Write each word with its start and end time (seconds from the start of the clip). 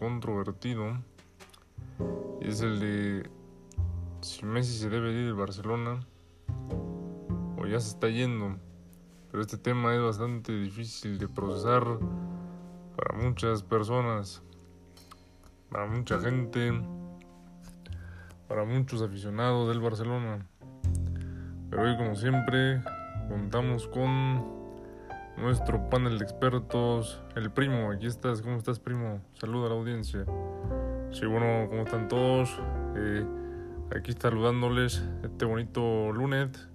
controvertido. 0.00 0.96
Es 2.40 2.62
el 2.62 2.80
de 2.80 3.30
si 4.22 4.46
Messi 4.46 4.78
se 4.78 4.88
debe 4.88 5.12
ir 5.12 5.26
de 5.26 5.32
Barcelona 5.32 6.00
o 7.58 7.66
ya 7.66 7.78
se 7.78 7.90
está 7.90 8.08
yendo. 8.08 8.56
Pero 9.30 9.42
este 9.42 9.58
tema 9.58 9.94
es 9.94 10.02
bastante 10.02 10.52
difícil 10.52 11.18
de 11.18 11.28
procesar 11.28 11.84
para 12.96 13.16
muchas 13.18 13.62
personas, 13.62 14.42
para 15.68 15.86
mucha 15.86 16.18
gente, 16.18 16.72
para 18.48 18.64
muchos 18.64 19.02
aficionados 19.02 19.68
del 19.68 19.80
Barcelona. 19.80 20.46
Pero 21.68 21.82
hoy 21.82 21.96
como 21.96 22.16
siempre 22.16 22.82
contamos 23.28 23.86
con 23.86 24.59
nuestro 25.36 25.88
panel 25.88 26.18
de 26.18 26.24
expertos, 26.24 27.22
el 27.34 27.50
primo, 27.50 27.90
aquí 27.90 28.06
estás, 28.06 28.42
¿cómo 28.42 28.56
estás 28.56 28.78
primo? 28.78 29.20
Saluda 29.34 29.66
a 29.66 29.68
la 29.70 29.74
audiencia. 29.76 30.24
Sí, 31.10 31.26
bueno, 31.26 31.68
¿cómo 31.68 31.82
están 31.82 32.08
todos? 32.08 32.58
Eh, 32.96 33.24
aquí 33.96 34.12
saludándoles 34.12 35.02
este 35.22 35.44
bonito 35.44 36.12
lunes, 36.12 36.68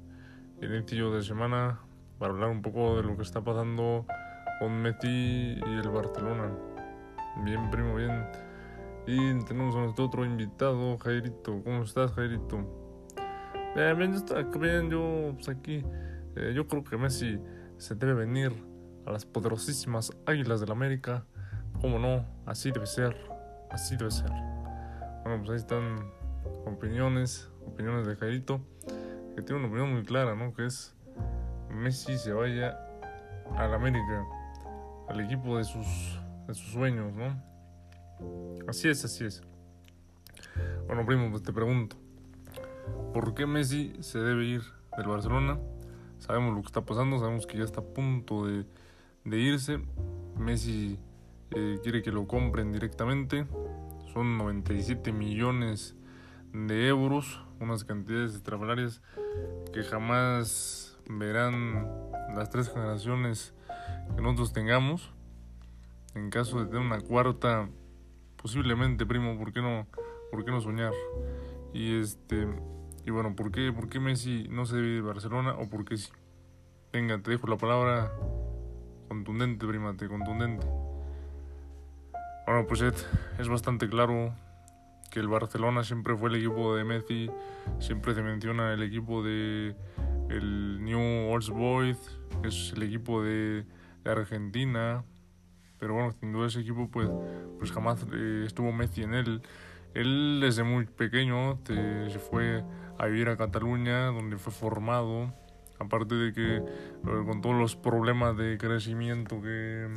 inicio 0.62 1.12
de 1.12 1.22
semana, 1.24 1.80
para 2.18 2.34
hablar 2.34 2.50
un 2.50 2.62
poco 2.62 2.98
de 2.98 3.04
lo 3.04 3.16
que 3.16 3.24
está 3.24 3.42
pasando 3.42 4.06
con 4.60 4.82
Messi 4.82 5.60
y 5.60 5.80
el 5.82 5.90
Barcelona. 5.90 6.52
Bien, 7.44 7.70
primo, 7.70 7.96
bien. 7.96 8.26
Y 9.08 9.18
tenemos 9.46 9.76
a 9.76 9.80
nuestro 9.80 10.06
otro 10.06 10.26
invitado, 10.26 10.98
Jairito. 10.98 11.62
¿Cómo 11.64 11.84
estás, 11.84 12.12
Jairito? 12.14 12.66
Bien, 13.76 14.14
estoy 14.14 14.46
bien, 14.60 14.90
yo 14.90 15.34
pues 15.36 15.50
aquí. 15.50 15.84
Eh, 16.36 16.54
yo 16.56 16.68
creo 16.68 16.84
que 16.84 16.98
Messi 16.98 17.40
se 17.78 17.96
debe 17.96 18.14
venir 18.14 18.52
a 19.06 19.12
las 19.12 19.26
poderosísimas 19.26 20.12
Águilas 20.26 20.60
del 20.60 20.72
América. 20.72 21.26
¿Cómo 21.82 22.00
no? 22.00 22.26
Así 22.46 22.72
debe 22.72 22.86
ser. 22.86 23.16
Así 23.70 23.98
debe 23.98 24.12
ser. 24.12 24.30
Bueno, 25.24 25.40
pues 25.40 25.50
ahí 25.50 25.58
están 25.58 26.12
opiniones, 26.66 27.50
opiniones 27.66 28.08
de 28.08 28.16
Jairito, 28.16 28.62
que 29.36 29.42
tiene 29.42 29.60
una 29.60 29.68
opinión 29.68 29.94
muy 29.94 30.04
clara, 30.04 30.36
¿no? 30.36 30.54
Que 30.54 30.66
es 30.66 30.96
Messi 31.70 32.18
se 32.18 32.32
vaya 32.32 32.80
al 33.58 33.74
América, 33.74 34.26
al 35.10 35.20
equipo 35.20 35.58
de 35.58 35.64
sus, 35.64 36.20
de 36.48 36.54
sus 36.54 36.72
sueños, 36.72 37.14
¿no? 37.14 37.42
Así 38.68 38.90
es, 38.90 39.04
así 39.04 39.26
es. 39.26 39.42
Bueno, 40.88 41.06
primo, 41.06 41.30
pues 41.30 41.44
te 41.44 41.52
pregunto, 41.52 41.98
¿por 43.14 43.34
qué 43.34 43.46
Messi 43.46 43.94
se 44.00 44.20
debe 44.20 44.46
ir 44.46 44.62
del 44.98 45.08
Barcelona? 45.08 45.60
Sabemos 46.20 46.56
lo 46.56 46.62
que 46.62 46.68
está 46.68 46.86
pasando, 46.86 47.20
sabemos 47.20 47.46
que 47.46 47.58
ya 47.58 47.64
está 47.64 47.82
a 47.82 47.84
punto 47.84 48.46
de, 48.46 48.66
irse. 49.26 49.80
Messi 50.38 50.98
eh, 51.52 51.80
quiere 51.84 52.02
que 52.02 52.12
lo 52.12 52.28
compren 52.28 52.72
directamente. 52.72 53.46
Son 54.14 54.38
97 54.38 55.12
millones 55.12 55.96
de 56.54 56.88
euros, 56.88 57.42
unas 57.60 57.84
cantidades 57.84 58.34
extraordinarias 58.34 59.02
que 59.74 59.84
jamás 59.84 60.98
verán 61.10 61.88
las 62.36 62.50
tres 62.50 62.70
generaciones 62.70 63.54
que 64.16 64.22
nosotros 64.22 64.54
tengamos. 64.54 65.12
En 66.16 66.30
caso 66.30 66.60
de 66.60 66.66
tener 66.68 66.80
una 66.80 67.02
cuarta, 67.02 67.70
posiblemente, 68.42 69.06
primo, 69.06 69.38
¿por 69.38 69.52
qué 69.52 69.62
no, 69.62 69.86
por 70.32 70.46
qué 70.46 70.52
no 70.52 70.62
soñar? 70.62 70.94
Y 71.74 72.00
este 72.00 72.48
y 73.06 73.12
bueno, 73.12 73.36
¿por 73.36 73.52
qué, 73.52 73.72
¿por 73.72 73.88
qué 73.88 74.00
Messi 74.00 74.48
no 74.50 74.66
se 74.66 74.78
debe 74.78 74.88
de 74.88 75.02
Barcelona 75.02 75.54
o 75.54 75.70
por 75.70 75.86
qué 75.86 75.98
sí? 75.98 76.12
Venga, 76.92 77.22
te 77.22 77.32
dejo 77.32 77.46
la 77.48 77.58
palabra 77.58 78.12
contundente, 79.08 79.68
primate, 79.68 80.08
contundente. 80.08 80.66
Bueno, 82.48 82.66
pues 82.68 82.82
es 82.82 83.48
bastante 83.48 83.88
claro 83.90 84.34
que 85.12 85.20
el 85.20 85.28
Barcelona 85.28 85.84
siempre 85.84 86.16
fue 86.16 86.30
el 86.30 86.36
equipo 86.36 86.76
de 86.76 86.84
Messi, 86.84 87.30
siempre 87.80 88.16
se 88.16 88.24
menciona 88.24 88.74
el 88.74 88.82
equipo 88.82 89.24
de 89.24 89.76
el 90.30 90.84
New 90.84 91.32
Old 91.32 91.50
Boys, 91.50 92.20
es 92.44 92.74
el 92.76 92.84
equipo 92.84 93.24
de, 93.24 93.66
de, 94.04 94.12
Argentina, 94.12 95.04
pero 95.80 95.94
bueno, 95.94 96.12
sin 96.20 96.34
duda 96.34 96.48
ese 96.48 96.62
equipo 96.62 96.90
pues, 96.90 97.10
pues 97.60 97.72
jamás 97.72 98.06
eh, 98.14 98.44
estuvo 98.48 98.72
Messi 98.72 99.04
en 99.04 99.14
él. 99.14 99.42
Él 99.94 100.40
desde 100.42 100.64
muy 100.64 100.86
pequeño 100.86 101.60
se 101.66 102.20
fue 102.20 102.64
a 102.98 103.06
vivir 103.08 103.30
a 103.30 103.38
Cataluña, 103.38 104.08
donde 104.08 104.38
fue 104.38 104.54
formado, 104.54 105.34
aparte 105.80 106.16
de 106.16 106.34
que 106.34 106.64
con 107.04 107.42
todos 107.42 107.56
los 107.56 107.76
problemas 107.76 108.38
de 108.38 108.58
crecimiento 108.58 109.42
que, 109.42 109.88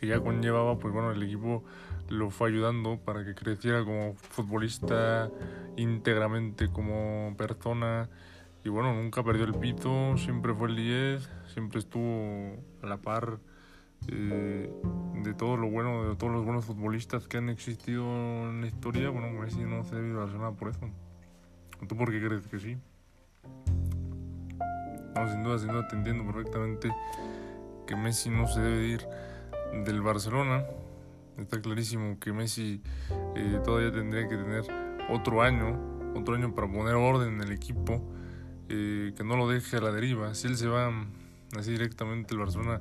que 0.00 0.06
ya 0.06 0.20
conllevaba, 0.20 0.78
pues 0.78 0.92
bueno, 0.92 1.12
el 1.12 1.22
equipo 1.22 1.64
lo 2.08 2.30
fue 2.30 2.50
ayudando 2.50 2.98
para 2.98 3.24
que 3.24 3.34
creciera 3.34 3.84
como 3.84 4.14
futbolista 4.14 5.30
íntegramente 5.76 6.68
como 6.68 7.34
persona. 7.36 8.08
Y 8.64 8.70
bueno, 8.70 8.94
nunca 8.94 9.22
perdió 9.22 9.44
el 9.44 9.54
pito, 9.54 10.16
siempre 10.16 10.54
fue 10.54 10.68
el 10.68 10.76
10, 10.76 11.30
siempre 11.52 11.80
estuvo 11.80 12.56
a 12.82 12.86
la 12.86 12.96
par 12.96 13.38
eh, 14.08 14.70
de 15.22 15.34
todo 15.34 15.56
lo 15.56 15.70
bueno, 15.70 16.08
de 16.08 16.16
todos 16.16 16.32
los 16.32 16.44
buenos 16.44 16.64
futbolistas 16.64 17.28
que 17.28 17.38
han 17.38 17.50
existido 17.50 18.04
en 18.04 18.62
la 18.62 18.66
historia, 18.66 19.10
bueno, 19.10 19.30
Messi 19.30 19.60
no 19.64 19.84
se 19.84 19.96
debe 19.96 20.14
relacionar 20.14 20.54
por 20.54 20.70
eso. 20.70 20.90
¿Tú 21.86 21.96
por 21.96 22.10
qué 22.10 22.24
crees 22.24 22.46
que 22.46 22.58
sí? 22.58 22.76
No, 25.14 25.30
sin 25.30 25.44
duda, 25.44 25.58
sin 25.58 25.68
duda 25.68 25.86
te 25.86 25.96
perfectamente 25.96 26.90
que 27.86 27.96
Messi 27.96 28.30
no 28.30 28.46
se 28.46 28.60
debe 28.60 28.86
ir 28.86 29.06
del 29.84 30.00
Barcelona. 30.02 30.64
Está 31.38 31.60
clarísimo 31.60 32.18
que 32.18 32.32
Messi 32.32 32.80
eh, 33.36 33.60
todavía 33.64 33.92
tendría 33.92 34.28
que 34.28 34.36
tener 34.36 34.64
otro 35.10 35.42
año, 35.42 36.12
otro 36.16 36.34
año 36.34 36.54
para 36.54 36.70
poner 36.70 36.94
orden 36.94 37.34
en 37.34 37.42
el 37.42 37.52
equipo, 37.52 38.00
eh, 38.68 39.12
que 39.16 39.24
no 39.24 39.36
lo 39.36 39.48
deje 39.48 39.76
a 39.76 39.80
la 39.80 39.90
deriva. 39.90 40.34
Si 40.34 40.46
él 40.46 40.56
se 40.56 40.68
va 40.68 40.90
así 41.58 41.72
directamente 41.72 42.34
al 42.34 42.40
Barcelona, 42.40 42.80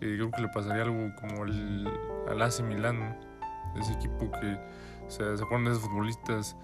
eh, 0.00 0.14
creo 0.16 0.30
que 0.30 0.42
le 0.42 0.48
pasaría 0.48 0.82
algo 0.82 1.14
como 1.20 1.44
el, 1.44 1.88
al 2.28 2.42
AC 2.42 2.62
Milán, 2.62 3.16
ese 3.78 3.92
equipo 3.92 4.30
que 4.32 4.58
se, 5.08 5.36
se 5.36 5.46
ponen 5.46 5.68
esos 5.68 5.82
futbolistas 5.82 6.56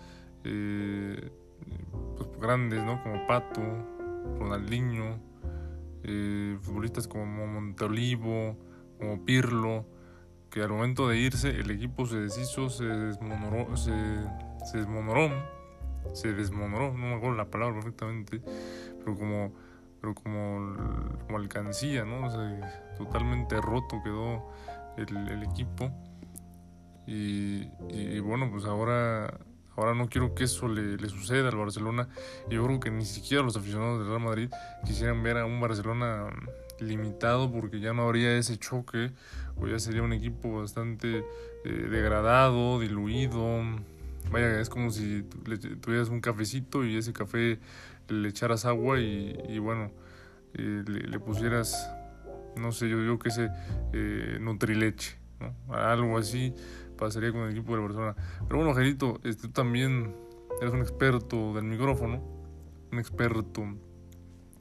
pues, 2.16 2.28
grandes, 2.40 2.82
¿no? 2.84 3.02
Como 3.02 3.26
Pato, 3.26 3.62
Ronaldinho, 4.38 5.18
eh, 6.04 6.58
futbolistas 6.62 7.08
como 7.08 7.46
Monteolivo, 7.46 8.56
como 8.98 9.24
Pirlo, 9.24 9.86
que 10.50 10.62
al 10.62 10.70
momento 10.70 11.08
de 11.08 11.18
irse 11.18 11.50
el 11.50 11.70
equipo 11.70 12.06
se 12.06 12.16
deshizo, 12.16 12.70
se 12.70 12.84
desmonoró, 12.84 13.76
se, 13.76 13.92
se 14.64 14.78
desmonoró, 14.78 15.30
se 16.12 16.32
desmonoró, 16.32 16.92
no 16.92 17.08
me 17.08 17.14
acuerdo 17.14 17.36
la 17.36 17.50
palabra 17.50 17.74
perfectamente, 17.74 18.40
pero 18.98 19.16
como, 19.16 19.52
pero 20.00 20.14
como, 20.14 20.76
como 21.26 21.38
alcancía, 21.38 22.04
¿no? 22.04 22.26
O 22.26 22.30
sea, 22.30 22.94
totalmente 22.96 23.60
roto 23.60 24.00
quedó 24.02 24.50
el, 24.96 25.42
equipo. 25.42 25.90
Y, 27.06 27.68
bueno, 28.20 28.50
pues 28.50 28.64
ahora 28.64 29.38
Ahora 29.76 29.94
no 29.94 30.08
quiero 30.08 30.34
que 30.34 30.44
eso 30.44 30.68
le, 30.68 30.96
le, 30.96 31.08
suceda 31.08 31.48
al 31.48 31.56
Barcelona. 31.56 32.08
Yo 32.50 32.64
creo 32.64 32.80
que 32.80 32.90
ni 32.90 33.04
siquiera 33.04 33.42
los 33.42 33.56
aficionados 33.56 33.98
del 33.98 34.08
Real 34.08 34.20
Madrid 34.20 34.50
quisieran 34.84 35.22
ver 35.22 35.38
a 35.38 35.46
un 35.46 35.60
Barcelona 35.60 36.30
limitado 36.80 37.50
porque 37.50 37.80
ya 37.80 37.92
no 37.92 38.02
habría 38.02 38.36
ese 38.36 38.58
choque 38.58 39.10
o 39.56 39.66
ya 39.66 39.78
sería 39.78 40.02
un 40.02 40.12
equipo 40.12 40.60
bastante 40.60 41.24
eh, 41.64 41.68
degradado, 41.68 42.80
diluido. 42.80 43.62
Vaya, 44.30 44.60
es 44.60 44.68
como 44.68 44.90
si 44.90 45.24
le, 45.46 45.58
tuvieras 45.58 46.08
un 46.08 46.20
cafecito 46.20 46.84
y 46.84 46.96
ese 46.96 47.12
café 47.12 47.58
le 48.08 48.28
echaras 48.28 48.64
agua 48.64 49.00
y, 49.00 49.38
y 49.48 49.58
bueno, 49.58 49.90
eh, 50.54 50.82
le, 50.86 51.00
le, 51.00 51.18
pusieras, 51.18 51.90
no 52.56 52.72
sé, 52.72 52.88
yo 52.88 53.00
digo 53.00 53.18
que 53.18 53.28
ese 53.28 53.50
eh, 53.92 54.38
Nutrileche, 54.40 55.16
¿no? 55.40 55.74
algo 55.74 56.18
así 56.18 56.54
pasaría 56.96 57.32
con 57.32 57.42
el 57.42 57.50
equipo 57.50 57.74
de 57.74 57.82
Barcelona. 57.82 58.16
Pero 58.46 58.56
bueno, 58.58 58.74
Gerito, 58.74 59.20
este, 59.24 59.48
tú 59.48 59.50
también 59.50 60.14
eres 60.60 60.72
un 60.72 60.80
experto 60.80 61.54
del 61.54 61.64
micrófono, 61.64 62.22
un 62.92 62.98
experto 62.98 63.64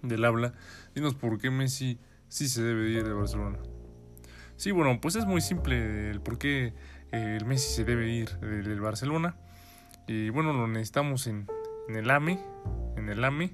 del 0.02 0.26
habla. 0.26 0.54
Dinos 0.94 1.16
por 1.16 1.40
qué 1.40 1.50
Messi 1.50 2.00
sí 2.28 2.48
se 2.48 2.64
debe 2.64 2.90
ir 2.90 3.04
de 3.04 3.14
Barcelona. 3.14 3.58
Sí, 4.58 4.72
bueno, 4.72 5.00
pues 5.02 5.16
es 5.16 5.26
muy 5.26 5.42
simple 5.42 6.12
el 6.12 6.22
por 6.22 6.38
qué 6.38 6.74
eh, 7.12 7.38
el 7.40 7.46
Messi 7.46 7.74
se 7.74 7.84
debe 7.84 8.10
ir 8.10 8.30
del 8.40 8.80
Barcelona. 8.80 9.36
Y 10.08 10.30
bueno, 10.30 10.54
lo 10.54 10.68
necesitamos 10.68 11.28
en, 11.28 11.48
el 11.90 12.10
AME, 12.10 12.40
en 12.96 13.10
el 13.10 13.24
AME. 13.24 13.54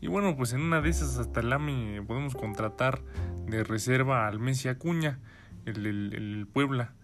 Y 0.00 0.06
bueno, 0.06 0.36
pues 0.36 0.52
en 0.52 0.62
una 0.62 0.80
de 0.80 0.88
esas 0.88 1.18
hasta 1.18 1.40
el 1.40 1.52
AME 1.52 2.02
podemos 2.06 2.34
contratar 2.34 3.02
de 3.46 3.64
reserva 3.64 4.28
al 4.28 4.38
Messi 4.38 4.68
Acuña, 4.68 5.18
el, 5.66 5.84
el, 5.84 6.14
el 6.14 6.46
Puebla. 6.46 6.94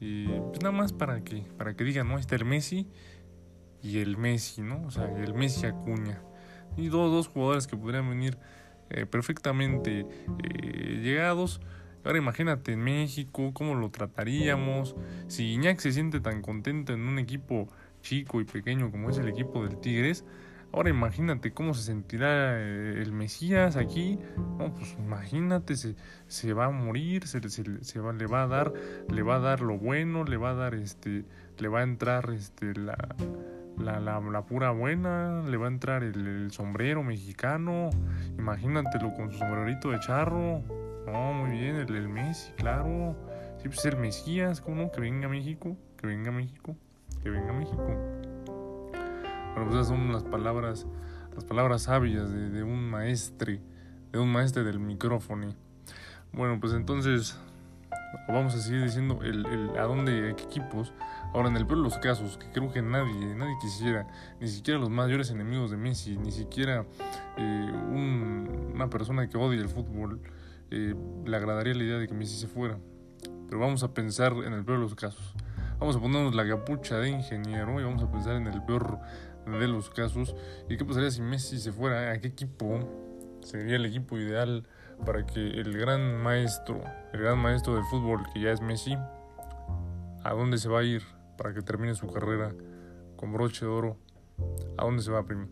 Y 0.00 0.26
pues 0.26 0.62
nada 0.62 0.72
más 0.72 0.92
para 0.92 1.22
que, 1.22 1.42
para 1.58 1.74
que 1.74 1.84
digan, 1.84 2.08
¿no? 2.08 2.18
Está 2.18 2.34
el 2.36 2.46
Messi 2.46 2.86
y 3.82 3.98
el 3.98 4.16
Messi, 4.16 4.62
¿no? 4.62 4.82
O 4.86 4.90
sea, 4.90 5.04
el 5.16 5.34
Messi 5.34 5.66
Acuña. 5.66 6.22
Y 6.76 6.88
dos, 6.88 7.12
dos 7.12 7.28
jugadores 7.28 7.66
que 7.66 7.76
podrían 7.76 8.08
venir 8.08 8.38
eh, 8.88 9.06
perfectamente 9.06 10.06
eh, 10.42 11.00
llegados. 11.02 11.60
Ahora 12.02 12.18
imagínate 12.18 12.72
en 12.72 12.80
México, 12.80 13.52
cómo 13.52 13.74
lo 13.74 13.90
trataríamos. 13.90 14.96
Si 15.26 15.52
Iñak 15.52 15.80
se 15.80 15.92
siente 15.92 16.20
tan 16.20 16.40
contento 16.40 16.94
en 16.94 17.02
un 17.02 17.18
equipo 17.18 17.68
chico 18.00 18.40
y 18.40 18.44
pequeño 18.44 18.90
como 18.90 19.10
es 19.10 19.18
el 19.18 19.28
equipo 19.28 19.64
del 19.64 19.78
Tigres, 19.78 20.24
ahora 20.72 20.90
imagínate 20.90 21.52
cómo 21.52 21.74
se 21.74 21.82
sentirá 21.82 22.58
eh, 22.58 23.02
el 23.02 23.12
Mesías 23.12 23.76
aquí. 23.76 24.18
No, 24.58 24.72
pues 24.74 24.96
imagínate, 24.98 25.76
se, 25.76 25.96
se 26.26 26.52
va 26.52 26.66
a 26.66 26.70
morir, 26.70 27.26
se, 27.26 27.40
se, 27.48 28.00
va, 28.00 28.12
le 28.12 28.26
va 28.26 28.42
a 28.42 28.46
dar, 28.46 28.72
le 29.08 29.22
va 29.22 29.36
a 29.36 29.40
dar 29.40 29.60
lo 29.60 29.78
bueno, 29.78 30.24
le 30.24 30.36
va 30.36 30.50
a 30.50 30.54
dar 30.54 30.74
este, 30.74 31.24
le 31.58 31.68
va 31.68 31.80
a 31.80 31.82
entrar 31.82 32.30
este 32.30 32.74
la 32.74 32.96
la, 33.78 33.98
la, 33.98 34.20
la, 34.20 34.42
pura 34.42 34.70
buena, 34.70 35.42
le 35.42 35.56
va 35.56 35.66
a 35.66 35.70
entrar 35.70 36.02
el, 36.02 36.50
sombrero 36.50 37.02
mexicano, 37.02 37.90
imagínatelo 38.38 39.14
con 39.14 39.32
su 39.32 39.38
sombrerito 39.38 39.90
de 39.90 40.00
charro, 40.00 40.62
no, 41.06 41.32
muy 41.32 41.58
bien, 41.58 41.76
el, 41.76 41.94
el 41.94 42.08
Messi, 42.08 42.52
claro, 42.52 43.16
sí, 43.62 43.68
pues 43.68 43.84
el 43.86 43.96
Mesías, 43.96 44.60
¿cómo? 44.60 44.92
Que 44.92 45.00
venga 45.00 45.26
a 45.26 45.30
México, 45.30 45.76
que 45.96 46.06
venga 46.06 46.30
a 46.30 46.32
México, 46.32 46.76
que 47.22 47.30
venga 47.30 47.50
a 47.50 47.54
México. 47.54 48.29
Bueno, 49.52 49.66
pues 49.66 49.74
esas 49.74 49.88
son 49.88 50.12
las 50.12 50.22
palabras, 50.24 50.86
las 51.34 51.44
palabras 51.44 51.82
sabias 51.82 52.30
de, 52.32 52.50
de 52.50 52.62
un 52.62 52.88
maestre, 52.90 53.60
de 54.12 54.18
un 54.18 54.32
maestre 54.32 54.64
del 54.64 54.78
micrófono. 54.80 55.54
Bueno, 56.32 56.58
pues 56.60 56.72
entonces 56.72 57.36
vamos 58.28 58.54
a 58.54 58.58
seguir 58.60 58.84
diciendo 58.84 59.20
el, 59.22 59.46
el, 59.46 59.78
a 59.78 59.82
dónde, 59.82 60.30
a 60.30 60.36
qué 60.36 60.44
equipos. 60.44 60.92
Ahora, 61.32 61.48
en 61.48 61.56
el 61.56 61.66
peor 61.66 61.78
de 61.78 61.84
los 61.84 61.98
casos, 61.98 62.38
que 62.38 62.50
creo 62.50 62.72
que 62.72 62.82
nadie, 62.82 63.34
nadie 63.34 63.54
quisiera, 63.60 64.06
ni 64.40 64.48
siquiera 64.48 64.80
los 64.80 64.90
mayores 64.90 65.30
enemigos 65.30 65.70
de 65.70 65.76
Messi, 65.76 66.16
ni 66.16 66.32
siquiera 66.32 66.84
eh, 67.36 67.70
un, 67.72 68.72
una 68.74 68.90
persona 68.90 69.28
que 69.28 69.36
odia 69.36 69.60
el 69.60 69.68
fútbol, 69.68 70.20
eh, 70.70 70.94
le 71.24 71.36
agradaría 71.36 71.74
la 71.74 71.82
idea 71.84 71.98
de 71.98 72.08
que 72.08 72.14
Messi 72.14 72.36
se 72.36 72.48
fuera. 72.48 72.78
Pero 73.48 73.60
vamos 73.60 73.82
a 73.82 73.92
pensar 73.92 74.32
en 74.32 74.52
el 74.52 74.64
peor 74.64 74.78
de 74.78 74.84
los 74.84 74.94
casos. 74.94 75.34
Vamos 75.78 75.96
a 75.96 76.00
ponernos 76.00 76.34
la 76.34 76.46
capucha 76.46 76.98
de 76.98 77.10
ingeniero 77.10 77.80
y 77.80 77.84
vamos 77.84 78.02
a 78.02 78.10
pensar 78.10 78.36
en 78.36 78.46
el 78.46 78.62
peor 78.62 78.98
de 79.58 79.68
los 79.68 79.90
casos. 79.90 80.34
¿Y 80.68 80.76
qué 80.76 80.84
pasaría 80.84 81.10
si 81.10 81.22
Messi 81.22 81.58
se 81.58 81.72
fuera? 81.72 82.12
¿A 82.12 82.20
qué 82.20 82.28
equipo 82.28 82.88
sería 83.42 83.76
el 83.76 83.86
equipo 83.86 84.18
ideal? 84.18 84.66
para 85.04 85.24
que 85.24 85.40
el 85.40 85.76
gran 85.76 86.22
maestro, 86.22 86.82
el 87.12 87.20
gran 87.20 87.38
maestro 87.38 87.74
del 87.74 87.84
fútbol 87.84 88.20
que 88.32 88.40
ya 88.40 88.52
es 88.52 88.60
Messi, 88.60 88.96
a 90.24 90.32
dónde 90.32 90.58
se 90.58 90.68
va 90.68 90.80
a 90.80 90.82
ir 90.82 91.02
para 91.36 91.54
que 91.54 91.62
termine 91.62 91.94
su 91.94 92.06
carrera 92.12 92.52
con 93.16 93.32
broche 93.32 93.64
de 93.64 93.70
oro, 93.70 93.96
a 94.76 94.84
dónde 94.84 95.02
se 95.02 95.10
va 95.10 95.20
a 95.20 95.24
Primi. 95.24 95.46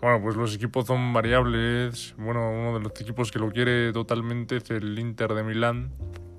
Bueno, 0.00 0.22
pues 0.22 0.34
los 0.34 0.54
equipos 0.54 0.86
son 0.86 1.12
variables. 1.12 2.14
Bueno, 2.16 2.50
uno 2.50 2.72
de 2.72 2.80
los 2.80 2.98
equipos 2.98 3.30
que 3.30 3.38
lo 3.38 3.50
quiere 3.50 3.92
totalmente 3.92 4.56
es 4.56 4.70
el 4.70 4.98
Inter 4.98 5.34
de 5.34 5.42
Milán, 5.42 5.92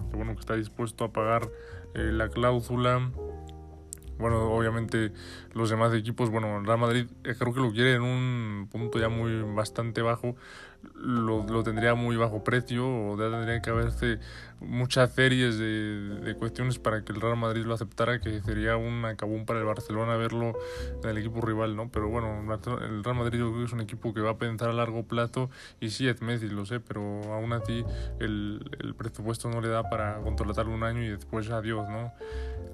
que 0.10 0.18
bueno, 0.18 0.34
que 0.34 0.40
está 0.40 0.56
dispuesto 0.56 1.04
a 1.04 1.14
pagar 1.14 1.48
eh, 1.94 2.12
la 2.12 2.30
cláusula 2.30 3.12
bueno, 4.18 4.52
obviamente 4.52 5.12
los 5.54 5.70
demás 5.70 5.94
equipos, 5.94 6.30
bueno, 6.30 6.62
Real 6.62 6.78
Madrid 6.78 7.08
eh, 7.24 7.36
creo 7.38 7.54
que 7.54 7.60
lo 7.60 7.72
quiere 7.72 7.96
en 7.96 8.02
un 8.02 8.68
punto 8.72 9.00
ya 9.00 9.10
muy 9.10 9.42
bastante 9.54 10.02
bajo, 10.02 10.36
lo, 10.96 11.64
tendría 11.64 11.96
muy 11.96 12.16
bajo 12.16 12.44
precio, 12.44 12.88
o 12.88 13.18
ya 13.18 13.30
tendría 13.30 13.62
que 13.62 13.70
haberse 13.70 14.20
muchas 14.60 15.14
series 15.14 15.58
de, 15.58 16.36
cuestiones 16.38 16.80
para 16.80 17.04
que 17.04 17.12
el 17.14 17.22
Real 17.22 17.38
Madrid 17.38 17.66
lo 17.66 17.74
aceptara, 17.74 18.20
que 18.20 18.42
sería 18.42 18.78
un 18.78 19.06
acabón 19.06 19.46
para 19.46 19.60
el 19.60 19.66
Barcelona 19.66 20.16
verlo 20.18 20.54
en 21.04 21.10
el 21.10 21.18
equipo 21.18 21.42
rival, 21.42 21.76
¿no? 21.76 21.90
Pero 21.90 22.10
bueno, 22.10 22.42
el 22.82 23.04
Real 23.04 23.18
Madrid 23.18 23.40
creo 23.40 23.54
que 23.54 23.64
es 23.64 23.74
un 23.74 23.82
equipo 23.82 24.14
que 24.14 24.22
va 24.22 24.32
a 24.32 24.38
pensar 24.38 24.70
a 24.70 24.74
largo 24.74 25.04
plazo, 25.04 25.50
y 25.80 25.90
sí, 25.90 26.08
es 26.08 26.22
Messi, 26.22 26.50
lo 26.50 26.66
sé, 26.66 26.80
pero 26.80 27.02
aún 27.34 27.54
así 27.54 27.84
el, 28.20 28.96
presupuesto 28.98 29.50
no 29.50 29.62
le 29.62 29.70
da 29.70 29.90
para 29.90 30.20
contratarlo 30.22 30.74
un 30.74 30.84
año 30.84 31.04
y 31.04 31.10
después 31.10 31.50
adiós, 31.50 31.88
¿no? 31.90 32.14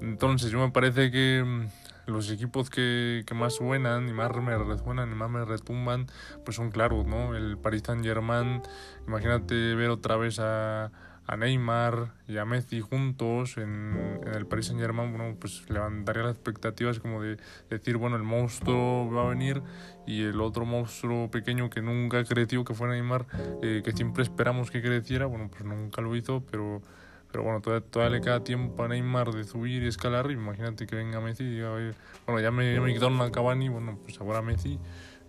Entonces 0.01 0.51
yo 0.51 0.59
me 0.59 0.71
parece 0.71 1.11
que 1.11 1.44
mm, 1.45 2.11
los 2.11 2.31
equipos 2.31 2.69
que, 2.69 3.23
más 3.35 3.55
suenan 3.55 4.07
y 4.07 4.13
más 4.13 4.35
me 4.35 4.57
resuenan 4.57 5.11
y 5.11 5.15
más 5.15 5.29
me 5.29 5.45
retumban, 5.45 6.07
pues 6.44 6.55
son 6.55 6.71
claros, 6.71 7.05
¿no? 7.05 7.35
El 7.35 7.57
Paris 7.57 7.83
Saint 7.85 8.03
Germain, 8.03 8.61
imagínate 9.07 9.75
ver 9.75 9.89
otra 9.89 10.15
vez 10.15 10.39
a, 10.39 10.91
a 11.27 11.35
Neymar 11.35 12.13
y 12.27 12.38
a 12.38 12.45
Messi 12.45 12.79
juntos 12.79 13.57
en, 13.57 14.21
en, 14.25 14.33
el 14.33 14.45
Paris 14.45 14.67
Saint 14.67 14.79
Germain, 14.79 15.11
bueno, 15.11 15.35
pues 15.38 15.69
levantaría 15.69 16.23
las 16.23 16.35
expectativas 16.35 16.99
como 16.99 17.21
de 17.21 17.38
decir, 17.69 17.97
bueno, 17.97 18.15
el 18.15 18.23
monstruo 18.23 19.11
va 19.11 19.25
a 19.25 19.29
venir 19.29 19.61
y 20.05 20.23
el 20.23 20.39
otro 20.39 20.65
monstruo 20.65 21.29
pequeño 21.29 21.69
que 21.69 21.81
nunca 21.81 22.23
creció, 22.23 22.63
que 22.63 22.73
fue 22.73 22.88
Neymar, 22.88 23.25
eh, 23.61 23.81
que 23.83 23.91
siempre 23.91 24.23
esperamos 24.23 24.71
que 24.71 24.81
creciera, 24.81 25.25
bueno, 25.25 25.49
pues 25.49 25.65
nunca 25.65 26.01
lo 26.01 26.15
hizo, 26.15 26.41
pero 26.49 26.81
pero 27.37 27.43
bueno, 27.43 27.61
todavía, 27.61 28.17
le 28.17 28.21
queda 28.21 28.43
tiempo 28.43 28.83
a 28.83 28.87
Neymar 28.87 29.31
de 29.31 29.43
subir 29.43 29.83
y 29.83 29.87
escalar. 29.87 30.31
Imagínate 30.31 30.87
que 30.87 30.95
venga 30.95 31.21
Messi 31.21 31.43
y 31.43 31.51
diga, 31.51 31.69
bueno, 32.25 32.41
ya 32.41 32.49
me, 32.49 32.73
ya 32.73 32.81
me 32.81 32.91
quitaron 32.91 33.21
a 33.21 33.31
Cavani, 33.31 33.69
bueno, 33.69 33.99
pues 34.01 34.19
ahora 34.19 34.41
Messi, 34.41 34.79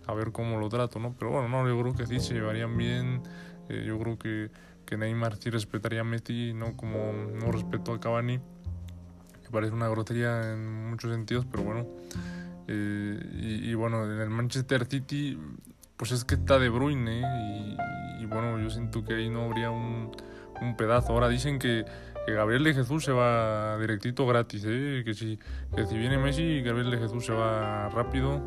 a 0.07 0.15
ver 0.15 0.31
cómo 0.31 0.57
lo 0.59 0.69
trato, 0.69 0.97
¿no? 0.97 1.13
Pero 1.19 1.29
bueno, 1.29 1.47
no, 1.49 1.67
yo 1.67 1.79
creo 1.79 1.93
que 1.93 2.07
sí 2.07 2.19
se 2.19 2.33
llevarían 2.33 2.75
bien. 2.75 3.21
Eh, 3.69 3.83
yo 3.85 3.99
creo 3.99 4.17
que, 4.17 4.49
que 4.87 4.97
Neymar 4.97 5.37
sí 5.37 5.51
respetaría 5.51 6.01
a 6.01 6.03
Messi, 6.03 6.51
no 6.55 6.75
como 6.75 7.13
no 7.13 7.51
respetó 7.51 7.93
a 7.93 7.99
Cavani. 7.99 8.39
Me 8.39 9.49
parece 9.51 9.73
una 9.73 9.87
grosería 9.87 10.53
en 10.53 10.89
muchos 10.89 11.11
sentidos, 11.11 11.45
pero 11.45 11.63
bueno. 11.63 11.85
Eh, 12.67 13.19
y, 13.33 13.69
y, 13.69 13.73
bueno, 13.75 14.11
en 14.11 14.19
el 14.19 14.31
Manchester 14.31 14.87
City, 14.87 15.37
pues 15.95 16.11
es 16.11 16.25
que 16.25 16.33
está 16.33 16.57
De 16.57 16.69
Bruyne 16.69 17.21
y, 17.21 18.23
y 18.23 18.25
bueno, 18.25 18.59
yo 18.59 18.71
siento 18.71 19.05
que 19.05 19.13
ahí 19.13 19.29
no 19.29 19.43
habría 19.43 19.69
un 19.69 20.09
un 20.61 20.75
pedazo. 20.75 21.13
Ahora 21.13 21.29
dicen 21.29 21.59
que, 21.59 21.85
Gabriel 22.27 22.63
de 22.63 22.75
Jesús 22.75 23.03
se 23.03 23.11
va 23.11 23.79
directito 23.79 24.27
gratis, 24.27 24.63
¿eh? 24.67 25.01
que, 25.03 25.15
si, 25.15 25.39
que 25.75 25.87
si 25.87 25.97
viene 25.97 26.19
Messi, 26.19 26.61
Gabriel 26.61 26.91
de 26.91 26.99
Jesús 26.99 27.25
se 27.25 27.33
va 27.33 27.89
rápido. 27.89 28.39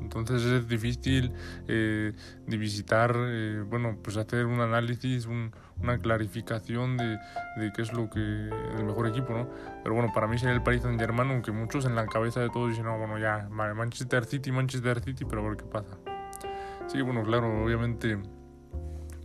Entonces 0.00 0.42
es 0.42 0.68
difícil 0.68 1.32
eh, 1.68 2.12
de 2.46 2.56
visitar, 2.56 3.14
eh, 3.16 3.62
bueno, 3.68 3.98
pues 4.02 4.16
hacer 4.16 4.46
un 4.46 4.60
análisis, 4.60 5.26
un, 5.26 5.52
una 5.82 5.98
clarificación 5.98 6.96
de, 6.96 7.18
de, 7.56 7.72
qué 7.74 7.82
es 7.82 7.92
lo 7.92 8.08
que 8.08 8.20
el 8.20 8.84
mejor 8.84 9.06
equipo, 9.06 9.32
¿no? 9.32 9.48
Pero 9.82 9.94
bueno, 9.94 10.10
para 10.14 10.26
mí 10.26 10.38
sería 10.38 10.54
el 10.54 10.62
Paris 10.62 10.82
Saint 10.82 10.98
Germain, 10.98 11.30
aunque 11.30 11.52
muchos 11.52 11.84
en 11.84 11.94
la 11.94 12.06
cabeza 12.06 12.40
de 12.40 12.48
todos 12.48 12.70
dicen, 12.70 12.84
no, 12.84 12.98
bueno, 12.98 13.18
ya, 13.18 13.48
Manchester 13.50 14.24
City, 14.24 14.50
Manchester 14.50 15.00
City, 15.00 15.24
pero 15.24 15.44
a 15.44 15.48
ver 15.48 15.56
qué 15.58 15.64
pasa. 15.64 15.98
Sí, 16.86 17.02
bueno, 17.02 17.22
claro, 17.22 17.64
obviamente 17.64 18.18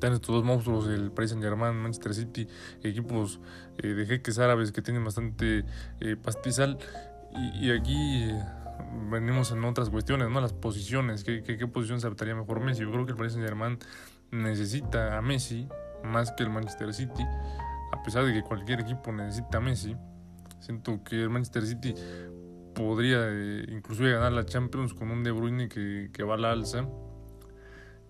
están 0.04 0.16
estos 0.16 0.36
dos 0.36 0.44
monstruos, 0.44 0.88
el 0.90 1.12
Paris 1.12 1.32
Saint 1.32 1.42
Germain, 1.42 1.76
Manchester 1.78 2.14
City, 2.14 2.46
equipos 2.84 3.40
eh, 3.78 3.88
de 3.88 4.06
jeques 4.06 4.38
árabes 4.38 4.74
que 4.74 4.82
tienen 4.82 5.02
bastante 5.02 5.64
eh, 6.02 6.18
pastizal. 6.22 6.78
Y, 7.62 7.72
aquí 7.72 8.24
eh, 8.24 8.44
venimos 9.10 9.54
en 9.54 9.64
otras 9.64 9.90
cuestiones, 9.90 10.30
¿no? 10.30 10.42
Las 10.42 10.52
posiciones, 10.52 11.24
¿qué, 11.24 11.42
qué, 11.42 11.68
posición 11.68 12.02
se 12.02 12.08
adaptaría 12.08 12.36
mejor 12.36 12.60
Messi? 12.60 12.82
Yo 12.82 12.92
creo 12.92 13.06
que 13.06 13.12
el 13.14 13.18
Paris 13.18 13.32
Saint 13.32 13.48
Germain 13.48 13.80
necesita 14.32 15.18
a 15.18 15.22
Messi 15.22 15.70
más 16.04 16.34
que 16.34 16.44
el 16.44 16.50
Manchester 16.50 16.94
City, 16.94 17.24
a 17.94 18.04
pesar 18.04 18.26
de 18.26 18.34
que 18.34 18.44
cualquier 18.44 18.82
equipo 18.82 19.14
necesita 19.14 19.60
a 19.60 19.62
Messi. 19.62 19.96
Siento 20.60 21.02
que 21.06 21.22
el 21.22 21.30
Manchester 21.30 21.66
City 21.66 21.96
podría 22.76 23.20
eh, 23.22 23.82
ganar 23.88 24.34
la 24.34 24.46
Champions 24.46 24.94
con 24.94 25.12
un 25.12 25.24
De 25.24 25.32
Bruyne 25.32 25.70
que, 25.70 26.10
que 26.12 26.24
va 26.24 26.34
a 26.36 26.38
la 26.38 26.52
alza 26.52 26.86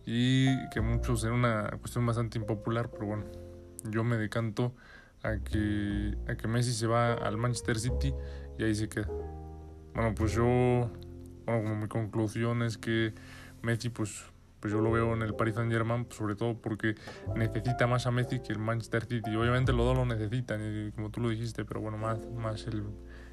y 0.05 0.69
que 0.69 0.81
muchos 0.81 1.23
era 1.23 1.33
una 1.33 1.69
cuestión 1.79 2.05
bastante 2.05 2.37
impopular, 2.37 2.89
pero 2.91 3.05
bueno, 3.05 3.25
yo 3.89 4.03
me 4.03 4.17
decanto 4.17 4.73
a 5.23 5.37
que, 5.37 6.17
a 6.27 6.35
que 6.35 6.47
Messi 6.47 6.73
se 6.73 6.87
va 6.87 7.13
al 7.13 7.37
Manchester 7.37 7.79
City 7.79 8.13
y 8.57 8.63
ahí 8.63 8.75
se 8.75 8.89
queda. 8.89 9.07
Bueno, 9.93 10.13
pues 10.15 10.33
yo, 10.33 10.43
bueno, 11.45 11.63
como 11.63 11.75
mi 11.75 11.87
conclusión 11.87 12.61
es 12.63 12.77
que 12.77 13.13
Messi, 13.61 13.89
pues, 13.89 14.25
pues 14.59 14.73
yo 14.73 14.81
lo 14.81 14.91
veo 14.91 15.13
en 15.13 15.21
el 15.21 15.35
Paris 15.35 15.55
Saint 15.55 15.71
Germain, 15.71 16.05
pues 16.05 16.17
sobre 16.17 16.35
todo 16.35 16.55
porque 16.59 16.95
necesita 17.35 17.87
más 17.87 18.05
a 18.05 18.11
Messi 18.11 18.39
que 18.39 18.51
el 18.51 18.59
Manchester 18.59 19.05
City. 19.05 19.35
Obviamente 19.35 19.71
los 19.71 19.85
dos 19.85 19.95
lo 19.95 20.05
necesitan, 20.05 20.91
como 20.95 21.09
tú 21.09 21.21
lo 21.21 21.29
dijiste, 21.29 21.63
pero 21.63 21.79
bueno, 21.79 21.97
más, 21.97 22.19
más 22.31 22.65
el, 22.67 22.83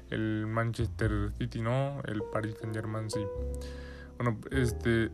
el 0.09 0.47
Manchester 0.47 1.31
City 1.37 1.61
no, 1.61 2.01
el 2.05 2.21
Paris 2.31 2.55
Saint 2.59 2.73
Germain 2.73 3.09
sí. 3.09 3.25
Bueno, 4.17 4.39
este, 4.51 5.09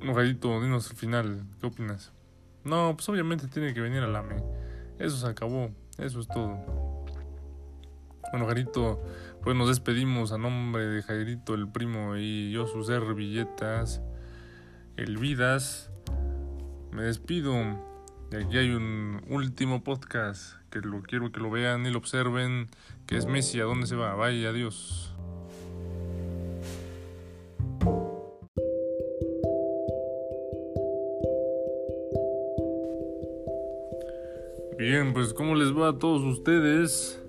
Nojadito, 0.00 0.60
dinos 0.62 0.90
al 0.90 0.96
final, 0.96 1.44
¿qué 1.60 1.66
opinas? 1.66 2.12
No, 2.64 2.94
pues 2.94 3.08
obviamente 3.08 3.48
tiene 3.48 3.74
que 3.74 3.80
venir 3.80 4.02
al 4.02 4.14
AME. 4.14 4.36
Eso 4.98 5.16
se 5.16 5.26
acabó, 5.26 5.70
eso 5.98 6.20
es 6.20 6.28
todo. 6.28 7.04
Bueno, 8.30 8.46
Jairito, 8.46 9.02
pues 9.42 9.56
nos 9.56 9.68
despedimos 9.68 10.32
a 10.32 10.38
nombre 10.38 10.86
de 10.86 11.02
Jairito, 11.02 11.54
el 11.54 11.68
primo, 11.68 12.16
y 12.16 12.52
yo, 12.52 12.66
sus 12.66 12.86
servilletas, 12.88 14.02
el 14.96 15.16
Vidas. 15.16 15.90
Me 16.92 17.02
despido. 17.02 17.54
Y 18.30 18.36
aquí 18.36 18.58
hay 18.58 18.70
un 18.70 19.22
último 19.28 19.82
podcast 19.82 20.56
que 20.70 20.80
lo 20.80 21.02
quiero 21.02 21.32
que 21.32 21.40
lo 21.40 21.50
vean 21.50 21.86
y 21.86 21.90
lo 21.90 21.98
observen, 21.98 22.68
que 23.06 23.16
es 23.16 23.26
Messi, 23.26 23.60
¿a 23.60 23.64
dónde 23.64 23.86
se 23.86 23.96
va? 23.96 24.14
Vaya, 24.14 24.50
adiós. 24.50 25.07
Bueno, 34.78 35.12
pues 35.12 35.34
¿cómo 35.34 35.56
les 35.56 35.76
va 35.76 35.88
a 35.88 35.98
todos 35.98 36.22
ustedes 36.22 37.20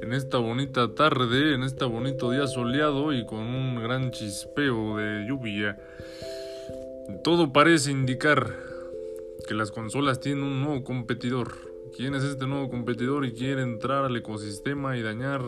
en 0.00 0.12
esta 0.12 0.38
bonita 0.38 0.96
tarde, 0.96 1.54
en 1.54 1.62
este 1.62 1.84
bonito 1.84 2.32
día 2.32 2.48
soleado 2.48 3.12
y 3.12 3.24
con 3.24 3.38
un 3.38 3.80
gran 3.80 4.10
chispeo 4.10 4.96
de 4.96 5.24
lluvia? 5.28 5.78
Todo 7.22 7.52
parece 7.52 7.92
indicar 7.92 8.56
que 9.46 9.54
las 9.54 9.70
consolas 9.70 10.18
tienen 10.18 10.42
un 10.42 10.60
nuevo 10.60 10.82
competidor 10.82 11.71
quién 11.96 12.14
es 12.14 12.24
este 12.24 12.46
nuevo 12.46 12.70
competidor 12.70 13.24
y 13.24 13.32
quiere 13.32 13.62
entrar 13.62 14.04
al 14.04 14.16
ecosistema 14.16 14.96
y 14.96 15.02
dañar 15.02 15.42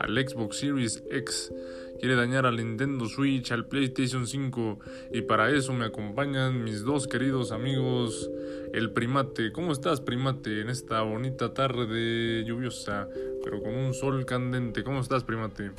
al 0.00 0.28
Xbox 0.28 0.58
Series 0.58 1.02
X, 1.10 1.52
quiere 1.98 2.14
dañar 2.14 2.46
al 2.46 2.56
Nintendo 2.56 3.06
Switch, 3.06 3.50
al 3.52 3.66
PlayStation 3.66 4.26
5 4.26 4.78
y 5.12 5.22
para 5.22 5.50
eso 5.50 5.72
me 5.72 5.86
acompañan 5.86 6.62
mis 6.62 6.84
dos 6.84 7.06
queridos 7.06 7.52
amigos, 7.52 8.30
el 8.72 8.92
primate. 8.92 9.52
¿Cómo 9.52 9.72
estás 9.72 10.00
primate 10.00 10.60
en 10.60 10.70
esta 10.70 11.02
bonita 11.02 11.52
tarde 11.52 12.44
lluviosa, 12.44 13.08
pero 13.42 13.62
con 13.62 13.74
un 13.74 13.94
sol 13.94 14.24
candente? 14.24 14.84
¿Cómo 14.84 15.00
estás 15.00 15.24
primate? 15.24 15.72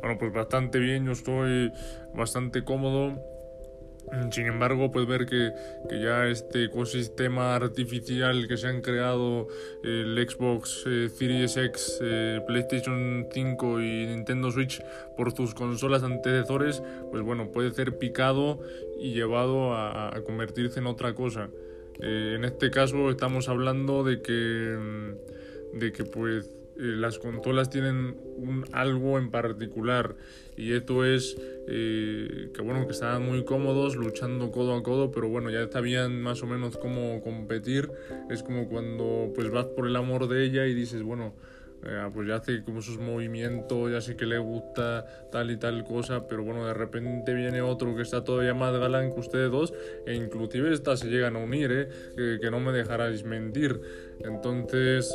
Bueno, 0.00 0.18
pues 0.18 0.32
bastante 0.32 0.78
bien, 0.80 1.06
yo 1.06 1.12
estoy 1.12 1.70
bastante 2.14 2.64
cómodo 2.64 3.31
sin 4.30 4.46
embargo, 4.46 4.90
puedes 4.90 5.08
ver 5.08 5.26
que, 5.26 5.52
ya 5.90 6.26
este 6.26 6.64
ecosistema 6.64 7.54
artificial 7.54 8.46
que 8.46 8.56
se 8.56 8.66
han 8.66 8.80
creado 8.82 9.48
el 9.82 10.16
Xbox 10.28 10.84
eh, 10.86 11.08
Series 11.08 11.56
X, 11.56 11.98
eh, 12.02 12.40
PlayStation 12.46 13.26
5 13.32 13.80
y 13.80 14.06
Nintendo 14.06 14.50
Switch 14.50 14.82
por 15.16 15.32
tus 15.32 15.54
consolas 15.54 16.02
antecesores, 16.02 16.82
pues 17.10 17.22
bueno, 17.22 17.50
puede 17.50 17.72
ser 17.72 17.98
picado 17.98 18.60
y 19.00 19.14
llevado 19.14 19.74
a, 19.74 20.12
convertirse 20.24 20.80
en 20.80 20.86
otra 20.86 21.14
cosa. 21.14 21.48
Eh, 22.00 22.34
en 22.36 22.44
este 22.44 22.70
caso 22.70 23.10
estamos 23.10 23.48
hablando 23.48 24.04
de 24.04 24.22
que, 24.22 24.76
mm, 24.78 25.78
de 25.78 25.92
que 25.92 26.04
pues 26.04 26.50
las 26.82 27.18
consolas 27.18 27.70
tienen 27.70 28.16
algo 28.72 29.18
en 29.18 29.30
particular 29.30 30.16
y 30.56 30.72
esto 30.72 31.04
es 31.04 31.36
eh, 31.68 32.50
que 32.52 32.60
bueno 32.60 32.86
que 32.86 32.92
estaban 32.92 33.24
muy 33.24 33.44
cómodos 33.44 33.94
luchando 33.94 34.50
codo 34.50 34.74
a 34.74 34.82
codo 34.82 35.12
pero 35.12 35.28
bueno 35.28 35.48
ya 35.50 35.70
sabían 35.70 36.20
más 36.20 36.42
o 36.42 36.46
menos 36.46 36.76
cómo 36.78 37.22
competir 37.22 37.90
es 38.30 38.42
como 38.42 38.68
cuando 38.68 39.32
pues 39.34 39.50
vas 39.50 39.66
por 39.66 39.86
el 39.86 39.94
amor 39.94 40.26
de 40.28 40.44
ella 40.44 40.66
y 40.66 40.74
dices 40.74 41.04
bueno 41.04 41.34
eh, 41.84 42.10
pues 42.14 42.28
ya 42.28 42.36
hace 42.36 42.62
como 42.62 42.80
sus 42.80 42.98
movimientos, 42.98 43.90
ya 43.90 44.00
sé 44.00 44.16
que 44.16 44.24
le 44.24 44.38
gusta 44.38 45.04
tal 45.32 45.50
y 45.50 45.56
tal 45.56 45.82
cosa, 45.82 46.28
pero 46.28 46.44
bueno, 46.44 46.64
de 46.64 46.74
repente 46.74 47.34
viene 47.34 47.60
otro 47.60 47.96
que 47.96 48.02
está 48.02 48.22
todavía 48.22 48.54
más 48.54 48.72
galán 48.78 49.12
que 49.12 49.18
ustedes 49.18 49.50
dos, 49.50 49.74
e 50.06 50.14
inclusive 50.14 50.72
estas 50.72 51.00
se 51.00 51.08
llegan 51.08 51.34
a 51.34 51.40
unir, 51.40 51.72
¿eh? 51.72 52.38
que 52.40 52.50
no 52.52 52.60
me 52.60 52.70
dejaráis 52.70 53.24
mentir. 53.24 53.80
Entonces, 54.20 55.12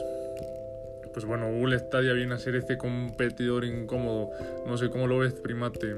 pues 1.18 1.26
bueno, 1.26 1.52
Google 1.52 1.80
Stadia 1.80 2.14
viene 2.14 2.36
a 2.36 2.38
ser 2.38 2.56
este 2.56 2.78
competidor 2.78 3.66
incómodo. 3.66 4.30
No 4.68 4.78
sé 4.78 4.92
cómo 4.92 5.08
lo 5.08 5.18
ves, 5.18 5.34
primate. 5.34 5.96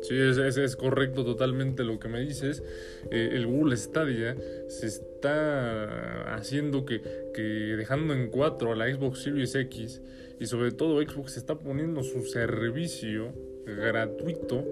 Sí, 0.00 0.18
es, 0.18 0.38
es, 0.38 0.76
correcto 0.76 1.26
totalmente 1.26 1.84
lo 1.84 2.00
que 2.00 2.08
me 2.08 2.20
dices. 2.20 2.62
Eh, 3.10 3.32
el 3.34 3.46
Google 3.46 3.76
Stadia 3.76 4.34
se 4.68 4.86
está 4.86 6.34
haciendo 6.34 6.86
que, 6.86 7.02
que 7.34 7.42
dejando 7.42 8.14
en 8.14 8.30
cuatro 8.30 8.72
a 8.72 8.76
la 8.76 8.90
Xbox 8.90 9.24
Series 9.24 9.54
X 9.54 10.00
y 10.40 10.46
sobre 10.46 10.72
todo 10.72 11.02
Xbox 11.02 11.36
está 11.36 11.58
poniendo 11.58 12.02
su 12.02 12.22
servicio 12.22 13.34
gratuito 13.66 14.64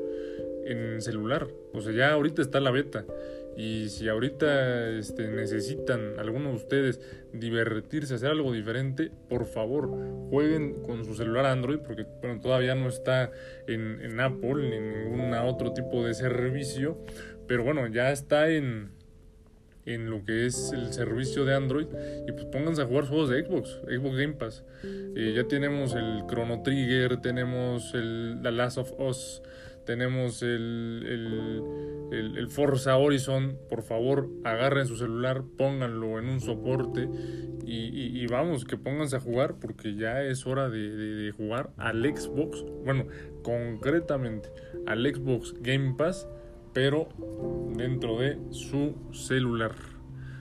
en 0.65 1.03
celular. 1.03 1.47
O 1.75 1.83
sea, 1.83 1.93
ya 1.93 2.13
ahorita 2.13 2.41
está 2.41 2.59
la 2.61 2.71
beta. 2.71 3.05
Y 3.59 3.89
si 3.89 4.09
ahorita 4.09 4.89
este, 4.91 5.27
necesitan 5.27 6.21
algunos 6.21 6.53
de 6.53 6.57
ustedes 6.59 7.01
divertirse, 7.33 8.15
hacer 8.15 8.31
algo 8.31 8.53
diferente, 8.53 9.11
por 9.29 9.47
favor, 9.47 9.91
jueguen 10.31 10.81
con 10.85 11.05
su 11.05 11.17
celular 11.17 11.45
Android, 11.45 11.81
porque 11.81 12.07
bueno, 12.21 12.41
todavía 12.41 12.77
no 12.77 12.89
está 12.89 13.33
en, 13.67 14.01
en 14.01 14.21
Apple 14.21 14.71
ni 14.71 14.77
en 14.77 15.11
ningún 15.11 15.35
otro 15.35 15.73
tipo 15.73 16.05
de 16.07 16.15
servicio. 16.15 17.05
Pero 17.49 17.65
bueno, 17.65 17.89
ya 17.89 18.13
está 18.13 18.49
en, 18.49 18.91
en 19.87 20.09
lo 20.09 20.25
que 20.25 20.47
es 20.47 20.73
el 20.73 20.93
servicio 20.93 21.45
de 21.45 21.57
Android 21.57 21.87
y 22.29 22.31
pues 22.31 22.45
pónganse 22.45 22.83
a 22.83 22.87
jugar 22.87 23.07
juegos 23.07 23.31
de 23.31 23.43
Xbox, 23.43 23.81
Xbox 23.89 24.17
Game 24.17 24.35
Pass. 24.35 24.63
Eh, 24.85 25.33
ya 25.35 25.49
tenemos 25.49 25.95
el 25.95 26.23
Chrono 26.29 26.63
Trigger, 26.63 27.21
tenemos 27.21 27.93
el 27.95 28.39
The 28.41 28.53
Last 28.53 28.79
of 28.79 28.93
Us, 29.01 29.43
tenemos 29.89 30.43
el, 30.43 31.03
el, 32.13 32.49
Forza 32.51 32.99
Horizon, 32.99 33.57
por 33.71 33.81
favor 33.81 34.29
agarren 34.45 34.87
su 34.87 34.97
celular, 34.97 35.45
pónganlo 35.57 36.19
en 36.19 36.29
un 36.29 36.43
soporte 36.43 37.09
y, 37.65 38.27
vamos, 38.27 38.67
que 38.67 38.77
pónganse 38.77 39.17
a 39.17 39.21
jugar 39.21 39.55
porque 39.59 39.95
ya 39.95 40.23
es 40.23 40.47
hora 40.47 40.69
de, 40.69 40.91
de, 40.95 41.33
jugar 41.33 41.71
al 41.79 42.05
Xbox, 42.05 42.67
bueno, 42.85 43.07
concretamente 43.43 44.51
al 44.87 45.07
Xbox 45.07 45.55
Game 45.63 45.95
Pass, 45.97 46.29
pero 46.75 47.09
dentro 47.75 48.19
de 48.19 48.39
su 48.51 48.95
celular. 49.13 49.73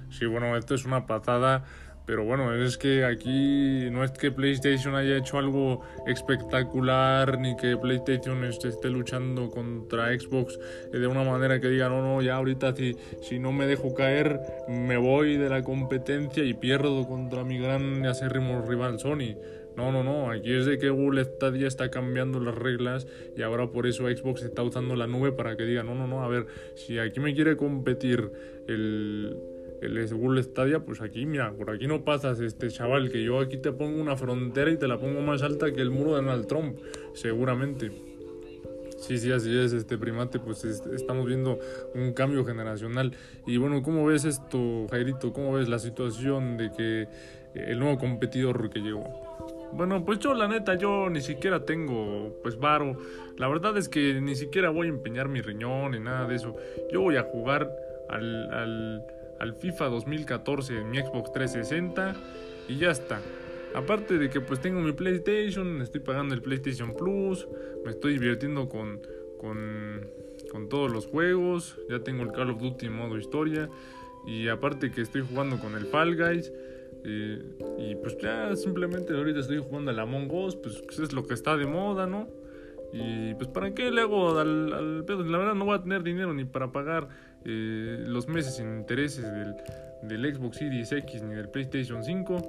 Sí, 0.10 0.26
bueno, 0.26 0.58
esto 0.58 0.76
es 0.76 0.84
una 0.84 1.06
patada 1.06 1.64
pero 2.08 2.24
bueno, 2.24 2.56
es 2.56 2.78
que 2.78 3.04
aquí 3.04 3.90
no 3.92 4.02
es 4.02 4.12
que 4.12 4.32
PlayStation 4.32 4.96
haya 4.96 5.18
hecho 5.18 5.38
algo 5.38 5.82
espectacular 6.08 7.38
ni 7.38 7.58
que 7.58 7.76
PlayStation 7.76 8.46
esté, 8.46 8.90
luchando 8.90 9.50
contra 9.50 10.18
Xbox 10.18 10.58
de 10.90 11.06
una 11.06 11.26
manera 11.26 11.60
que 11.60 11.68
diga, 11.68 11.90
no, 11.90 12.02
no, 12.02 12.22
ya 12.22 12.38
ahorita 12.38 12.74
si, 12.74 12.96
si 13.22 13.40
no 13.40 13.52
me 13.52 13.68
dejo 13.68 13.94
caer 13.94 14.40
me 14.70 14.96
voy 14.96 15.36
de 15.36 15.50
la 15.50 15.64
competencia 15.64 16.46
y 16.46 16.54
pierdo 16.54 17.06
contra 17.06 17.44
mi 17.44 17.60
gran 17.60 18.02
y 18.02 18.08
acérrimo 18.08 18.62
rival 18.62 19.00
Sony. 19.00 19.36
No, 19.76 19.92
no, 19.92 20.02
no, 20.02 20.32
aquí 20.32 20.54
es 20.54 20.66
de 20.66 20.80
que 20.80 20.90
Google 20.90 21.26
Stadia 21.26 21.68
está 21.68 21.92
cambiando 21.92 22.40
las 22.40 22.56
reglas 22.56 23.06
y 23.36 23.42
ahora 23.42 23.68
por 23.68 23.86
eso 23.86 24.06
Xbox 24.06 24.44
está 24.44 24.64
usando 24.64 24.96
la 24.96 25.08
nube 25.08 25.34
para 25.34 25.58
que 25.58 25.66
diga, 25.66 25.84
no, 25.84 25.94
no, 25.94 26.08
no, 26.08 26.24
a 26.24 26.30
ver, 26.30 26.48
si 26.76 27.00
aquí 27.00 27.20
me 27.20 27.36
quiere 27.36 27.58
competir 27.58 28.32
el 28.68 29.38
el 29.82 30.08
Google 30.14 30.44
Stadia, 30.44 30.80
pues 30.80 31.02
aquí, 31.02 31.26
mira, 31.26 31.52
por 31.52 31.70
aquí 31.70 31.88
no 31.88 32.04
pasas, 32.04 32.40
este 32.40 32.70
chaval, 32.70 33.12
que 33.12 33.24
yo 33.24 33.40
aquí 33.40 33.58
te 33.58 33.72
pongo 33.72 34.02
una 34.02 34.16
frontera 34.16 34.72
y 34.72 34.78
te 34.78 34.88
la 34.88 34.98
pongo 34.98 35.22
más 35.22 35.42
alta 35.42 35.72
que 35.72 35.82
el 35.82 35.92
muro 35.92 36.16
de 36.16 36.24
Donald 36.24 36.48
Trump, 36.48 36.78
seguramente. 37.14 37.92
Sí, 38.98 39.20
sí, 39.20 39.32
así 39.32 39.56
es, 39.58 39.74
este 39.74 39.98
primate, 39.98 40.40
pues 40.40 40.64
estamos 40.64 41.28
viendo 41.28 41.60
un 41.94 42.14
cambio 42.14 42.44
generacional. 42.44 43.14
Y 43.46 43.58
bueno, 43.58 43.84
¿cómo 43.84 44.06
ves 44.06 44.26
esto, 44.26 44.88
Jairito? 44.90 45.32
¿Cómo 45.34 45.54
ves 45.54 45.70
la 45.70 45.78
situación 45.78 46.58
de 46.58 46.72
que 46.72 47.08
el 47.54 47.80
nuevo 47.80 48.00
competidor 48.00 48.70
que 48.72 48.80
llegó? 48.80 49.06
Bueno, 49.74 50.04
pues 50.04 50.20
yo 50.20 50.34
la 50.34 50.48
neta, 50.48 50.76
yo 50.76 51.10
ni 51.10 51.22
siquiera 51.22 51.64
tengo 51.64 52.40
pues 52.42 52.58
varo. 52.58 52.98
La 53.38 53.48
verdad 53.48 53.78
es 53.78 53.88
que 53.88 54.20
ni 54.20 54.36
siquiera 54.36 54.72
voy 54.72 54.88
a 54.88 54.90
empeñar 54.90 55.28
mi 55.28 55.42
riñón 55.42 55.92
ni 55.92 56.00
nada 56.00 56.28
de 56.28 56.36
eso. 56.36 56.56
Yo 56.92 57.02
voy 57.02 57.18
a 57.18 57.24
jugar 57.24 57.70
al, 58.10 58.52
al 58.52 59.06
al 59.40 59.54
FIFA 59.54 59.86
2014 59.86 60.78
en 60.78 60.90
mi 60.90 60.98
Xbox 60.98 61.32
360 61.32 62.16
y 62.68 62.78
ya 62.78 62.92
está. 62.92 63.22
Aparte 63.76 64.18
de 64.18 64.30
que 64.30 64.42
pues 64.42 64.60
tengo 64.62 64.80
mi 64.80 64.94
PlayStation, 64.94 65.82
estoy 65.82 66.02
pagando 66.02 66.34
el 66.34 66.42
PlayStation 66.42 66.96
Plus, 66.96 67.48
me 67.84 67.92
estoy 67.92 68.14
divirtiendo 68.14 68.70
con, 68.70 69.02
con, 69.40 70.08
con 70.52 70.70
todos 70.70 70.92
los 70.92 71.06
juegos, 71.08 71.78
ya 71.90 72.00
tengo 72.00 72.24
el 72.24 72.32
Call 72.32 72.52
of 72.52 72.60
Duty 72.60 72.88
en 72.88 72.94
modo 72.94 73.18
historia 73.18 73.70
y 74.26 74.48
aparte 74.48 74.92
que 74.92 75.02
estoy 75.02 75.22
jugando 75.22 75.60
con 75.60 75.76
el 75.76 75.86
Fall 75.86 76.16
Guys. 76.16 76.52
Eh, 77.04 77.42
y 77.78 77.96
pues 77.96 78.18
ya 78.18 78.54
simplemente 78.56 79.14
ahorita 79.14 79.40
estoy 79.40 79.60
jugando 79.60 79.92
al 79.92 80.00
Among 80.00 80.30
Us, 80.32 80.56
pues 80.56 80.84
es 81.00 81.14
lo 81.14 81.26
que 81.26 81.34
está 81.34 81.56
de 81.56 81.66
moda, 81.66 82.08
¿no? 82.08 82.28
Y 82.92 83.34
pues 83.36 83.48
para 83.50 83.74
qué 83.74 83.92
le 83.92 84.02
hago 84.02 84.38
al, 84.40 84.74
al 84.74 85.06
pedo, 85.06 85.24
la 85.24 85.38
verdad 85.38 85.56
no 85.56 85.66
voy 85.66 85.76
a 85.76 85.82
tener 85.84 86.04
dinero 86.04 86.34
ni 86.34 86.46
para 86.46 86.72
pagar 86.72 87.10
eh, 87.46 88.04
los 88.06 88.28
meses 88.28 88.56
sin 88.56 88.78
intereses 88.78 89.24
del, 89.24 89.56
del, 90.02 90.36
Xbox 90.36 90.58
Series 90.58 90.92
X 90.92 91.24
ni 91.24 91.36
del 91.36 91.50
PlayStation 91.50 92.04
5. 92.04 92.42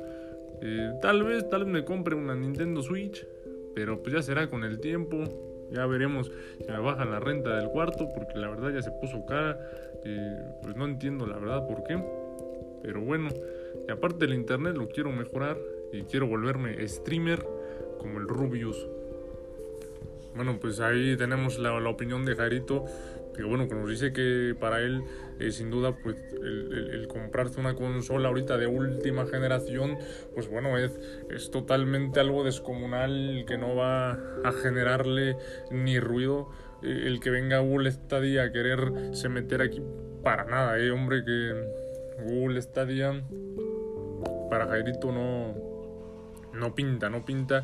Eh, 0.61 0.93
tal 1.01 1.23
vez, 1.23 1.49
tal 1.49 1.65
vez 1.65 1.73
me 1.73 1.85
compre 1.85 2.15
una 2.15 2.35
Nintendo 2.35 2.83
Switch, 2.83 3.27
pero 3.75 4.03
pues 4.03 4.15
ya 4.15 4.23
será 4.23 4.49
con 4.49 4.65
el 4.65 4.81
tiempo. 4.81 5.25
Ya 5.71 5.87
veremos 5.87 6.33
si 6.59 6.71
me 6.71 6.79
bajan 6.79 7.11
la 7.11 7.21
renta 7.21 7.57
del 7.57 7.69
cuarto, 7.69 8.09
porque 8.15 8.39
la 8.39 8.49
verdad 8.49 8.73
ya 8.73 8.83
se 8.83 8.91
puso 8.91 9.25
cara. 9.27 9.59
Eh, 10.05 10.39
pues 10.63 10.77
no 10.77 10.87
entiendo 10.87 11.27
la 11.27 11.39
verdad 11.39 11.67
por 11.67 11.85
qué. 11.85 12.03
Pero 12.83 13.01
bueno, 13.03 13.29
y 13.87 13.91
aparte 13.91 14.27
del 14.27 14.35
internet 14.35 14.77
lo 14.77 14.89
quiero 14.89 15.13
mejorar 15.13 15.59
y 15.93 16.03
quiero 16.03 16.27
volverme 16.27 16.87
streamer 16.89 17.45
como 17.99 18.19
el 18.19 18.29
Rubius. 18.29 18.87
Bueno, 20.35 20.59
pues 20.61 20.81
ahí 20.81 21.17
tenemos 21.17 21.59
la, 21.59 21.79
la 21.81 21.89
opinión 21.89 22.25
de 22.25 22.37
Jarito 22.37 22.85
que 23.39 23.45
bueno, 23.45 23.69
que 23.69 23.77
nos 23.77 23.89
dice 23.89 24.13
que 24.13 24.57
para 24.59 24.81
él, 24.81 25.05
eh, 25.39 25.53
sin 25.53 25.71
duda, 25.71 25.95
pues 25.95 26.17
el, 26.43 27.07
comprarse 27.07 27.61
una 27.61 27.77
consola 27.77 28.27
ahorita 28.27 28.59
de 28.59 28.67
última 28.67 29.27
generación, 29.27 29.97
pues 30.35 30.49
bueno, 30.51 30.77
es, 30.77 30.99
es 31.31 31.53
totalmente 31.53 32.19
algo 32.19 32.43
descomunal 32.43 33.45
que 33.47 33.57
no 33.57 33.77
va 33.77 34.15
a 34.45 34.53
generarle 34.61 35.37
ni 35.71 36.01
ruido. 36.01 36.51
Eh, 36.83 37.05
el 37.07 37.21
que 37.21 37.31
venga 37.31 37.61
Google 37.61 37.93
Stadia 37.93 38.43
a 38.43 38.53
quererse 38.53 39.29
meter 39.29 39.63
aquí 39.63 39.81
para 40.25 40.45
nada, 40.45 40.77
eh, 40.81 40.91
hombre, 40.91 41.25
que 41.25 41.53
Google 42.25 42.61
Stadia 42.61 43.23
para 44.51 44.67
Jairito 44.67 45.13
no, 45.13 45.55
no 46.55 46.75
pinta, 46.75 47.09
no 47.09 47.25
pinta. 47.25 47.63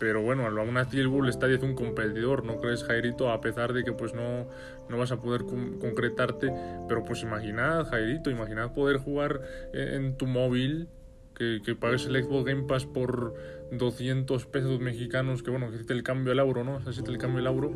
Pero 0.00 0.22
bueno, 0.22 0.46
aún 0.46 0.78
así 0.78 0.98
el 0.98 1.08
Bull 1.08 1.30
Stadia 1.30 1.56
es 1.56 1.62
un 1.62 1.74
competidor, 1.74 2.46
¿no 2.46 2.58
crees, 2.58 2.82
Jairito? 2.84 3.30
A 3.30 3.42
pesar 3.42 3.74
de 3.74 3.84
que 3.84 3.92
pues 3.92 4.14
no, 4.14 4.46
no 4.88 4.96
vas 4.96 5.12
a 5.12 5.20
poder 5.20 5.42
concretarte. 5.44 6.50
Pero 6.88 7.04
pues 7.04 7.22
imaginad, 7.22 7.84
Jairito, 7.84 8.30
imaginad 8.30 8.72
poder 8.72 8.96
jugar 8.96 9.42
en, 9.74 10.16
tu 10.16 10.26
móvil, 10.26 10.88
que, 11.34 11.60
que, 11.62 11.74
pagues 11.74 12.06
el 12.06 12.24
Xbox 12.24 12.46
Game 12.46 12.62
Pass 12.62 12.86
por 12.86 13.34
200 13.72 14.46
pesos 14.46 14.80
mexicanos, 14.80 15.42
que 15.42 15.50
bueno, 15.50 15.66
que 15.66 15.74
existe 15.74 15.92
el 15.92 16.02
cambio 16.02 16.32
al 16.32 16.38
euro, 16.38 16.64
¿no? 16.64 16.78
Existe 16.78 17.10
el 17.10 17.18
cambio 17.18 17.40
al 17.40 17.46
euro. 17.46 17.70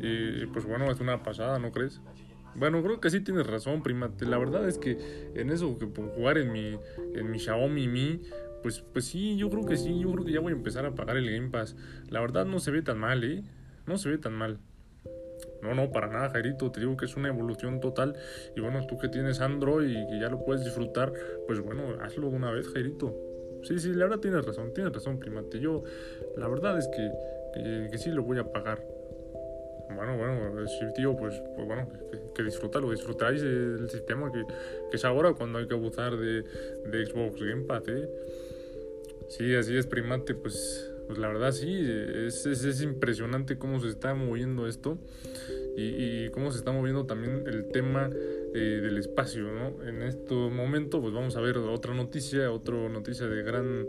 Y 0.00 0.46
pues 0.46 0.64
bueno, 0.64 0.90
es 0.90 1.00
una 1.00 1.22
pasada, 1.22 1.58
¿no 1.58 1.70
crees? 1.70 2.00
Bueno, 2.54 2.82
creo 2.82 2.98
que 2.98 3.10
sí 3.10 3.20
tienes 3.20 3.46
razón, 3.46 3.82
prima. 3.82 4.10
La 4.20 4.38
verdad 4.38 4.66
es 4.66 4.78
que 4.78 5.30
en 5.34 5.50
eso, 5.50 5.78
que 5.78 5.86
por 5.86 6.08
jugar 6.08 6.38
en 6.38 6.50
mi, 6.50 6.78
en 7.14 7.30
mi 7.30 7.38
Xiaomi 7.38 7.88
Mi, 7.88 8.22
pues, 8.68 8.84
pues 8.92 9.06
sí, 9.06 9.38
yo 9.38 9.48
creo 9.48 9.64
que 9.64 9.78
sí, 9.78 9.98
yo 9.98 10.12
creo 10.12 10.26
que 10.26 10.32
ya 10.32 10.40
voy 10.40 10.52
a 10.52 10.56
empezar 10.56 10.84
a 10.84 10.94
pagar 10.94 11.16
el 11.16 11.30
Game 11.30 11.48
Pass. 11.48 11.74
La 12.10 12.20
verdad 12.20 12.44
no 12.44 12.60
se 12.60 12.70
ve 12.70 12.82
tan 12.82 12.98
mal, 12.98 13.24
¿eh? 13.24 13.42
No 13.86 13.96
se 13.96 14.10
ve 14.10 14.18
tan 14.18 14.34
mal. 14.34 14.58
No, 15.62 15.74
no, 15.74 15.90
para 15.90 16.08
nada, 16.08 16.28
Jairito. 16.28 16.70
Te 16.70 16.80
digo 16.80 16.94
que 16.94 17.06
es 17.06 17.16
una 17.16 17.28
evolución 17.28 17.80
total. 17.80 18.14
Y 18.54 18.60
bueno, 18.60 18.86
tú 18.86 18.98
que 18.98 19.08
tienes 19.08 19.40
Android 19.40 19.88
y 19.88 20.06
que 20.06 20.20
ya 20.20 20.28
lo 20.28 20.44
puedes 20.44 20.66
disfrutar, 20.66 21.14
pues 21.46 21.60
bueno, 21.60 21.96
hazlo 22.02 22.28
una 22.28 22.50
vez, 22.50 22.68
Jairito. 22.68 23.16
Sí, 23.62 23.78
sí, 23.78 23.94
la 23.94 24.04
verdad 24.04 24.18
tienes 24.20 24.44
razón, 24.44 24.74
tienes 24.74 24.92
razón, 24.92 25.18
primate. 25.18 25.60
Yo, 25.60 25.82
la 26.36 26.46
verdad 26.46 26.76
es 26.76 26.88
que, 26.88 27.88
que, 27.90 27.96
sí 27.96 28.10
lo 28.10 28.22
voy 28.22 28.38
a 28.38 28.52
pagar. 28.52 28.84
Bueno, 29.96 30.18
bueno, 30.18 30.68
sí, 30.68 30.84
tío, 30.94 31.16
pues, 31.16 31.42
pues 31.56 31.66
bueno, 31.66 31.88
que, 32.10 32.20
que 32.34 32.42
disfrutáis 32.42 33.42
el 33.42 33.88
sistema 33.88 34.30
que, 34.30 34.44
que 34.90 34.96
es 34.98 35.04
ahora 35.06 35.32
cuando 35.32 35.58
hay 35.58 35.66
que 35.66 35.72
abusar 35.72 36.18
de, 36.18 36.42
de 36.42 37.06
Xbox 37.06 37.42
Game 37.42 37.64
Pass, 37.64 37.88
¿eh? 37.88 38.10
Sí, 39.28 39.54
así 39.54 39.76
es, 39.76 39.86
primate, 39.86 40.34
pues, 40.34 40.90
pues 41.06 41.18
la 41.18 41.28
verdad 41.28 41.52
sí, 41.52 41.86
es, 42.26 42.46
es, 42.46 42.80
impresionante 42.82 43.58
cómo 43.58 43.80
se 43.80 43.88
está 43.88 44.14
moviendo 44.14 44.66
esto 44.66 44.98
y, 45.76 46.28
cómo 46.30 46.50
se 46.50 46.58
está 46.58 46.72
moviendo 46.72 47.06
también 47.06 47.44
el 47.46 47.68
tema 47.70 48.10
eh, 48.54 48.58
del 48.58 48.98
espacio, 48.98 49.44
¿no? 49.52 49.86
En 49.86 50.02
este 50.02 50.34
momento, 50.34 51.00
pues 51.00 51.14
vamos 51.14 51.36
a 51.36 51.40
ver 51.40 51.58
otra 51.58 51.94
noticia, 51.94 52.50
otra 52.50 52.88
noticia 52.88 53.26
de 53.26 53.42
gran... 53.42 53.86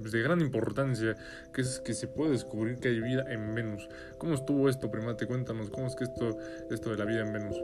Pues, 0.00 0.12
de 0.12 0.22
gran 0.22 0.40
importancia, 0.40 1.14
que 1.52 1.60
es 1.60 1.78
que 1.80 1.92
se 1.92 2.08
puede 2.08 2.30
descubrir 2.30 2.78
que 2.78 2.88
hay 2.88 3.00
vida 3.00 3.24
en 3.30 3.54
Venus. 3.54 3.86
¿Cómo 4.16 4.34
estuvo 4.34 4.68
esto, 4.68 4.90
primate? 4.90 5.26
Cuéntanos, 5.26 5.68
¿cómo 5.68 5.86
es 5.86 5.94
que 5.94 6.04
esto, 6.04 6.38
esto 6.70 6.90
de 6.90 6.96
la 6.96 7.04
vida 7.04 7.20
en 7.20 7.32
Venus? 7.34 7.56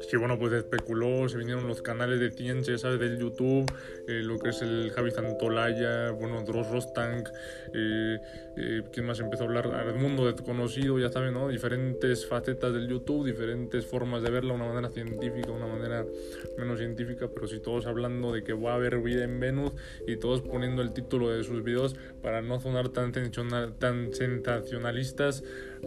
Sí, 0.00 0.16
bueno, 0.18 0.38
pues 0.38 0.52
especuló, 0.52 1.26
se 1.28 1.38
vinieron 1.38 1.66
los 1.66 1.80
canales 1.80 2.20
de 2.20 2.30
ciencia, 2.30 2.76
¿sabes? 2.76 3.00
Del 3.00 3.18
YouTube, 3.18 3.64
eh, 4.06 4.22
lo 4.22 4.38
que 4.38 4.50
es 4.50 4.60
el 4.60 4.92
Javi 4.94 5.10
Santolaya, 5.10 6.10
bueno, 6.10 6.42
Dross 6.42 6.70
Rostank, 6.70 7.28
eh, 7.72 8.18
eh, 8.58 8.82
¿quién 8.92 9.06
más 9.06 9.20
empezó 9.20 9.44
a 9.44 9.46
hablar? 9.46 9.66
Al 9.68 9.94
mundo 9.94 10.26
desconocido, 10.30 10.98
ya 10.98 11.08
saben, 11.08 11.32
¿no? 11.32 11.48
Diferentes 11.48 12.26
facetas 12.26 12.74
del 12.74 12.88
YouTube, 12.88 13.26
diferentes 13.26 13.86
formas 13.86 14.22
de 14.22 14.30
verla, 14.30 14.52
una 14.52 14.66
manera 14.66 14.90
científica, 14.90 15.50
una 15.50 15.66
manera 15.66 16.04
menos 16.58 16.78
científica, 16.78 17.28
pero 17.34 17.46
sí 17.48 17.60
todos 17.60 17.86
hablando 17.86 18.32
de 18.32 18.44
que 18.44 18.52
va 18.52 18.72
a 18.72 18.74
haber 18.74 18.98
vida 18.98 19.24
en 19.24 19.40
Venus 19.40 19.72
y 20.06 20.16
todos 20.16 20.42
poniendo 20.42 20.82
el 20.82 20.92
título 20.92 21.30
de 21.30 21.42
sus 21.42 21.64
videos 21.64 21.96
para 22.22 22.42
no 22.42 22.60
sonar 22.60 22.90
tan, 22.90 23.12
tan 23.12 24.12
sensacionalistas 24.12 25.42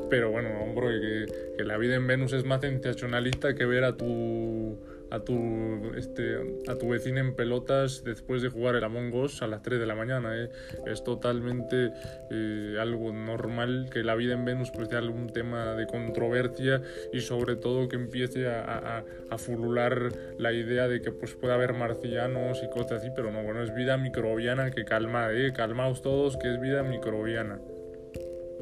pero 0.10 0.32
bueno, 0.32 0.50
hombre, 0.62 1.26
que, 1.58 1.64
la 1.64 1.78
vida 1.78 1.96
en 1.96 2.08
Venus 2.08 2.34
es 2.34 2.46
más 2.46 2.62
sensacionalista 2.62 3.54
que 3.54 3.66
ver 3.66 3.84
a 3.84 3.96
tu 3.96 4.80
a 5.12 5.20
tu 5.20 5.92
este 5.98 6.38
a 6.68 6.76
tu 6.76 6.90
vecina 6.90 7.20
en 7.20 7.36
pelotas 7.36 8.04
después 8.04 8.42
de 8.42 8.50
jugar 8.50 8.76
el 8.76 8.84
Among 8.84 9.14
Us 9.14 9.42
a 9.42 9.48
las 9.48 9.64
3 9.64 9.80
de 9.80 9.86
la 9.86 9.96
mañana 9.96 10.38
¿eh? 10.38 10.50
es 10.86 11.04
totalmente 11.04 11.92
eh, 12.30 12.78
algo 12.80 13.12
normal 13.12 13.90
que 13.92 14.04
la 14.04 14.16
vida 14.16 14.34
en 14.34 14.46
Venus 14.46 14.72
pues 14.72 14.90
sea 14.90 15.00
algún 15.00 15.28
tema 15.28 15.74
de 15.76 15.88
controversia 15.88 16.82
y 17.12 17.22
sobre 17.22 17.56
todo 17.56 17.90
que 17.90 17.96
empiece 17.96 18.48
a, 18.48 18.62
a, 18.62 19.04
a 19.30 19.38
fulular 19.38 20.10
la 20.38 20.54
idea 20.54 20.88
de 20.88 21.02
que 21.02 21.12
pues 21.12 21.34
puede 21.34 21.54
haber 21.54 21.74
marcianos 21.74 22.62
y 22.64 22.70
cosas 22.70 23.02
así 23.02 23.10
pero 23.16 23.32
no 23.32 23.44
bueno 23.44 23.64
es 23.64 23.74
vida 23.74 23.98
microbiana 23.98 24.72
que 24.72 24.86
calma 24.86 25.32
eh 25.32 25.54
calmaos 25.56 26.02
todos 26.02 26.38
que 26.38 26.54
es 26.54 26.62
vida 26.62 26.84
microbiana 26.84 27.60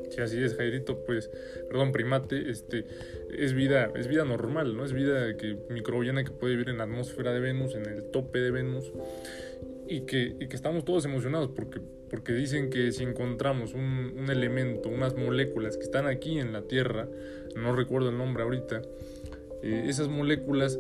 si 0.10 0.22
así 0.22 0.44
es 0.44 0.56
Jairito, 0.56 1.04
pues, 1.06 1.30
perdón, 1.70 1.92
primate, 1.92 2.50
este, 2.50 2.86
es 3.38 3.54
vida, 3.54 3.92
es 3.96 4.08
vida 4.08 4.26
normal, 4.26 4.76
¿no? 4.76 4.86
Es 4.86 4.94
vida 4.94 5.36
que, 5.38 5.58
microbiana 5.70 6.24
que 6.24 6.32
puede 6.32 6.54
vivir 6.54 6.70
en 6.70 6.78
la 6.78 6.84
atmósfera 6.84 7.34
de 7.34 7.40
Venus, 7.40 7.76
en 7.76 7.86
el 7.86 8.04
tope 8.12 8.40
de 8.40 8.52
Venus, 8.52 8.92
y 9.88 10.02
que, 10.02 10.36
y 10.40 10.48
que 10.48 10.56
estamos 10.56 10.86
todos 10.86 11.06
emocionados 11.06 11.50
porque, 11.56 11.80
porque 12.10 12.34
dicen 12.34 12.70
que 12.70 12.92
si 12.92 13.04
encontramos 13.04 13.74
un, 13.74 14.14
un, 14.18 14.30
elemento, 14.30 14.90
unas 14.90 15.16
moléculas 15.16 15.78
que 15.78 15.84
están 15.84 16.08
aquí 16.08 16.40
en 16.40 16.54
la 16.54 16.64
Tierra, 16.64 17.08
no 17.56 17.76
recuerdo 17.76 18.10
el 18.10 18.18
nombre 18.18 18.44
ahorita, 18.44 18.82
eh, 19.64 19.86
esas 19.88 20.08
moléculas 20.08 20.80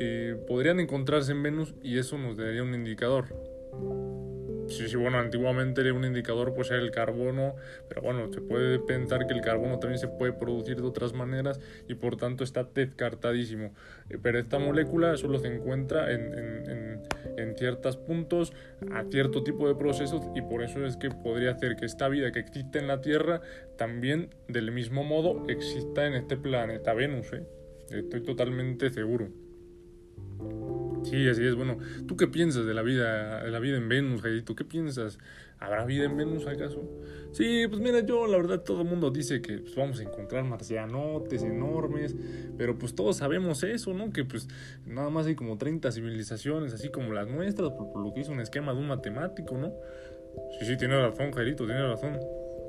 eh, 0.00 0.36
podrían 0.46 0.80
encontrarse 0.80 1.32
en 1.32 1.42
Venus 1.42 1.74
y 1.82 1.98
eso 1.98 2.18
nos 2.18 2.36
daría 2.36 2.62
un 2.62 2.74
indicador. 2.74 3.26
Sí, 4.68 4.86
sí, 4.86 4.96
bueno, 4.96 5.18
antiguamente 5.18 5.90
un 5.92 6.04
indicador 6.04 6.52
pues 6.54 6.70
era 6.70 6.80
el 6.80 6.90
carbono, 6.90 7.54
pero 7.88 8.02
bueno, 8.02 8.30
se 8.32 8.40
puede 8.40 8.78
pensar 8.78 9.26
que 9.26 9.32
el 9.32 9.40
carbono 9.40 9.78
también 9.78 9.98
se 9.98 10.08
puede 10.08 10.32
producir 10.32 10.76
de 10.76 10.86
otras 10.86 11.14
maneras 11.14 11.58
y 11.88 11.94
por 11.94 12.16
tanto 12.16 12.44
está 12.44 12.64
descartadísimo. 12.64 13.72
Eh, 14.10 14.18
pero 14.22 14.38
esta 14.38 14.58
molécula 14.58 15.16
solo 15.16 15.38
se 15.38 15.48
encuentra 15.48 16.12
en, 16.12 17.02
ciertos 17.56 17.96
puntos, 17.96 18.52
a 18.92 19.02
cierto 19.10 19.42
tipo 19.42 19.66
de 19.66 19.74
procesos 19.74 20.22
y 20.36 20.42
por 20.42 20.62
eso 20.62 20.84
es 20.86 20.96
que 20.96 21.10
podría 21.10 21.52
hacer 21.52 21.74
que 21.74 21.86
esta 21.86 22.08
vida 22.08 22.30
que 22.30 22.38
existe 22.38 22.78
en 22.78 22.86
la 22.86 23.00
Tierra 23.00 23.40
también 23.76 24.30
del 24.46 24.70
mismo 24.70 25.02
modo 25.02 25.44
exista 25.48 26.06
en 26.06 26.14
este 26.14 26.36
planeta 26.36 26.94
Venus. 26.94 27.32
¿eh? 27.32 27.42
Estoy 27.90 28.22
totalmente 28.22 28.90
seguro. 28.90 29.28
Sí, 31.04 31.28
así 31.28 31.44
es. 31.44 31.54
Bueno, 31.54 31.78
¿tú 32.06 32.16
qué 32.16 32.26
piensas 32.26 32.66
de 32.66 32.74
la 32.74 32.82
vida, 32.82 33.44
de 33.44 33.50
la 33.50 33.58
vida 33.58 33.76
en 33.76 33.88
Venus, 33.88 34.22
Jairito? 34.22 34.54
¿Qué 34.54 34.64
piensas? 34.64 35.18
¿Habrá 35.58 35.84
vida 35.84 36.04
en 36.04 36.16
Venus 36.16 36.46
acaso? 36.46 36.82
Sí, 37.32 37.66
pues 37.68 37.80
mira, 37.80 38.00
yo 38.00 38.26
la 38.26 38.36
verdad 38.36 38.60
todo 38.60 38.82
el 38.82 38.88
mundo 38.88 39.10
dice 39.10 39.42
que 39.42 39.58
pues, 39.58 39.74
vamos 39.74 39.98
a 40.00 40.02
encontrar 40.02 40.44
marcianotes 40.44 41.42
enormes, 41.42 42.14
pero 42.56 42.78
pues 42.78 42.94
todos 42.94 43.16
sabemos 43.16 43.62
eso, 43.64 43.92
¿no? 43.92 44.12
Que 44.12 44.24
pues 44.24 44.48
nada 44.86 45.10
más 45.10 45.26
hay 45.26 45.34
como 45.34 45.58
30 45.58 45.90
civilizaciones, 45.90 46.72
así 46.74 46.90
como 46.90 47.12
las 47.12 47.26
nuestras, 47.28 47.70
por, 47.70 47.90
por 47.92 48.02
lo 48.02 48.14
que 48.14 48.20
hizo 48.20 48.32
un 48.32 48.40
esquema 48.40 48.72
de 48.72 48.80
un 48.80 48.88
matemático, 48.88 49.56
¿no? 49.58 49.72
Sí, 50.58 50.66
sí, 50.66 50.76
tiene 50.76 50.96
razón, 51.00 51.32
Jairito, 51.32 51.66
tiene 51.66 51.86
razón. 51.86 52.18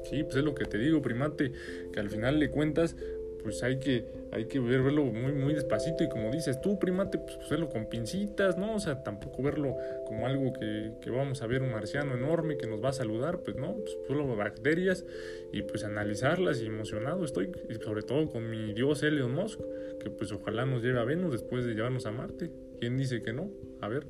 Sí, 0.09 0.23
pues 0.23 0.37
es 0.37 0.43
lo 0.43 0.55
que 0.55 0.65
te 0.65 0.77
digo, 0.77 1.01
primate, 1.01 1.51
que 1.91 1.99
al 1.99 2.09
final 2.09 2.39
le 2.39 2.49
cuentas, 2.49 2.95
pues 3.41 3.63
hay 3.63 3.79
que, 3.79 4.05
hay 4.31 4.45
que 4.45 4.59
verlo 4.59 5.05
muy, 5.05 5.33
muy 5.33 5.53
despacito 5.53 6.03
y 6.03 6.09
como 6.09 6.31
dices 6.31 6.61
tú, 6.61 6.79
primate, 6.79 7.17
pues, 7.17 7.37
pues, 7.47 7.61
con 7.71 7.85
pincitas, 7.87 8.57
¿no? 8.57 8.75
O 8.75 8.79
sea, 8.79 9.03
tampoco 9.03 9.41
verlo 9.41 9.75
como 10.05 10.25
algo 10.25 10.53
que, 10.53 10.93
que, 11.01 11.09
vamos 11.09 11.41
a 11.41 11.47
ver 11.47 11.61
un 11.61 11.71
marciano 11.71 12.15
enorme 12.15 12.57
que 12.57 12.67
nos 12.67 12.83
va 12.83 12.89
a 12.89 12.93
saludar, 12.93 13.39
pues 13.39 13.55
no, 13.57 13.75
pues 13.75 13.97
solo 14.07 14.35
bacterias 14.35 15.05
y 15.51 15.61
pues 15.63 15.83
analizarlas 15.83 16.61
y 16.61 16.67
emocionado 16.67 17.23
estoy, 17.25 17.51
y 17.69 17.75
sobre 17.75 18.03
todo 18.03 18.29
con 18.29 18.49
mi 18.49 18.73
dios 18.73 19.03
Elon 19.03 19.33
Musk, 19.33 19.59
que 20.01 20.09
pues 20.09 20.31
ojalá 20.31 20.65
nos 20.65 20.81
lleve 20.83 20.99
a 20.99 21.03
Venus 21.03 21.31
después 21.31 21.65
de 21.65 21.73
llevarnos 21.73 22.05
a 22.05 22.11
Marte. 22.11 22.51
¿Quién 22.79 22.97
dice 22.97 23.21
que 23.21 23.33
no? 23.33 23.49
A 23.81 23.89
ver, 23.89 24.05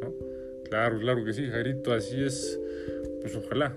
¿no? 0.00 0.12
Claro, 0.68 0.98
claro 0.98 1.24
que 1.24 1.32
sí, 1.32 1.48
Jairito, 1.48 1.92
así 1.92 2.22
es, 2.22 2.58
pues 3.20 3.36
ojalá. 3.36 3.76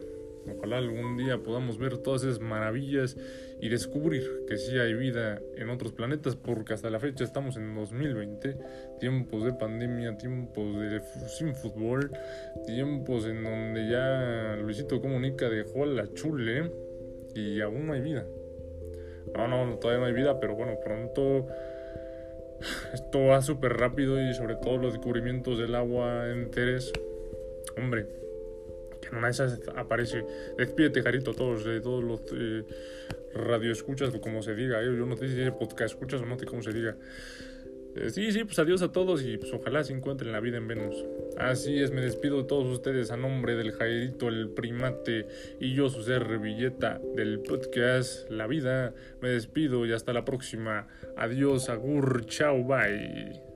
Ojalá 0.57 0.77
algún 0.77 1.17
día 1.17 1.39
podamos 1.39 1.77
ver 1.77 1.97
todas 1.97 2.23
esas 2.23 2.39
maravillas 2.39 3.17
y 3.59 3.69
descubrir 3.69 4.45
que 4.47 4.57
sí 4.57 4.77
hay 4.77 4.93
vida 4.93 5.39
en 5.55 5.69
otros 5.69 5.93
planetas, 5.93 6.35
porque 6.35 6.73
hasta 6.73 6.89
la 6.89 6.99
fecha 6.99 7.23
estamos 7.23 7.57
en 7.57 7.73
2020, 7.73 8.57
tiempos 8.99 9.45
de 9.45 9.53
pandemia, 9.53 10.17
tiempos 10.17 10.79
de 10.79 11.01
sin 11.27 11.55
fútbol, 11.55 12.11
tiempos 12.65 13.25
en 13.25 13.43
donde 13.43 13.89
ya 13.89 14.55
Luisito 14.61 15.01
Comunica 15.01 15.49
dejó 15.49 15.83
a 15.83 15.87
la 15.87 16.13
chule 16.13 16.71
y 17.33 17.61
aún 17.61 17.87
no 17.87 17.93
hay 17.93 18.01
vida. 18.01 18.25
No, 19.33 19.47
no, 19.47 19.77
todavía 19.77 20.01
no 20.01 20.05
hay 20.07 20.13
vida, 20.13 20.39
pero 20.39 20.55
bueno, 20.55 20.77
pronto 20.83 21.47
esto 22.93 23.25
va 23.25 23.41
súper 23.41 23.73
rápido 23.73 24.21
y 24.21 24.33
sobre 24.33 24.55
todo 24.55 24.77
los 24.77 24.93
descubrimientos 24.93 25.57
del 25.59 25.75
agua 25.75 26.29
en 26.29 26.51
Teres. 26.51 26.93
Hombre, 27.77 28.07
en 29.11 29.17
una 29.17 29.27
de 29.27 29.31
esas 29.31 29.61
aparece. 29.75 30.25
Despídete, 30.57 31.01
Jarito, 31.01 31.33
todos, 31.33 31.63
de 31.65 31.81
todos 31.81 32.03
los 32.03 32.21
eh, 32.33 32.63
radioescuchas, 33.33 34.13
o 34.13 34.21
como 34.21 34.41
se 34.41 34.55
diga. 34.55 34.81
¿eh? 34.81 34.85
Yo 34.85 35.05
no 35.05 35.15
sé 35.15 35.27
si 35.27 35.41
es 35.41 35.51
podcast 35.51 35.93
escuchas 35.93 36.21
o 36.21 36.25
no 36.25 36.37
sé 36.37 36.45
cómo 36.45 36.61
se 36.61 36.71
diga. 36.71 36.95
Eh, 37.95 38.09
sí, 38.09 38.31
sí, 38.33 38.43
pues 38.43 38.59
adiós 38.59 38.81
a 38.81 38.91
todos 38.91 39.23
y 39.23 39.37
pues 39.37 39.53
ojalá 39.53 39.81
se 39.83 39.93
encuentren 39.93 40.33
la 40.33 40.41
vida 40.41 40.57
en 40.57 40.67
Venus. 40.67 41.05
Así 41.37 41.79
es, 41.79 41.91
me 41.91 42.01
despido 42.01 42.41
de 42.41 42.43
todos 42.43 42.67
ustedes 42.67 43.09
a 43.09 43.17
nombre 43.17 43.55
del 43.55 43.71
Jairito, 43.71 44.27
el 44.27 44.49
primate 44.49 45.27
y 45.61 45.73
yo, 45.73 45.87
su 45.89 46.03
ser 46.03 46.39
Villeta 46.39 46.99
del 47.15 47.39
podcast 47.39 48.29
La 48.29 48.47
Vida. 48.47 48.93
Me 49.21 49.29
despido 49.29 49.85
y 49.85 49.93
hasta 49.93 50.11
la 50.11 50.25
próxima. 50.25 50.87
Adiós, 51.15 51.69
agur, 51.69 52.25
chao, 52.25 52.65
bye. 52.65 53.54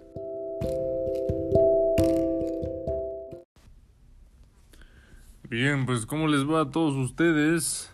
Bien, 5.50 5.88
pues 5.88 6.06
¿cómo 6.06 6.28
les 6.28 6.48
va 6.48 6.62
a 6.62 6.70
todos 6.70 6.94
ustedes 6.94 7.92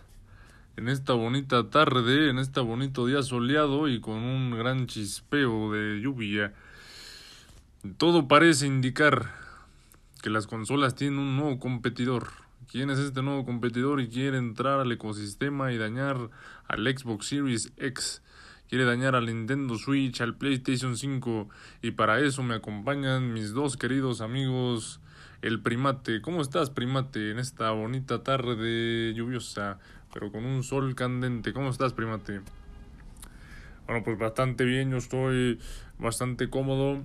en 0.76 0.90
esta 0.90 1.14
bonita 1.14 1.70
tarde, 1.70 2.28
en 2.28 2.38
este 2.38 2.60
bonito 2.60 3.06
día 3.06 3.22
soleado 3.22 3.88
y 3.88 3.98
con 3.98 4.16
un 4.16 4.50
gran 4.50 4.86
chispeo 4.86 5.72
de 5.72 6.02
lluvia? 6.02 6.52
Todo 7.96 8.28
parece 8.28 8.66
indicar 8.66 9.32
que 10.22 10.28
las 10.28 10.46
consolas 10.46 10.96
tienen 10.96 11.18
un 11.18 11.36
nuevo 11.38 11.58
competidor. 11.58 12.28
¿Quién 12.70 12.90
es 12.90 12.98
este 12.98 13.22
nuevo 13.22 13.46
competidor 13.46 14.02
y 14.02 14.10
quiere 14.10 14.36
entrar 14.36 14.78
al 14.78 14.92
ecosistema 14.92 15.72
y 15.72 15.78
dañar 15.78 16.28
al 16.68 16.84
Xbox 16.84 17.28
Series 17.28 17.72
X? 17.78 18.20
Quiere 18.68 18.84
dañar 18.84 19.14
al 19.14 19.24
Nintendo 19.24 19.78
Switch, 19.78 20.20
al 20.20 20.36
PlayStation 20.36 20.98
5 20.98 21.48
y 21.80 21.92
para 21.92 22.20
eso 22.20 22.42
me 22.42 22.54
acompañan 22.54 23.32
mis 23.32 23.54
dos 23.54 23.78
queridos 23.78 24.20
amigos 24.20 25.00
el 25.46 25.60
primate. 25.60 26.20
¿Cómo 26.20 26.42
estás, 26.42 26.70
primate, 26.70 27.30
en 27.30 27.38
esta 27.38 27.70
bonita 27.70 28.24
tarde 28.24 29.14
lluviosa, 29.14 29.78
pero 30.12 30.32
con 30.32 30.44
un 30.44 30.64
sol 30.64 30.96
candente? 30.96 31.52
¿Cómo 31.52 31.70
estás, 31.70 31.92
primate? 31.92 32.40
Bueno, 33.86 34.02
pues 34.04 34.18
bastante 34.18 34.64
bien, 34.64 34.90
yo 34.90 34.96
estoy 34.96 35.60
bastante 35.98 36.50
cómodo. 36.50 37.04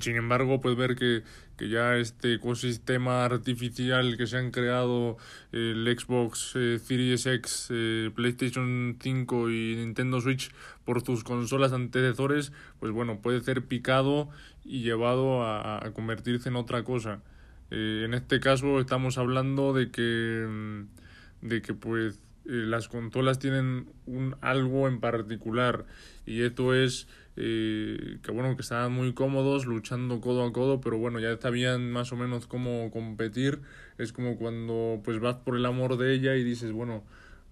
Sin 0.00 0.16
embargo, 0.16 0.60
pues 0.60 0.76
ver 0.76 0.94
que, 0.94 1.22
que 1.56 1.70
ya 1.70 1.96
este 1.96 2.34
ecosistema 2.34 3.24
artificial 3.24 4.18
que 4.18 4.26
se 4.26 4.36
han 4.36 4.50
creado 4.50 5.16
el 5.52 5.86
Xbox 5.98 6.52
eh, 6.54 6.78
Series 6.78 7.24
X, 7.24 7.68
eh, 7.70 8.10
PlayStation 8.14 8.98
5 9.00 9.50
y 9.50 9.76
Nintendo 9.76 10.20
Switch 10.20 10.50
por 10.84 11.02
sus 11.02 11.24
consolas 11.24 11.72
antecesores, 11.72 12.52
pues 12.78 12.92
bueno, 12.92 13.20
puede 13.22 13.40
ser 13.40 13.64
picado 13.64 14.28
y 14.64 14.82
llevado 14.82 15.44
a, 15.44 15.80
convertirse 15.94 16.50
en 16.50 16.56
otra 16.56 16.84
cosa. 16.84 17.22
Eh, 17.70 18.02
en 18.04 18.12
este 18.12 18.38
caso 18.38 18.80
estamos 18.80 19.16
hablando 19.16 19.72
de 19.72 19.90
que, 19.90 20.46
mm, 20.46 21.46
de 21.48 21.62
que 21.62 21.72
pues 21.72 22.20
las 22.44 22.88
consolas 22.88 23.38
tienen 23.38 23.86
un 24.06 24.34
algo 24.40 24.88
en 24.88 24.98
particular 24.98 25.86
y 26.26 26.42
esto 26.42 26.74
es 26.74 27.06
eh, 27.42 28.18
que 28.22 28.32
bueno 28.32 28.54
que 28.54 28.62
estaban 28.62 28.92
muy 28.92 29.14
cómodos 29.14 29.64
luchando 29.64 30.20
codo 30.20 30.44
a 30.44 30.52
codo 30.52 30.80
pero 30.82 30.98
bueno 30.98 31.20
ya 31.20 31.36
sabían 31.40 31.90
más 31.90 32.12
o 32.12 32.16
menos 32.16 32.46
cómo 32.46 32.90
competir 32.90 33.60
es 33.96 34.12
como 34.12 34.36
cuando 34.36 35.00
pues 35.02 35.20
vas 35.20 35.36
por 35.36 35.56
el 35.56 35.64
amor 35.64 35.96
de 35.96 36.12
ella 36.12 36.36
y 36.36 36.44
dices 36.44 36.72
bueno 36.72 37.02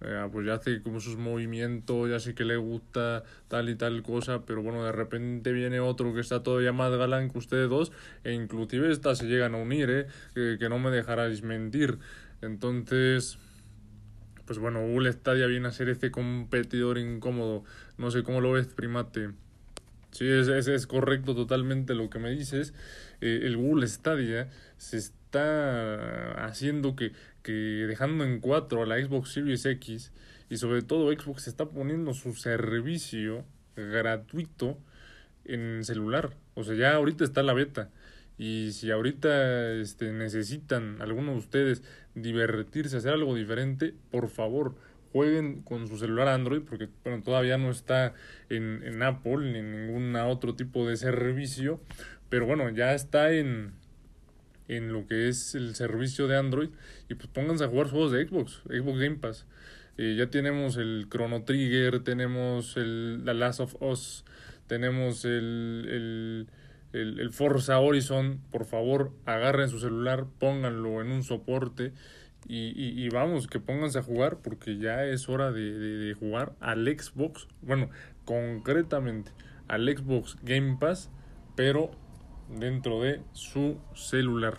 eh, 0.01 0.29
pues 0.31 0.45
ya 0.45 0.53
hace 0.53 0.81
como 0.81 1.01
sus 1.01 1.17
movimientos, 1.17 2.09
ya 2.09 2.19
sé 2.19 2.33
que 2.33 2.45
le 2.45 2.55
gusta 2.55 3.23
tal 3.49 3.67
y 3.67 3.75
tal 3.75 4.01
cosa, 4.01 4.45
pero 4.45 4.63
bueno, 4.63 4.85
de 4.85 4.93
repente 4.93 5.51
viene 5.51 5.81
otro 5.81 6.13
que 6.13 6.21
está 6.21 6.41
todavía 6.41 6.71
más 6.71 6.91
galán 6.91 7.29
que 7.29 7.37
ustedes 7.37 7.69
dos, 7.69 7.91
e 8.23 8.31
inclusive 8.31 8.91
estas 8.91 9.17
se 9.17 9.25
llegan 9.25 9.55
a 9.55 9.57
unir, 9.57 9.89
¿eh? 9.89 10.07
que, 10.33 10.57
que 10.57 10.69
no 10.69 10.79
me 10.79 10.89
dejaráis 10.89 11.43
mentir. 11.43 11.99
Entonces, 12.41 13.37
pues 14.45 14.57
bueno, 14.57 14.81
Google 14.81 15.11
Stadia 15.11 15.47
viene 15.47 15.67
a 15.67 15.71
ser 15.71 15.89
ese 15.89 16.11
competidor 16.11 16.97
incómodo. 16.97 17.65
No 17.97 18.09
sé 18.09 18.23
cómo 18.23 18.39
lo 18.39 18.53
ves, 18.53 18.67
primate. 18.67 19.31
Sí, 20.11 20.27
es, 20.27 20.47
es, 20.47 20.67
es 20.67 20.87
correcto 20.87 21.35
totalmente 21.35 21.93
lo 21.93 22.09
que 22.09 22.19
me 22.19 22.31
dices. 22.31 22.73
Eh, 23.21 23.41
el 23.43 23.57
Google 23.57 23.87
Stadia 23.87 24.49
se 24.77 24.97
está 24.97 26.45
haciendo 26.45 26.95
que 26.95 27.11
que 27.43 27.51
dejando 27.51 28.23
en 28.23 28.39
cuatro 28.39 28.83
a 28.83 28.85
la 28.85 28.97
Xbox 29.03 29.31
Series 29.31 29.65
X 29.65 30.11
y 30.49 30.57
sobre 30.57 30.81
todo 30.81 31.11
Xbox 31.11 31.47
está 31.47 31.65
poniendo 31.69 32.13
su 32.13 32.33
servicio 32.33 33.45
gratuito 33.75 34.77
en 35.45 35.83
celular. 35.83 36.35
O 36.55 36.63
sea, 36.63 36.75
ya 36.75 36.95
ahorita 36.95 37.23
está 37.23 37.43
la 37.43 37.53
beta. 37.53 37.89
Y 38.37 38.71
si 38.71 38.91
ahorita 38.91 39.73
este, 39.73 40.11
necesitan 40.13 41.01
algunos 41.01 41.35
de 41.35 41.39
ustedes 41.39 41.83
divertirse, 42.15 42.97
hacer 42.97 43.13
algo 43.13 43.35
diferente, 43.35 43.93
por 44.11 44.29
favor, 44.29 44.75
jueguen 45.11 45.61
con 45.61 45.87
su 45.87 45.97
celular 45.97 46.27
Android, 46.27 46.61
porque 46.61 46.89
bueno, 47.03 47.21
todavía 47.23 47.57
no 47.57 47.71
está 47.71 48.13
en, 48.49 48.81
en 48.83 49.01
Apple 49.03 49.51
ni 49.51 49.59
en 49.59 49.87
ningún 49.87 50.15
otro 50.15 50.55
tipo 50.55 50.87
de 50.87 50.97
servicio. 50.97 51.79
Pero 52.29 52.45
bueno, 52.45 52.69
ya 52.69 52.93
está 52.93 53.31
en, 53.33 53.73
en 54.67 54.93
lo 54.93 55.07
que 55.07 55.27
es 55.27 55.55
el 55.55 55.75
servicio 55.75 56.27
de 56.27 56.37
Android 56.37 56.69
y 57.09 57.15
pues 57.15 57.27
pónganse 57.27 57.63
a 57.65 57.67
jugar 57.67 57.87
juegos 57.87 58.11
de 58.11 58.25
Xbox, 58.25 58.61
Xbox 58.65 58.99
Game 58.99 59.15
Pass. 59.17 59.45
Eh, 59.97 60.15
ya 60.17 60.27
tenemos 60.27 60.77
el 60.77 61.07
Chrono 61.09 61.43
Trigger, 61.43 62.01
tenemos 62.03 62.77
el 62.77 63.23
The 63.25 63.33
Last 63.33 63.59
of 63.59 63.75
Us, 63.81 64.23
tenemos 64.67 65.25
el, 65.25 66.47
el, 66.93 67.19
el, 67.19 67.31
Forza 67.31 67.79
Horizon. 67.79 68.39
Por 68.51 68.65
favor, 68.65 69.11
agarren 69.25 69.67
su 69.67 69.79
celular, 69.79 70.27
pónganlo 70.39 71.01
en 71.01 71.11
un 71.11 71.23
soporte 71.23 71.91
y, 72.47 72.69
y, 72.69 73.05
y, 73.05 73.09
vamos, 73.09 73.47
que 73.47 73.59
pónganse 73.59 73.99
a 73.99 74.03
jugar 74.03 74.37
porque 74.37 74.77
ya 74.77 75.03
es 75.05 75.29
hora 75.29 75.51
de, 75.51 75.77
de, 75.77 75.97
de 75.97 76.13
jugar 76.13 76.53
al 76.59 76.85
Xbox, 76.87 77.47
bueno, 77.61 77.89
concretamente 78.25 79.31
al 79.67 79.87
Xbox 79.87 80.37
Game 80.43 80.77
Pass, 80.79 81.09
pero 81.55 81.91
dentro 82.49 83.01
de 83.01 83.21
su 83.33 83.77
celular. 83.93 84.57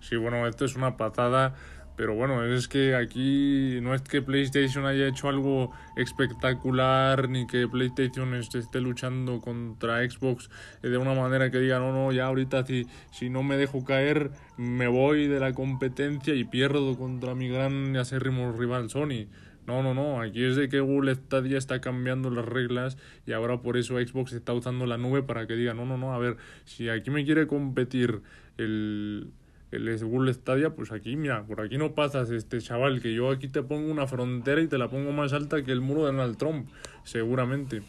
Sí, 0.00 0.16
bueno, 0.16 0.46
esto 0.46 0.64
es 0.64 0.76
una 0.76 0.96
patada, 0.96 1.54
pero 1.96 2.14
bueno, 2.14 2.44
es 2.44 2.68
que 2.68 2.94
aquí 2.94 3.78
no 3.80 3.94
es 3.94 4.02
que 4.02 4.20
PlayStation 4.20 4.84
haya 4.84 5.08
hecho 5.08 5.28
algo 5.28 5.72
espectacular, 5.96 7.28
ni 7.28 7.46
que 7.46 7.66
PlayStation 7.66 8.34
esté 8.34 8.80
luchando 8.80 9.40
contra 9.40 10.08
Xbox 10.08 10.50
de 10.82 10.96
una 10.98 11.14
manera 11.14 11.50
que 11.50 11.58
diga, 11.58 11.78
no, 11.78 11.92
no, 11.92 12.12
ya 12.12 12.26
ahorita 12.26 12.66
si, 12.66 12.86
si 13.10 13.30
no 13.30 13.42
me 13.42 13.56
dejo 13.56 13.84
caer, 13.84 14.30
me 14.58 14.88
voy 14.88 15.26
de 15.26 15.40
la 15.40 15.54
competencia 15.54 16.34
y 16.34 16.44
pierdo 16.44 16.96
contra 16.98 17.34
mi 17.34 17.48
gran 17.48 17.94
y 17.94 17.98
acérrimo 17.98 18.52
rival 18.52 18.90
Sony. 18.90 19.26
No, 19.66 19.82
no, 19.82 19.94
no, 19.94 20.20
aquí 20.20 20.44
es 20.44 20.54
de 20.54 20.68
que 20.68 20.78
Google 20.78 21.14
Stadia 21.16 21.58
está 21.58 21.80
cambiando 21.80 22.30
las 22.30 22.44
reglas 22.44 22.98
y 23.26 23.32
ahora 23.32 23.62
por 23.62 23.76
eso 23.76 23.94
Xbox 23.94 24.32
está 24.32 24.52
usando 24.52 24.86
la 24.86 24.96
nube 24.96 25.24
para 25.24 25.46
que 25.48 25.54
diga, 25.54 25.74
no, 25.74 25.84
no, 25.86 25.96
no, 25.96 26.14
a 26.14 26.18
ver, 26.18 26.36
si 26.64 26.88
aquí 26.88 27.10
me 27.10 27.24
quiere 27.24 27.48
competir 27.48 28.22
el, 28.58 29.32
el 29.70 30.04
Google 30.04 30.32
Stadia, 30.32 30.70
pues 30.70 30.92
aquí, 30.92 31.16
mira, 31.16 31.44
por 31.44 31.60
aquí 31.60 31.76
no 31.78 31.94
pasas, 31.94 32.30
este 32.30 32.60
chaval, 32.60 33.00
que 33.00 33.14
yo 33.14 33.30
aquí 33.30 33.48
te 33.48 33.62
pongo 33.62 33.90
una 33.90 34.06
frontera 34.06 34.60
y 34.60 34.68
te 34.68 34.78
la 34.78 34.88
pongo 34.88 35.12
más 35.12 35.32
alta 35.32 35.62
que 35.62 35.72
el 35.72 35.80
muro 35.80 36.06
de 36.06 36.12
Donald 36.12 36.36
Trump, 36.36 36.68
seguramente. 37.04 37.82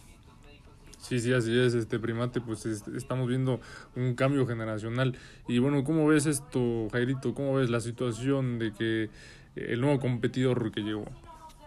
Sí, 0.98 1.20
sí, 1.20 1.32
así 1.32 1.58
es, 1.58 1.74
este 1.74 2.00
primate, 2.00 2.42
pues 2.42 2.66
estamos 2.66 3.28
viendo 3.28 3.62
un 3.96 4.16
cambio 4.16 4.46
generacional. 4.48 5.16
Y 5.48 5.60
bueno, 5.60 5.84
¿cómo 5.84 6.08
ves 6.08 6.26
esto, 6.26 6.88
Jairito? 6.92 7.34
¿Cómo 7.34 7.56
ves 7.56 7.70
la 7.70 7.80
situación 7.80 8.60
de 8.60 8.74
que 8.74 9.10
el 9.56 9.80
nuevo 9.80 10.00
competidor 10.00 10.72
que 10.72 10.82
llegó? 10.82 11.06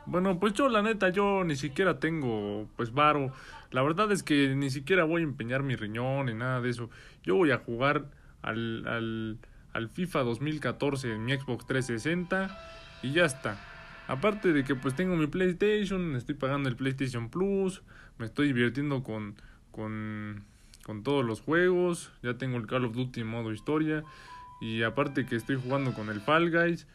Bueno, 0.07 0.41
pues 0.41 0.55
yo 0.55 0.69
la 0.69 0.83
neta, 0.83 1.11
yo 1.11 1.45
ni 1.45 1.57
siquiera 1.57 2.01
tengo 2.01 2.69
pues 2.77 2.93
varo. 2.93 3.33
La 3.71 3.83
verdad 3.83 4.11
es 4.11 4.23
que 4.23 4.55
ni 4.57 4.69
siquiera 4.69 5.05
voy 5.05 5.23
a 5.23 5.25
empeñar 5.25 5.63
mi 5.63 5.77
riñón 5.77 6.27
ni 6.27 6.35
nada 6.35 6.61
de 6.61 6.71
eso. 6.71 6.91
Yo 7.23 7.37
voy 7.37 7.53
a 7.53 7.59
jugar 7.59 8.07
al, 8.43 8.87
al, 8.87 9.39
al 9.73 9.89
FIFA 9.89 10.21
2014 10.21 11.13
en 11.13 11.25
mi 11.25 11.33
Xbox 11.33 11.67
360 11.67 12.57
y 13.03 13.13
ya 13.13 13.25
está. 13.25 13.59
Aparte 14.09 14.53
de 14.53 14.65
que 14.65 14.75
pues 14.75 14.95
tengo 14.95 15.17
mi 15.17 15.27
PlayStation, 15.27 16.17
estoy 16.17 16.35
pagando 16.35 16.69
el 16.69 16.77
PlayStation 16.77 17.31
Plus, 17.31 17.83
me 18.19 18.27
estoy 18.27 18.49
divirtiendo 18.49 19.03
con, 19.03 19.37
con, 19.71 20.45
con 20.85 21.03
todos 21.03 21.25
los 21.25 21.41
juegos, 21.41 22.13
ya 22.23 22.35
tengo 22.35 22.57
el 22.57 22.67
Call 22.67 22.85
of 22.85 22.95
Duty 22.95 23.21
en 23.21 23.29
modo 23.29 23.53
historia 23.53 24.03
y 24.61 24.83
aparte 24.83 25.27
que 25.27 25.37
estoy 25.37 25.57
jugando 25.57 25.93
con 25.95 26.09
el 26.09 26.21
Fall 26.21 26.51
Guys. 26.51 26.87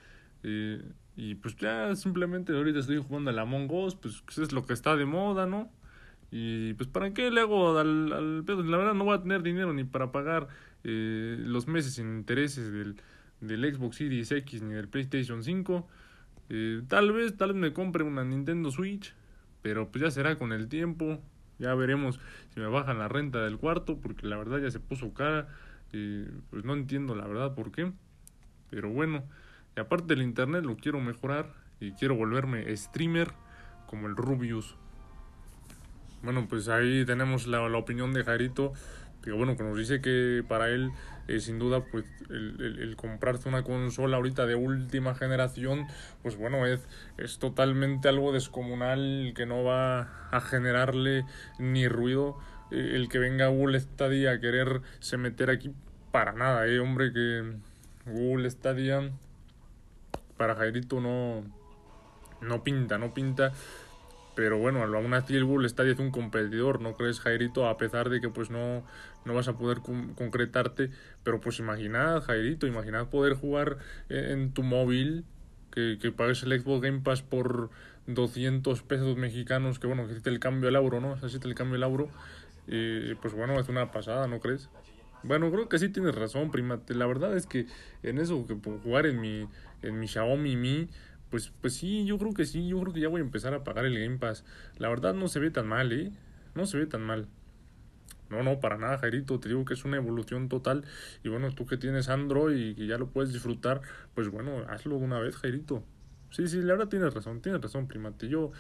Eh, 0.43 0.81
y 1.17 1.35
pues 1.35 1.55
ya 1.55 1.95
simplemente 1.95 2.53
ahorita 2.53 2.79
estoy 2.79 2.97
jugando 2.97 3.29
al 3.29 3.39
Among 3.39 3.71
Us, 3.71 3.95
pues 3.95 4.21
es 4.37 4.51
lo 4.51 4.65
que 4.65 4.73
está 4.73 4.95
de 4.97 5.05
moda, 5.05 5.45
¿no? 5.45 5.71
Y 6.31 6.73
pues 6.73 6.89
para 6.89 7.13
qué 7.13 7.31
le 7.31 7.41
hago 7.41 7.77
al, 7.77 8.11
al 8.11 8.43
pedo, 8.45 8.61
la 8.63 8.77
verdad 8.77 8.93
no 8.93 9.05
voy 9.05 9.15
a 9.15 9.21
tener 9.21 9.41
dinero 9.41 9.73
ni 9.73 9.85
para 9.85 10.11
pagar 10.11 10.49
eh, 10.87 11.35
los 11.39 11.67
meses 11.67 11.95
sin 11.95 12.15
intereses 12.15 12.71
del, 12.71 12.95
del 13.41 13.73
Xbox 13.73 13.97
Series 13.97 14.31
X 14.31 14.61
ni 14.61 14.73
del 14.75 14.87
PlayStation 14.87 15.43
5. 15.43 15.87
Eh, 16.49 16.83
tal 16.87 17.11
vez, 17.11 17.35
tal 17.35 17.53
vez 17.53 17.57
me 17.57 17.73
compre 17.73 18.03
una 18.03 18.23
Nintendo 18.23 18.69
Switch, 18.69 19.15
pero 19.63 19.89
pues 19.89 20.03
ya 20.03 20.11
será 20.11 20.37
con 20.37 20.53
el 20.53 20.67
tiempo. 20.67 21.19
Ya 21.57 21.73
veremos 21.73 22.19
si 22.53 22.59
me 22.59 22.67
bajan 22.67 22.99
la 22.99 23.07
renta 23.07 23.43
del 23.43 23.57
cuarto, 23.57 23.97
porque 23.99 24.27
la 24.27 24.37
verdad 24.37 24.59
ya 24.59 24.69
se 24.69 24.79
puso 24.79 25.11
cara. 25.13 25.47
Eh, 25.91 26.29
pues 26.51 26.63
no 26.65 26.73
entiendo 26.73 27.15
la 27.15 27.25
verdad 27.25 27.55
por 27.55 27.71
qué. 27.71 27.91
Pero 28.69 28.91
bueno. 28.91 29.23
Y 29.75 29.79
aparte 29.79 30.13
del 30.13 30.21
internet 30.21 30.63
lo 30.63 30.77
quiero 30.77 31.01
mejorar 31.01 31.51
y 31.79 31.93
quiero 31.93 32.15
volverme 32.15 32.75
streamer 32.77 33.33
como 33.87 34.07
el 34.07 34.15
Rubius. 34.15 34.75
Bueno, 36.21 36.47
pues 36.47 36.69
ahí 36.69 37.05
tenemos 37.05 37.45
la, 37.45 37.67
la 37.69 37.77
opinión 37.77 38.13
de 38.13 38.23
Jarito, 38.23 38.73
que 39.25 39.31
bueno, 39.31 39.57
que 39.57 39.63
nos 39.63 39.75
dice 39.75 40.01
que 40.01 40.43
para 40.47 40.69
él, 40.69 40.91
eh, 41.27 41.39
sin 41.39 41.57
duda, 41.57 41.83
pues 41.83 42.05
el, 42.29 42.95
comprarse 42.95 43.49
una 43.49 43.63
consola 43.63 44.17
ahorita 44.17 44.45
de 44.45 44.53
última 44.53 45.15
generación, 45.15 45.87
pues 46.21 46.37
bueno, 46.37 46.67
es, 46.67 46.87
es 47.17 47.39
totalmente 47.39 48.07
algo 48.07 48.31
descomunal 48.31 49.33
que 49.35 49.47
no 49.47 49.63
va 49.63 50.29
a 50.29 50.39
generarle 50.41 51.25
ni 51.57 51.87
ruido. 51.87 52.37
Eh, 52.69 52.91
el 52.93 53.09
que 53.09 53.17
venga 53.17 53.47
Google 53.47 53.79
Stadia 53.79 54.31
a 54.31 54.39
quererse 54.39 55.17
meter 55.17 55.49
aquí, 55.49 55.73
para 56.11 56.33
nada, 56.33 56.67
eh, 56.67 56.79
hombre, 56.79 57.11
que 57.11 57.55
Google 58.05 58.49
Stadia 58.51 59.11
para 60.37 60.55
Jairito 60.55 61.01
no, 61.01 61.43
no 62.41 62.63
pinta, 62.63 62.99
no 62.99 63.13
pinta. 63.13 63.53
Pero 64.35 64.57
bueno, 64.57 64.83
aún 64.83 65.13
así 65.13 65.35
el 65.35 65.45
Google 65.45 65.69
Stadia 65.69 65.93
es 65.93 65.99
un 65.99 66.11
competidor, 66.11 66.81
¿no 66.81 66.93
crees, 66.93 67.19
Jairito? 67.19 67.67
A 67.67 67.77
pesar 67.77 68.09
de 68.09 68.19
que 68.19 68.29
pues 68.29 68.49
no, 68.49 68.83
no 69.23 69.33
vas 69.33 69.47
a 69.47 69.57
poder 69.57 69.79
concretarte. 69.79 70.91
Pero 71.23 71.39
pues 71.39 71.59
imaginad, 71.59 72.21
Jairito, 72.21 72.67
imaginad 72.67 73.09
poder 73.09 73.33
jugar 73.33 73.77
en, 74.09 74.51
tu 74.51 74.63
móvil, 74.63 75.23
que, 75.71 75.97
que 76.01 76.11
pagues 76.11 76.43
el 76.43 76.59
Xbox 76.59 76.81
Game 76.81 76.99
Pass 76.99 77.21
por 77.21 77.69
200 78.07 78.83
pesos 78.83 79.17
mexicanos, 79.17 79.79
que 79.79 79.87
bueno, 79.87 80.03
que 80.03 80.09
existe 80.09 80.29
el 80.29 80.39
cambio 80.39 80.69
al 80.69 80.75
euro, 80.75 80.99
¿no? 80.99 81.13
Existe 81.15 81.47
el 81.47 81.55
cambio 81.55 81.77
al 81.77 81.83
euro. 81.83 82.09
Y 82.67 83.15
pues 83.15 83.33
bueno, 83.33 83.59
es 83.59 83.69
una 83.69 83.91
pasada, 83.91 84.27
¿no 84.27 84.39
crees? 84.39 84.69
Bueno, 85.23 85.51
creo 85.51 85.67
que 85.67 85.79
sí 85.79 85.89
tienes 85.89 86.13
razón, 86.13 86.51
prima. 86.51 86.79
La 86.89 87.07
verdad 87.07 87.35
es 87.35 87.47
que 87.47 87.65
en 88.03 88.19
eso, 88.19 88.45
que 88.45 88.55
jugar 88.83 89.07
en 89.07 89.19
mi, 89.19 89.47
en 89.81 89.99
mi 89.99 90.07
Xiaomi 90.07 90.55
Mi, 90.55 90.87
pues, 91.35 91.51
pues 91.59 91.73
sí, 91.73 92.05
yo 92.05 92.17
creo 92.17 92.33
que 92.33 92.45
sí, 92.45 92.65
yo 92.65 92.79
creo 92.79 92.93
que 92.93 93.01
ya 93.01 93.09
voy 93.09 93.19
a 93.19 93.23
empezar 93.25 93.53
a 93.53 93.65
pagar 93.65 93.85
el 93.85 93.99
Game 93.99 94.19
Pass. 94.19 94.45
La 94.77 94.87
verdad 94.87 95.13
no 95.13 95.27
se 95.27 95.41
ve 95.41 95.51
tan 95.51 95.67
mal, 95.67 95.91
¿eh? 95.91 96.13
No 96.53 96.65
se 96.65 96.77
ve 96.77 96.85
tan 96.85 97.01
mal. 97.01 97.27
No, 98.29 98.41
no, 98.41 98.61
para 98.61 98.77
nada, 98.77 98.99
Jairito, 98.99 99.37
te 99.37 99.49
digo 99.49 99.65
que 99.65 99.73
es 99.73 99.83
una 99.83 99.97
evolución 99.97 100.47
total. 100.47 100.85
Y 101.25 101.27
bueno, 101.27 101.53
tú 101.53 101.65
que 101.65 101.75
tienes 101.75 102.07
Android 102.07 102.55
y 102.55 102.75
que 102.75 102.87
ya 102.87 102.97
lo 102.97 103.07
puedes 103.07 103.33
disfrutar, 103.33 103.81
pues 104.13 104.29
bueno, 104.29 104.63
hazlo 104.69 104.95
una 104.95 105.19
vez, 105.19 105.35
Jairito. 105.35 105.83
Sí, 106.31 106.47
sí, 106.47 106.61
la 106.61 106.75
verdad 106.75 106.87
tienes 106.87 107.13
razón, 107.13 107.41
tienes 107.41 107.59
razón, 107.59 107.85
primate. 107.85 108.29
Yo, 108.29 108.53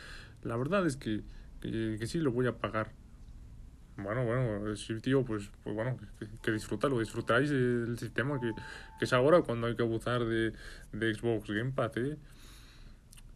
la 0.43 0.57
verdad 0.57 0.85
es 0.85 0.97
que, 0.97 1.21
que, 1.61 2.05
sí 2.07 2.19
lo 2.19 2.33
voy 2.33 2.47
a 2.47 2.57
pagar. 2.57 2.91
Bueno, 3.95 4.25
bueno, 4.25 4.75
sí, 4.75 4.99
tío, 4.99 5.23
pues, 5.23 5.49
pues 5.63 5.73
bueno, 5.73 5.97
que, 6.19 6.27
que 6.43 6.51
disfrútalo, 6.51 6.99
disfrutáis 6.99 7.49
el 7.51 7.97
sistema 7.97 8.37
que, 8.41 8.51
que 8.99 9.05
es 9.05 9.13
ahora 9.13 9.43
cuando 9.43 9.67
hay 9.67 9.77
que 9.77 9.83
abusar 9.83 10.25
de, 10.25 10.51
de 10.91 11.13
Xbox 11.13 11.49
Game 11.49 11.71
Pass, 11.71 11.95
¿eh? 11.95 12.17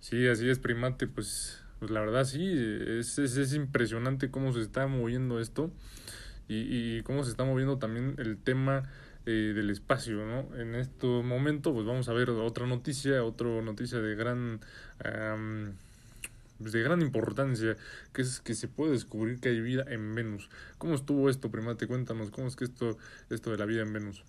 Sí, 0.02 0.28
así 0.28 0.50
es, 0.50 0.60
primate, 0.60 1.08
pues, 1.08 1.62
pues 1.80 1.92
la 1.92 2.00
verdad 2.00 2.24
sí, 2.26 2.42
es, 2.88 3.20
es, 3.20 3.38
es 3.38 3.54
impresionante 3.54 4.32
cómo 4.32 4.54
se 4.54 4.62
está 4.62 4.88
moviendo 4.88 5.40
esto 5.40 5.72
y, 6.48 6.98
y 6.98 7.04
cómo 7.04 7.24
se 7.24 7.32
está 7.32 7.44
moviendo 7.44 7.78
también 7.78 8.16
el 8.18 8.38
tema 8.38 8.90
eh, 9.26 9.54
del 9.54 9.70
espacio, 9.70 10.26
¿no? 10.26 10.56
En 10.56 10.76
este 10.76 11.06
momento, 11.06 11.74
pues 11.74 11.86
vamos 11.86 12.08
a 12.10 12.14
ver 12.14 12.30
otra 12.30 12.66
noticia, 12.66 13.24
otra 13.24 13.62
noticia 13.62 14.00
de 14.00 14.16
gran... 14.16 14.62
de 16.60 16.82
gran 16.84 17.02
importancia, 17.02 17.78
que 18.14 18.22
es 18.22 18.42
que 18.42 18.54
se 18.54 18.68
puede 18.68 18.92
descubrir 18.92 19.40
que 19.40 19.50
hay 19.50 19.62
vida 19.62 19.86
en 19.88 20.14
Venus. 20.16 20.50
¿Cómo 20.78 20.96
estuvo 20.96 21.30
esto, 21.30 21.50
primate? 21.50 21.88
Cuéntanos, 21.88 22.32
¿cómo 22.32 22.48
es 22.48 22.56
que 22.56 22.66
esto, 22.66 22.98
esto 23.30 23.52
de 23.52 23.58
la 23.58 23.66
vida 23.66 23.82
en 23.84 23.94
Venus? 23.94 24.24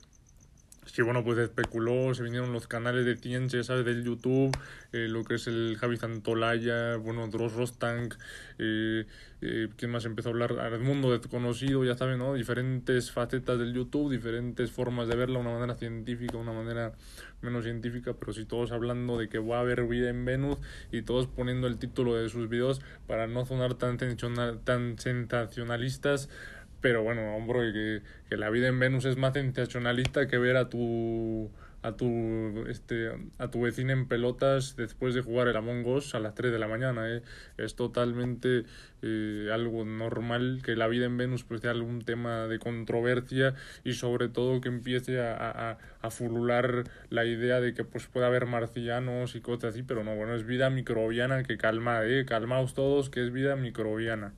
Sí, 0.92 1.02
bueno, 1.02 1.22
pues 1.22 1.38
especuló, 1.38 2.12
se 2.14 2.24
vinieron 2.24 2.52
los 2.52 2.66
canales 2.66 3.04
de 3.04 3.16
ciencia, 3.16 3.62
¿sabes? 3.62 3.84
Del 3.84 4.02
YouTube, 4.02 4.50
eh, 4.92 5.06
lo 5.08 5.22
que 5.22 5.36
es 5.36 5.46
el 5.46 5.76
Javi 5.78 5.96
Santolaya, 5.96 6.96
bueno, 6.96 7.28
Dross 7.28 7.52
Rostank, 7.52 8.16
eh, 8.58 9.06
eh, 9.40 9.68
¿quién 9.76 9.92
más 9.92 10.04
empezó 10.04 10.30
a 10.30 10.32
hablar? 10.32 10.58
Al 10.58 10.80
mundo 10.80 11.16
desconocido, 11.16 11.84
ya 11.84 11.96
saben, 11.96 12.18
¿no? 12.18 12.34
Diferentes 12.34 13.12
facetas 13.12 13.56
del 13.60 13.72
YouTube, 13.72 14.10
diferentes 14.10 14.72
formas 14.72 15.06
de 15.06 15.14
verla, 15.14 15.38
una 15.38 15.52
manera 15.52 15.76
científica, 15.76 16.36
una 16.38 16.52
manera 16.52 16.92
menos 17.40 17.62
científica, 17.62 18.14
pero 18.18 18.32
sí 18.32 18.44
todos 18.44 18.72
hablando 18.72 19.16
de 19.16 19.28
que 19.28 19.38
va 19.38 19.58
a 19.58 19.60
haber 19.60 19.84
vida 19.84 20.10
en 20.10 20.24
Venus 20.24 20.58
y 20.90 21.02
todos 21.02 21.28
poniendo 21.28 21.68
el 21.68 21.78
título 21.78 22.16
de 22.16 22.28
sus 22.28 22.48
videos 22.48 22.80
para 23.06 23.28
no 23.28 23.46
sonar 23.46 23.74
tan, 23.74 23.96
tan 24.64 24.98
sensacionalistas 24.98 26.28
pero 26.80 27.02
bueno, 27.02 27.36
hombre, 27.36 27.72
que, 27.72 28.02
que 28.28 28.36
la 28.36 28.50
vida 28.50 28.68
en 28.68 28.78
Venus 28.78 29.04
es 29.04 29.16
más 29.16 29.34
sensacionalista 29.34 30.26
que 30.28 30.38
ver 30.38 30.56
a 30.56 30.68
tu 30.68 31.50
a 31.82 31.92
tu 31.92 32.66
este 32.68 33.10
a 33.38 33.50
tu 33.50 33.62
vecina 33.62 33.92
en 33.92 34.06
pelotas 34.06 34.76
después 34.76 35.14
de 35.14 35.22
jugar 35.22 35.48
el 35.48 35.56
Among 35.56 35.86
Us 35.86 36.14
a 36.14 36.20
las 36.20 36.34
3 36.34 36.52
de 36.52 36.58
la 36.58 36.68
mañana 36.68 37.08
¿eh? 37.08 37.22
es 37.56 37.74
totalmente 37.74 38.64
eh, 39.02 39.48
algo 39.52 39.84
normal 39.86 40.60
que 40.62 40.76
la 40.76 40.88
vida 40.88 41.06
en 41.06 41.16
Venus 41.16 41.44
pues 41.44 41.62
sea 41.62 41.70
algún 41.70 42.02
tema 42.02 42.46
de 42.48 42.58
controversia 42.58 43.54
y 43.82 43.94
sobre 43.94 44.28
todo 44.28 44.60
que 44.60 44.68
empiece 44.68 45.20
a, 45.20 45.34
a, 45.34 45.78
a 46.02 46.10
fulular 46.10 46.84
la 47.08 47.24
idea 47.24 47.60
de 47.60 47.72
que 47.72 47.84
pues 47.84 48.06
puede 48.06 48.26
haber 48.26 48.44
marcianos 48.44 49.34
y 49.34 49.40
cosas 49.40 49.72
así 49.72 49.82
pero 49.82 50.04
no 50.04 50.14
bueno 50.14 50.34
es 50.34 50.44
vida 50.44 50.68
microbiana 50.68 51.44
que 51.44 51.56
calma 51.56 52.04
eh 52.04 52.26
calmaos 52.26 52.74
todos 52.74 53.08
que 53.08 53.24
es 53.24 53.32
vida 53.32 53.56
microbiana 53.56 54.34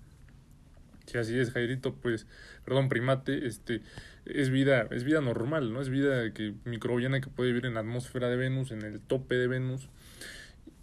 si 1.13 1.19
así 1.19 1.39
es, 1.39 1.51
Jairito, 1.53 1.95
pues, 1.95 2.27
perdón, 2.65 2.89
primate, 2.89 3.47
este, 3.47 3.83
es 4.25 4.51
vida, 4.51 4.89
es 4.91 5.05
vida 5.05 5.21
normal, 5.21 5.73
¿no? 5.73 5.81
Es 5.81 5.91
vida 5.91 6.33
que 6.33 6.55
microbiana 6.65 7.21
que 7.21 7.29
puede 7.29 7.51
vivir 7.51 7.67
en 7.67 7.75
la 7.75 7.81
atmósfera 7.81 8.29
de 8.29 8.37
Venus, 8.37 8.71
en 8.71 8.83
el 8.83 9.01
tope 9.01 9.35
de 9.35 9.47
Venus, 9.47 9.89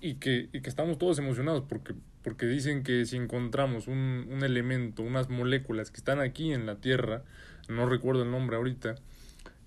y 0.02 0.15
que, 0.15 0.50
y 0.54 0.62
que 0.62 0.70
estamos 0.70 0.98
todos 0.98 1.18
emocionados 1.20 1.63
porque, 1.68 1.94
porque 2.24 2.46
dicen 2.46 2.84
que 2.84 3.06
si 3.06 3.18
encontramos 3.18 3.88
un, 3.88 4.28
un 4.32 4.44
elemento, 4.44 5.02
unas 5.02 5.30
moléculas 5.30 5.92
que 5.92 5.98
están 5.98 6.20
aquí 6.20 6.54
en 6.54 6.65
la 6.65 6.76
Tierra, 6.76 7.24
no 7.68 7.88
recuerdo 7.88 8.24
el 8.24 8.32
nombre 8.32 8.56
ahorita, 8.58 8.96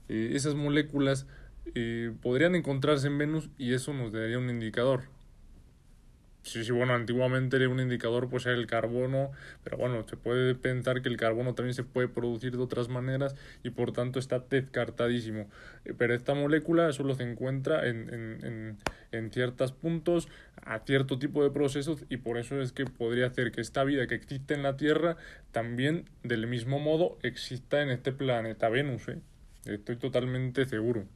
eh, 0.09 0.33
esas 0.35 0.55
moléculas 0.55 1.27
eh, 1.75 2.13
podrían 2.23 2.55
encontrarse 2.55 3.07
en 3.09 3.19
Venus 3.19 3.49
y 3.59 3.75
eso 3.75 3.93
nos 3.93 4.13
daría 4.13 4.39
un 4.39 4.51
indicador. 4.51 5.05
Sí, 6.43 6.65
sí, 6.65 6.73
bueno, 6.73 6.95
antiguamente 6.95 7.65
un 7.69 7.79
indicador 7.79 8.29
pues 8.29 8.47
era 8.47 8.57
el 8.57 8.67
carbono, 8.67 9.31
pero 9.63 9.77
bueno, 9.77 10.05
se 10.09 10.17
puede 10.17 10.57
pensar 10.57 11.01
que 11.01 11.09
el 11.09 11.17
carbono 11.17 11.55
también 11.55 11.75
se 11.75 11.85
puede 11.85 12.09
producir 12.09 12.57
de 12.57 12.63
otras 12.63 12.89
maneras 12.89 13.37
y 13.63 13.71
por 13.71 13.93
tanto 13.93 14.19
está 14.19 14.41
descartadísimo. 14.41 15.49
Eh, 15.85 15.95
pero 15.97 16.15
esta 16.15 16.35
molécula 16.35 16.93
solo 16.93 17.15
se 17.15 17.23
encuentra 17.23 17.87
en, 17.87 18.13
en, 18.13 18.45
en, 18.45 18.79
en 19.13 19.31
ciertos 19.31 19.71
puntos, 19.71 20.29
a 20.63 20.81
cierto 20.81 21.17
tipo 21.19 21.45
de 21.45 21.51
procesos 21.51 22.05
y 22.09 22.17
por 22.17 22.37
eso 22.39 22.61
es 22.61 22.73
que 22.73 22.87
podría 22.87 23.27
hacer 23.29 23.53
que 23.53 23.61
esta 23.61 23.85
vida 23.85 24.09
que 24.09 24.17
existe 24.17 24.55
en 24.55 24.65
la 24.65 24.77
Tierra 24.77 25.17
también 25.53 26.07
del 26.25 26.49
mismo 26.49 26.81
modo 26.81 27.19
exista 27.23 27.83
en 27.83 27.91
este 27.91 28.11
planeta 28.11 28.69
Venus. 28.69 29.09
¿eh? 29.09 29.21
Estoy 29.65 29.97
totalmente 29.97 30.65
seguro. 30.67 31.07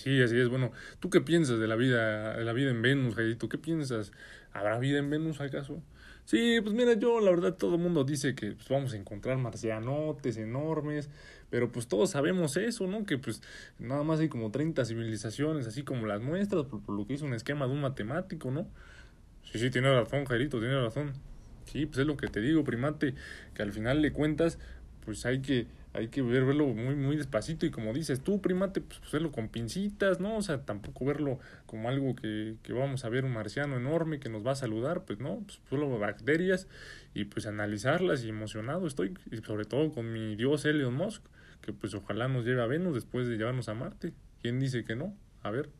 Sí, 0.00 0.22
así 0.22 0.40
es. 0.40 0.48
Bueno, 0.48 0.72
¿tú 0.98 1.10
qué 1.10 1.20
piensas 1.20 1.58
de 1.58 1.68
la 1.68 1.76
vida, 1.76 2.38
de 2.38 2.42
la 2.42 2.54
vida 2.54 2.70
en 2.70 2.80
Venus, 2.80 3.16
¿Tú 3.38 3.50
¿Qué 3.50 3.58
piensas? 3.58 4.12
¿Habrá 4.50 4.78
vida 4.78 4.98
en 4.98 5.10
Venus 5.10 5.42
acaso? 5.42 5.82
Sí, 6.24 6.58
pues 6.62 6.74
mira, 6.74 6.94
yo 6.94 7.20
la 7.20 7.30
verdad 7.30 7.54
todo 7.54 7.74
el 7.74 7.82
mundo 7.82 8.04
dice 8.04 8.34
que 8.34 8.52
pues, 8.52 8.66
vamos 8.70 8.94
a 8.94 8.96
encontrar 8.96 9.36
marcianotes 9.36 10.38
enormes, 10.38 11.10
pero 11.50 11.70
pues 11.70 11.86
todos 11.86 12.08
sabemos 12.08 12.56
eso, 12.56 12.86
¿no? 12.86 13.04
Que 13.04 13.18
pues 13.18 13.42
nada 13.78 14.02
más 14.02 14.20
hay 14.20 14.30
como 14.30 14.50
30 14.50 14.86
civilizaciones, 14.86 15.66
así 15.66 15.82
como 15.82 16.06
las 16.06 16.22
nuestras, 16.22 16.64
por, 16.64 16.80
lo 16.88 17.06
que 17.06 17.12
hizo 17.12 17.26
un 17.26 17.34
esquema 17.34 17.66
de 17.66 17.72
un 17.72 17.82
matemático, 17.82 18.50
¿no? 18.50 18.66
Sí, 19.52 19.58
sí, 19.58 19.68
tiene 19.68 19.92
razón, 19.92 20.24
Jairito, 20.24 20.60
tiene 20.60 20.80
razón. 20.80 21.12
Sí, 21.66 21.84
pues 21.84 21.98
es 21.98 22.06
lo 22.06 22.16
que 22.16 22.28
te 22.28 22.40
digo, 22.40 22.64
primate, 22.64 23.14
que 23.52 23.62
al 23.62 23.72
final 23.72 24.00
de 24.00 24.14
cuentas, 24.14 24.58
pues 25.04 25.26
hay 25.26 25.42
que 25.42 25.66
hay 25.92 26.08
que 26.08 26.22
verlo 26.22 26.66
muy 26.68 26.94
muy 26.94 27.16
despacito 27.16 27.66
y 27.66 27.70
como 27.70 27.92
dices 27.92 28.20
tú 28.20 28.40
primate 28.40 28.80
pues, 28.80 29.00
pues, 29.10 29.22
con 29.32 29.48
pincitas 29.48 30.20
no 30.20 30.36
o 30.36 30.42
sea 30.42 30.64
tampoco 30.64 31.04
verlo 31.04 31.40
como 31.66 31.88
algo 31.88 32.14
que, 32.14 32.56
que 32.62 32.72
vamos 32.72 33.04
a 33.04 33.08
ver 33.08 33.24
un 33.24 33.32
marciano 33.32 33.76
enorme 33.76 34.20
que 34.20 34.28
nos 34.28 34.46
va 34.46 34.52
a 34.52 34.56
saludar 34.56 35.04
pues 35.04 35.18
no 35.18 35.40
pues 35.44 35.60
solo 35.68 35.98
bacterias 35.98 36.68
y 37.12 37.24
pues 37.24 37.46
analizarlas 37.46 38.22
y 38.22 38.28
emocionado 38.28 38.86
estoy 38.86 39.14
y 39.32 39.38
sobre 39.38 39.64
todo 39.64 39.90
con 39.90 40.12
mi 40.12 40.36
dios 40.36 40.64
Elon 40.64 40.94
Musk 40.94 41.22
que 41.60 41.72
pues 41.72 41.94
ojalá 41.94 42.28
nos 42.28 42.44
lleve 42.44 42.62
a 42.62 42.66
Venus 42.66 42.94
después 42.94 43.28
de 43.28 43.36
llevarnos 43.36 43.68
a 43.68 43.74
Marte. 43.74 44.12
Quién 44.42 44.58
dice 44.60 44.84
que 44.84 44.96
no 44.96 45.14
a 45.42 45.50
ver 45.50 45.70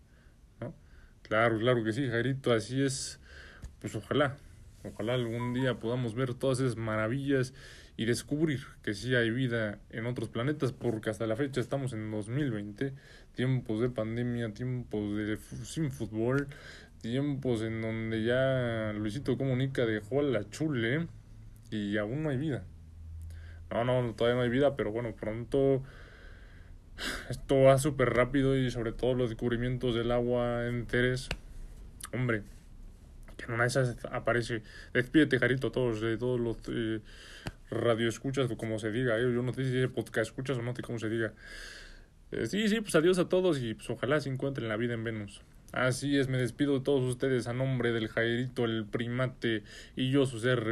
no 0.60 0.74
claro 1.22 1.58
claro 1.58 1.84
que 1.84 1.92
sí 1.92 2.08
Jairito 2.08 2.52
así 2.52 2.82
es. 2.82 3.20
Pues 3.80 3.94
ojalá 3.94 4.36
ojalá 4.84 5.14
algún 5.14 5.54
día 5.54 5.78
podamos 5.78 6.14
ver 6.14 6.34
todas 6.34 6.60
esas 6.60 6.76
maravillas 6.76 7.54
y 8.00 8.06
descubrir 8.06 8.60
que 8.82 8.94
sí 8.94 9.14
hay 9.14 9.28
vida 9.28 9.78
en 9.90 10.06
otros 10.06 10.30
planetas, 10.30 10.72
porque 10.72 11.10
hasta 11.10 11.26
la 11.26 11.36
fecha 11.36 11.60
estamos 11.60 11.92
en 11.92 12.10
2020, 12.10 12.94
tiempos 13.34 13.82
de 13.82 13.90
pandemia, 13.90 14.54
tiempos 14.54 15.14
de 15.18 15.36
sin 15.64 15.90
fútbol, 15.90 16.48
tiempos 17.02 17.60
en 17.60 17.82
donde 17.82 18.24
ya 18.24 18.94
Luisito 18.94 19.36
Comunica 19.36 19.84
dejó 19.84 20.20
a 20.20 20.22
la 20.22 20.48
chule 20.48 21.08
y 21.70 21.98
aún 21.98 22.22
no 22.22 22.30
hay 22.30 22.38
vida. 22.38 22.64
No, 23.70 23.84
no, 23.84 24.14
todavía 24.14 24.36
no 24.36 24.44
hay 24.44 24.48
vida, 24.48 24.76
pero 24.76 24.92
bueno, 24.92 25.14
pronto 25.14 25.82
esto 27.28 27.60
va 27.64 27.76
súper 27.76 28.14
rápido 28.14 28.56
y 28.56 28.70
sobre 28.70 28.92
todo 28.92 29.12
los 29.12 29.28
descubrimientos 29.28 29.94
del 29.94 30.10
agua 30.10 30.66
en 30.66 30.86
Teres. 30.86 31.28
Hombre, 32.14 32.44
que 33.36 33.44
en 33.44 33.52
una 33.52 33.64
de 33.64 33.68
esas 33.68 33.98
aparece. 34.10 34.62
Despídete, 34.94 35.38
Jarito, 35.38 35.70
todos, 35.70 36.00
de 36.00 36.16
todos 36.16 36.40
los 36.40 36.56
eh, 36.68 37.02
radio 37.70 38.09
escuchas 38.09 38.50
o 38.50 38.56
como 38.56 38.78
se 38.78 38.90
diga. 38.90 39.18
Eh, 39.18 39.22
yo 39.22 39.42
no 39.42 39.52
sé 39.52 39.64
si 39.64 39.78
es 39.78 39.88
podcast 39.88 40.30
escuchas 40.30 40.59
o 40.59 40.62
no 40.62 40.74
sé 40.74 40.83
cómo 40.83 40.98
se 40.98 41.09
diga. 41.09 41.33
Eh, 42.33 42.46
sí, 42.46 42.68
sí, 42.68 42.80
pues 42.80 42.94
adiós 42.94 43.18
a 43.18 43.28
todos 43.28 43.61
y 43.62 43.74
pues 43.74 43.90
ojalá 43.90 44.20
se 44.20 44.28
encuentren 44.28 44.68
la 44.68 44.76
vida 44.76 44.94
en 44.94 45.04
Venus. 45.04 45.42
Así 45.72 46.18
es, 46.18 46.28
me 46.28 46.38
despido 46.38 46.74
de 46.74 46.85
todos 46.85 47.02
ustedes 47.02 47.46
a 47.46 47.52
nombre 47.52 47.92
del 47.92 48.09
Jairito, 48.09 48.64
el 48.64 48.87
primate 48.87 49.62
y 49.94 50.11
yo, 50.11 50.26
su 50.26 50.40
ser 50.40 50.64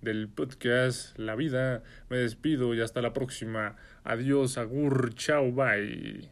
del 0.00 0.28
podcast 0.28 1.18
La 1.18 1.34
Vida. 1.34 1.82
Me 2.08 2.18
despido 2.18 2.72
y 2.72 2.80
hasta 2.80 3.02
la 3.02 3.12
próxima. 3.12 3.74
Adiós, 4.04 4.58
agur, 4.58 5.12
chao, 5.14 5.50
bye. 5.50 6.28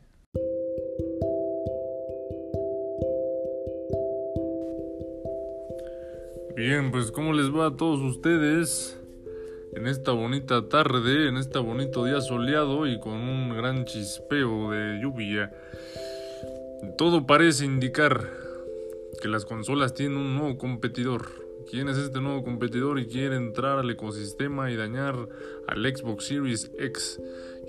Bien, 6.54 6.90
pues 6.92 7.10
¿cómo 7.10 7.32
les 7.32 7.52
va 7.52 7.68
a 7.68 7.76
todos 7.76 8.00
ustedes? 8.00 8.99
En 9.72 9.86
esta 9.86 10.10
bonita 10.10 10.68
tarde, 10.68 11.28
en 11.28 11.36
este 11.36 11.60
bonito 11.60 12.04
día 12.04 12.20
soleado 12.20 12.88
y 12.88 12.98
con 12.98 13.14
un 13.14 13.56
gran 13.56 13.84
chispeo 13.84 14.72
de 14.72 15.00
lluvia. 15.00 15.52
Todo 16.98 17.24
parece 17.24 17.66
indicar 17.66 18.28
que 19.22 19.28
las 19.28 19.44
consolas 19.44 19.94
tienen 19.94 20.18
un 20.18 20.34
nuevo 20.34 20.58
competidor. 20.58 21.28
¿Quién 21.70 21.88
es 21.88 21.98
este 21.98 22.20
nuevo 22.20 22.42
competidor 22.42 22.98
y 22.98 23.06
quiere 23.06 23.36
entrar 23.36 23.78
al 23.78 23.88
ecosistema 23.90 24.72
y 24.72 24.76
dañar 24.76 25.14
al 25.68 25.96
Xbox 25.96 26.24
Series 26.24 26.72
X? 26.76 27.20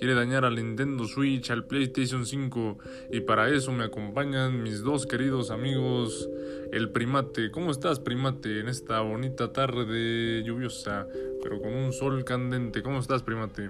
Quiere 0.01 0.15
dañar 0.15 0.45
al 0.45 0.55
Nintendo 0.55 1.05
Switch, 1.05 1.51
al 1.51 1.65
PlayStation 1.65 2.25
5 2.25 2.79
y 3.11 3.19
para 3.19 3.49
eso 3.49 3.71
me 3.71 3.83
acompañan 3.83 4.63
mis 4.63 4.81
dos 4.81 5.05
queridos 5.05 5.51
amigos, 5.51 6.27
el 6.71 6.89
Primate. 6.89 7.51
¿Cómo 7.51 7.69
estás, 7.69 7.99
Primate, 7.99 8.61
en 8.61 8.67
esta 8.67 9.01
bonita 9.01 9.53
tarde 9.53 10.41
lluviosa, 10.43 11.05
pero 11.43 11.61
con 11.61 11.75
un 11.75 11.93
sol 11.93 12.23
candente? 12.23 12.81
¿Cómo 12.81 12.97
estás, 12.97 13.21
Primate? 13.21 13.69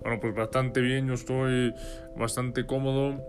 Bueno, 0.00 0.20
pues 0.22 0.34
bastante 0.34 0.80
bien, 0.80 1.06
yo 1.06 1.12
estoy 1.12 1.74
bastante 2.16 2.64
cómodo 2.64 3.22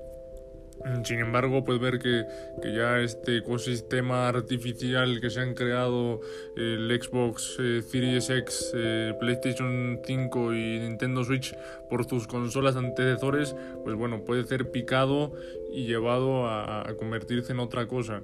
sin 1.03 1.19
embargo, 1.19 1.63
pues 1.63 1.79
ver 1.79 1.99
que, 1.99 2.25
que, 2.61 2.73
ya 2.73 2.99
este 2.99 3.37
ecosistema 3.37 4.27
artificial 4.27 5.19
que 5.19 5.29
se 5.29 5.41
han 5.41 5.53
creado 5.53 6.21
el 6.55 6.89
Xbox 7.01 7.57
eh, 7.59 7.81
Series 7.81 8.29
X, 8.29 8.71
eh, 8.75 9.13
PlayStation 9.19 9.99
5 10.03 10.53
y 10.53 10.79
Nintendo 10.79 11.23
Switch 11.23 11.55
por 11.89 12.07
sus 12.07 12.27
consolas 12.27 12.75
antecesores, 12.75 13.55
pues 13.83 13.95
bueno, 13.95 14.23
puede 14.23 14.45
ser 14.45 14.71
picado 14.71 15.33
y 15.71 15.85
llevado 15.85 16.47
a, 16.47 16.85
convertirse 16.97 17.51
en 17.51 17.59
otra 17.59 17.87
cosa. 17.87 18.23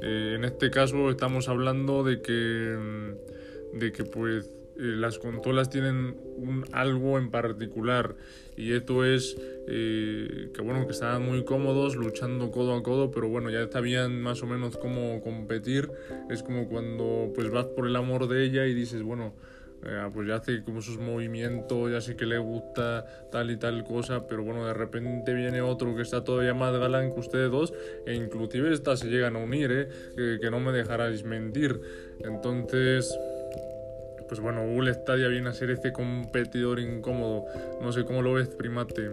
Eh, 0.00 0.34
en 0.36 0.44
este 0.44 0.70
caso 0.70 1.10
estamos 1.10 1.48
hablando 1.48 2.04
de 2.04 2.20
que, 2.22 2.76
mm, 2.78 3.78
de 3.78 3.92
que 3.92 4.04
pues 4.04 4.50
las 4.78 5.18
consolas 5.18 5.70
tienen 5.70 6.16
algo 6.72 7.18
en 7.18 7.30
particular 7.30 8.16
y 8.56 8.72
esto 8.72 9.04
es 9.04 9.36
eh, 9.68 10.50
que 10.54 10.62
bueno 10.62 10.86
que 10.86 10.92
estaban 10.92 11.22
muy 11.22 11.44
cómodos 11.44 11.96
luchando 11.96 12.50
codo 12.50 12.74
a 12.74 12.82
codo 12.82 13.10
pero 13.10 13.28
bueno 13.28 13.50
ya 13.50 13.68
sabían 13.70 14.20
más 14.22 14.42
o 14.42 14.46
menos 14.46 14.76
cómo 14.76 15.20
competir. 15.22 15.90
Es 16.30 16.42
como 16.42 16.68
cuando 16.68 17.32
pues 17.34 17.50
vas 17.50 17.66
por 17.66 17.86
el 17.86 17.96
amor 17.96 18.28
de 18.28 18.44
ella 18.44 18.66
y 18.66 18.74
dices 18.74 19.02
bueno 19.02 19.34
eh, 19.84 20.08
pues 20.12 20.26
ya 20.26 20.36
hace 20.36 20.62
como 20.62 20.80
sus 20.80 20.98
movimientos 20.98 21.92
ya 21.92 22.00
sé 22.00 22.16
que 22.16 22.24
le 22.24 22.38
gusta 22.38 23.04
tal 23.30 23.50
y 23.50 23.56
tal 23.56 23.84
cosa 23.84 24.26
pero 24.26 24.42
bueno 24.42 24.66
de 24.66 24.72
repente 24.72 25.34
viene 25.34 25.60
otro 25.60 25.94
que 25.94 26.02
está 26.02 26.24
todavía 26.24 26.54
más 26.54 26.76
galán 26.76 27.12
que 27.12 27.20
ustedes 27.20 27.50
dos 27.50 27.74
e 28.06 28.14
inclusive 28.14 28.72
estas 28.72 29.00
se 29.00 29.08
llegan 29.08 29.36
a 29.36 29.38
unir 29.38 29.70
eh, 29.70 30.38
que 30.40 30.50
no 30.50 30.60
me 30.60 30.72
dejaráis 30.72 31.24
mentir. 31.24 31.80
Entonces 32.20 33.16
pues 34.28 34.40
bueno, 34.40 34.66
Google 34.66 34.94
Stadia 34.94 35.28
viene 35.28 35.48
a 35.48 35.52
ser 35.52 35.70
este 35.70 35.92
competidor 35.92 36.80
incómodo. 36.80 37.44
No 37.80 37.92
sé 37.92 38.04
cómo 38.04 38.22
lo 38.22 38.34
ves, 38.34 38.48
primate. 38.48 39.10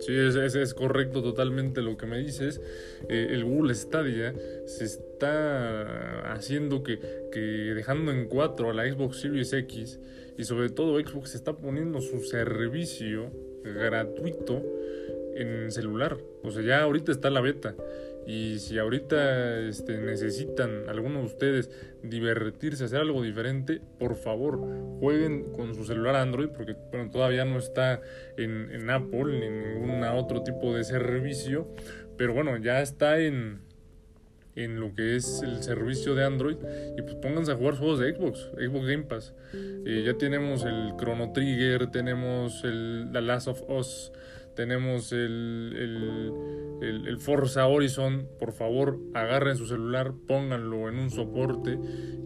Sí, 0.00 0.16
es, 0.16 0.34
es, 0.34 0.74
correcto 0.74 1.22
totalmente 1.22 1.80
lo 1.80 1.96
que 1.96 2.06
me 2.06 2.18
dices. 2.18 2.60
Eh, 3.08 3.28
el 3.30 3.44
Google 3.44 3.74
Stadia 3.74 4.34
se 4.66 4.84
está 4.84 6.32
haciendo 6.32 6.82
que, 6.82 6.98
que 7.30 7.40
dejando 7.40 8.10
en 8.10 8.26
cuatro 8.26 8.70
a 8.70 8.74
la 8.74 8.90
Xbox 8.90 9.20
Series 9.20 9.52
X 9.52 10.00
y 10.36 10.44
sobre 10.44 10.70
todo 10.70 10.98
Xbox 10.98 11.36
está 11.36 11.56
poniendo 11.56 12.00
su 12.00 12.20
servicio 12.20 13.30
gratuito 13.62 14.60
en 15.34 15.70
celular. 15.70 16.18
O 16.42 16.50
sea, 16.50 16.62
ya 16.62 16.82
ahorita 16.82 17.12
está 17.12 17.30
la 17.30 17.40
beta. 17.40 17.74
Y 18.26 18.58
si 18.60 18.78
ahorita 18.78 19.60
este, 19.60 19.98
necesitan, 19.98 20.88
algunos 20.88 21.22
de 21.22 21.26
ustedes, 21.26 21.70
divertirse, 22.02 22.84
hacer 22.84 23.00
algo 23.00 23.22
diferente, 23.22 23.80
por 23.98 24.14
favor, 24.14 24.60
jueguen 25.00 25.52
con 25.52 25.74
su 25.74 25.84
celular 25.84 26.16
Android, 26.16 26.48
porque 26.48 26.76
bueno, 26.90 27.10
todavía 27.10 27.44
no 27.44 27.58
está 27.58 28.00
en, 28.36 28.70
en 28.70 28.90
Apple 28.90 29.40
ni 29.40 29.46
en 29.46 29.62
ningún 29.62 30.04
otro 30.04 30.42
tipo 30.42 30.74
de 30.74 30.84
servicio, 30.84 31.66
pero 32.16 32.34
bueno, 32.34 32.56
ya 32.58 32.80
está 32.80 33.18
en, 33.18 33.60
en 34.54 34.78
lo 34.78 34.94
que 34.94 35.16
es 35.16 35.42
el 35.42 35.62
servicio 35.62 36.14
de 36.14 36.24
Android 36.24 36.56
y 36.96 37.02
pues 37.02 37.14
pónganse 37.16 37.52
a 37.52 37.56
jugar 37.56 37.76
juegos 37.76 38.00
de 38.00 38.14
Xbox, 38.14 38.50
Xbox 38.54 38.86
Game 38.86 39.04
Pass. 39.04 39.34
Eh, 39.54 40.02
ya 40.04 40.14
tenemos 40.14 40.64
el 40.64 40.94
Chrono 40.98 41.32
Trigger, 41.32 41.90
tenemos 41.90 42.62
el 42.64 43.08
The 43.12 43.20
Last 43.20 43.48
of 43.48 43.62
Us, 43.68 44.12
tenemos 44.54 45.12
el, 45.12 46.32
el, 46.82 47.18
Forza 47.18 47.66
Horizon, 47.66 48.28
por 48.38 48.52
favor 48.52 48.98
agarren 49.14 49.56
su 49.56 49.66
celular, 49.66 50.12
pónganlo 50.26 50.88
en 50.88 50.98
un 50.98 51.10
soporte 51.10 51.78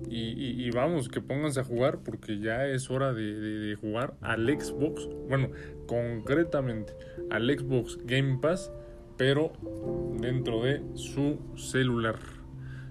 y, 0.09 0.71
vamos, 0.71 1.09
que 1.09 1.21
pónganse 1.21 1.61
a 1.61 1.65
jugar 1.65 1.99
porque 2.05 2.39
ya 2.39 2.67
es 2.67 2.91
hora 2.91 3.13
de, 3.13 3.77
jugar 3.81 4.15
al 4.21 4.49
Xbox, 4.49 5.09
bueno, 5.29 5.51
concretamente 5.87 6.95
al 7.31 7.51
Xbox 7.51 7.99
Game 8.05 8.39
Pass, 8.41 8.73
pero 9.17 9.53
dentro 10.19 10.63
de 10.63 10.83
su 10.95 11.39
celular. 11.57 12.17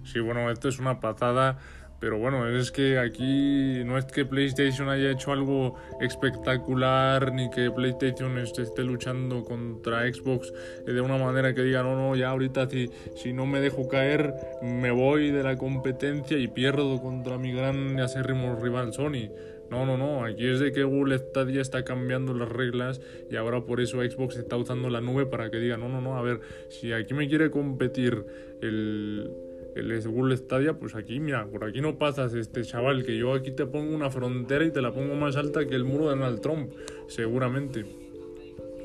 Sí, 0.03 0.19
bueno, 0.19 0.51
esto 0.51 0.69
es 0.69 0.77
una 0.77 0.99
patada 0.99 1.57
pero 2.05 2.19
bueno, 2.19 2.47
es 2.47 2.71
que 2.71 2.99
aquí 2.99 3.83
no 3.83 3.97
es 3.97 4.05
que 4.05 4.25
PlayStation 4.25 4.89
haya 4.89 5.09
hecho 5.09 5.31
algo 5.31 5.73
espectacular 5.99 7.33
ni 7.33 7.49
que 7.49 7.71
PlayStation 7.71 8.37
esté, 8.37 8.83
luchando 8.83 9.43
contra 9.43 10.01
Xbox 10.13 10.53
de 10.85 11.01
una 11.01 11.17
manera 11.17 11.55
que 11.55 11.63
diga, 11.63 11.81
no, 11.81 11.95
no, 11.95 12.15
ya 12.15 12.29
ahorita 12.29 12.69
si, 12.69 12.91
si 13.15 13.33
no 13.33 13.47
me 13.47 13.59
dejo 13.59 13.87
caer 13.87 14.35
me 14.61 14.91
voy 14.91 15.31
de 15.31 15.41
la 15.41 15.57
competencia 15.57 16.37
y 16.37 16.47
pierdo 16.47 17.01
contra 17.01 17.39
mi 17.39 17.51
gran 17.51 17.97
y 17.97 18.01
acérrimo 18.01 18.55
rival 18.55 18.93
Sony. 18.93 19.31
No, 19.71 19.87
no, 19.87 19.97
no, 19.97 20.25
aquí 20.25 20.45
es 20.45 20.59
de 20.59 20.71
que 20.71 20.83
Google 20.83 21.17
Stadia 21.17 21.59
está 21.59 21.83
cambiando 21.83 22.35
las 22.35 22.49
reglas 22.49 23.01
y 23.31 23.35
ahora 23.35 23.65
por 23.65 23.81
eso 23.81 23.97
Xbox 24.03 24.37
está 24.37 24.57
usando 24.57 24.91
la 24.91 25.01
nube 25.01 25.25
para 25.25 25.49
que 25.49 25.57
diga, 25.57 25.75
no, 25.77 25.89
no, 25.89 26.01
no, 26.01 26.19
a 26.19 26.21
ver, 26.21 26.39
si 26.69 26.93
aquí 26.93 27.15
me 27.15 27.27
quiere 27.27 27.49
competir 27.49 28.23
el 28.61 29.31
el 29.75 30.01
Google 30.07 30.37
Stadia, 30.37 30.73
pues 30.73 30.95
aquí, 30.95 31.19
mira, 31.19 31.45
por 31.45 31.65
aquí 31.65 31.81
no 31.81 31.97
pasas, 31.97 32.33
este 32.33 32.63
chaval, 32.63 33.05
que 33.05 33.17
yo 33.17 33.33
aquí 33.33 33.51
te 33.51 33.65
pongo 33.65 33.93
una 33.93 34.09
frontera 34.09 34.63
y 34.63 34.71
te 34.71 34.81
la 34.81 34.93
pongo 34.93 35.15
más 35.15 35.35
alta 35.35 35.65
que 35.65 35.75
el 35.75 35.83
muro 35.83 36.05
de 36.05 36.11
Donald 36.11 36.39
Trump, 36.39 36.71
seguramente. 37.07 37.85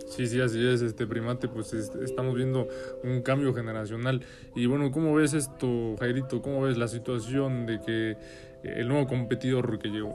Sí, 0.09 0.27
sí, 0.27 0.41
así 0.41 0.67
es, 0.67 0.83
este 0.83 1.07
primate, 1.07 1.47
pues 1.47 1.73
estamos 1.73 2.35
viendo 2.35 2.67
un 3.05 3.23
cambio 3.23 3.55
generacional. 3.55 4.21
Y 4.57 4.67
bueno, 4.67 4.91
¿cómo 4.91 5.15
ves 5.15 5.35
esto, 5.35 5.95
Jairito? 6.01 6.43
¿Cómo 6.43 6.63
ves 6.63 6.77
la 6.77 6.89
situación 6.89 7.65
de 7.67 7.81
que 7.81 8.17
el 8.65 8.89
nuevo 8.89 9.07
competidor 9.07 9.79
que 9.79 9.89
llegó? 9.89 10.13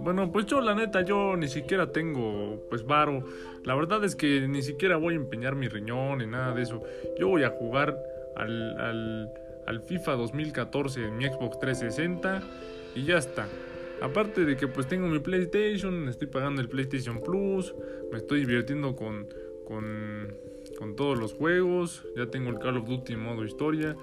Bueno, 0.00 0.32
pues 0.32 0.46
yo 0.46 0.62
la 0.62 0.74
neta, 0.74 1.02
yo 1.02 1.36
ni 1.36 1.48
siquiera 1.48 1.92
tengo 1.92 2.66
pues 2.70 2.86
varo. 2.86 3.22
La 3.64 3.74
verdad 3.74 4.02
es 4.04 4.16
que 4.16 4.48
ni 4.48 4.62
siquiera 4.62 4.96
voy 4.96 5.12
a 5.12 5.16
empeñar 5.18 5.54
mi 5.54 5.68
riñón 5.68 6.18
ni 6.18 6.26
nada 6.26 6.54
de 6.54 6.62
eso. 6.62 6.82
Yo 7.18 7.28
voy 7.28 7.42
a 7.42 7.50
jugar 7.50 7.98
al, 8.36 8.80
al 8.80 9.30
al 9.68 9.82
FIFA 9.82 10.12
2014 10.16 11.04
en 11.04 11.18
mi 11.18 11.26
Xbox 11.26 11.58
360 11.60 12.42
y 12.94 13.04
ya 13.04 13.18
está. 13.18 13.46
Aparte 14.00 14.44
de 14.46 14.56
que 14.56 14.66
pues 14.66 14.86
tengo 14.86 15.06
mi 15.08 15.18
PlayStation, 15.18 16.08
estoy 16.08 16.28
pagando 16.28 16.62
el 16.62 16.68
PlayStation 16.68 17.20
Plus, 17.20 17.74
me 18.10 18.16
estoy 18.16 18.40
divirtiendo 18.40 18.96
con, 18.96 19.26
con, 19.66 20.34
con 20.78 20.96
todos 20.96 21.18
los 21.18 21.34
juegos, 21.34 22.02
ya 22.16 22.26
tengo 22.26 22.48
el 22.48 22.58
Call 22.58 22.78
of 22.78 22.88
Duty 22.88 23.12
en 23.12 23.20
modo 23.20 23.44
historia 23.44 23.94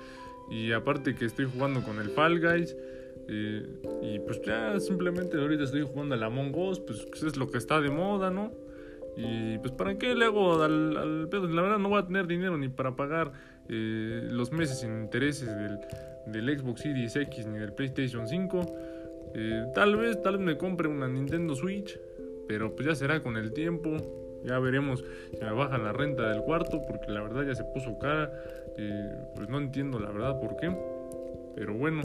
y 0.52 0.72
aparte 0.72 1.16
que 1.16 1.26
estoy 1.26 1.46
jugando 1.46 1.82
con 1.82 2.00
el 2.00 2.10
Fall 2.10 2.40
Guys. 2.40 2.76
Eh, 3.28 3.66
y 4.04 4.20
pues 4.20 4.40
ya 4.44 4.80
simplemente 4.80 5.36
ahorita 5.38 5.64
estoy 5.64 5.82
jugando 5.82 6.14
al 6.14 6.22
Among 6.22 6.54
Us, 6.56 6.80
pues 6.80 7.08
es 7.24 7.38
lo 7.38 7.50
que 7.50 7.58
está 7.58 7.82
de 7.82 7.90
moda, 7.90 8.30
¿no? 8.30 8.52
Y 9.18 9.58
pues 9.60 9.72
para 9.72 9.98
qué 9.98 10.14
le 10.14 10.26
hago 10.26 10.62
al, 10.62 10.96
al 10.96 11.28
pedo, 11.30 11.48
la 11.48 11.62
verdad 11.64 11.80
no 11.80 11.90
voy 11.90 12.00
a 12.00 12.06
tener 12.06 12.28
dinero 12.28 12.56
ni 12.56 12.68
para 12.68 12.96
pagar 12.96 13.32
eh, 13.68 14.28
los 14.30 14.52
meses 14.52 14.80
sin 14.80 14.92
intereses 15.02 15.48
del, 15.48 15.80
del, 16.28 16.60
Xbox 16.60 16.82
Series 16.82 17.16
X 17.16 17.48
ni 17.48 17.58
del 17.58 17.74
PlayStation 17.74 18.28
5. 18.28 18.66
Eh, 19.34 19.66
tal 19.74 19.96
vez, 19.96 20.22
tal 20.22 20.38
vez 20.38 20.46
me 20.46 20.58
compre 20.58 20.88
una 20.88 21.08
Nintendo 21.08 21.56
Switch, 21.56 22.00
pero 22.48 22.76
pues 22.76 22.88
ya 22.88 22.96
será 22.96 23.22
con 23.22 23.38
el 23.38 23.54
tiempo. 23.54 23.98
Ya 24.44 24.60
veremos 24.60 25.04
si 25.32 25.44
me 25.44 25.52
baja 25.52 25.80
la 25.80 25.92
renta 25.92 26.30
del 26.30 26.42
cuarto, 26.44 26.82
porque 26.88 27.12
la 27.12 27.22
verdad 27.22 27.44
ya 27.44 27.56
se 27.56 27.64
puso 27.64 27.98
cara. 27.98 28.32
Eh, 28.78 29.12
pues 29.36 29.50
no 29.50 29.58
entiendo 29.58 30.00
la 30.00 30.12
verdad 30.12 30.40
por 30.40 30.58
qué. 30.58 30.76
Pero 31.56 31.74
bueno, 31.74 32.04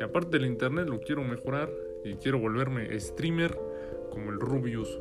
y 0.00 0.02
aparte 0.02 0.38
del 0.38 0.46
internet 0.46 0.88
lo 0.88 1.00
quiero 1.00 1.22
mejorar 1.24 1.68
y 2.04 2.14
quiero 2.14 2.38
volverme 2.38 2.98
streamer 2.98 3.58
como 4.10 4.30
el 4.30 4.40
Rubius. 4.40 4.98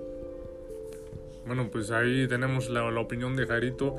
Bueno, 1.45 1.69
pues 1.71 1.91
ahí 1.91 2.27
tenemos 2.27 2.69
la, 2.69 2.89
la 2.89 2.99
opinión 2.99 3.35
de 3.35 3.45
Jarito 3.45 3.95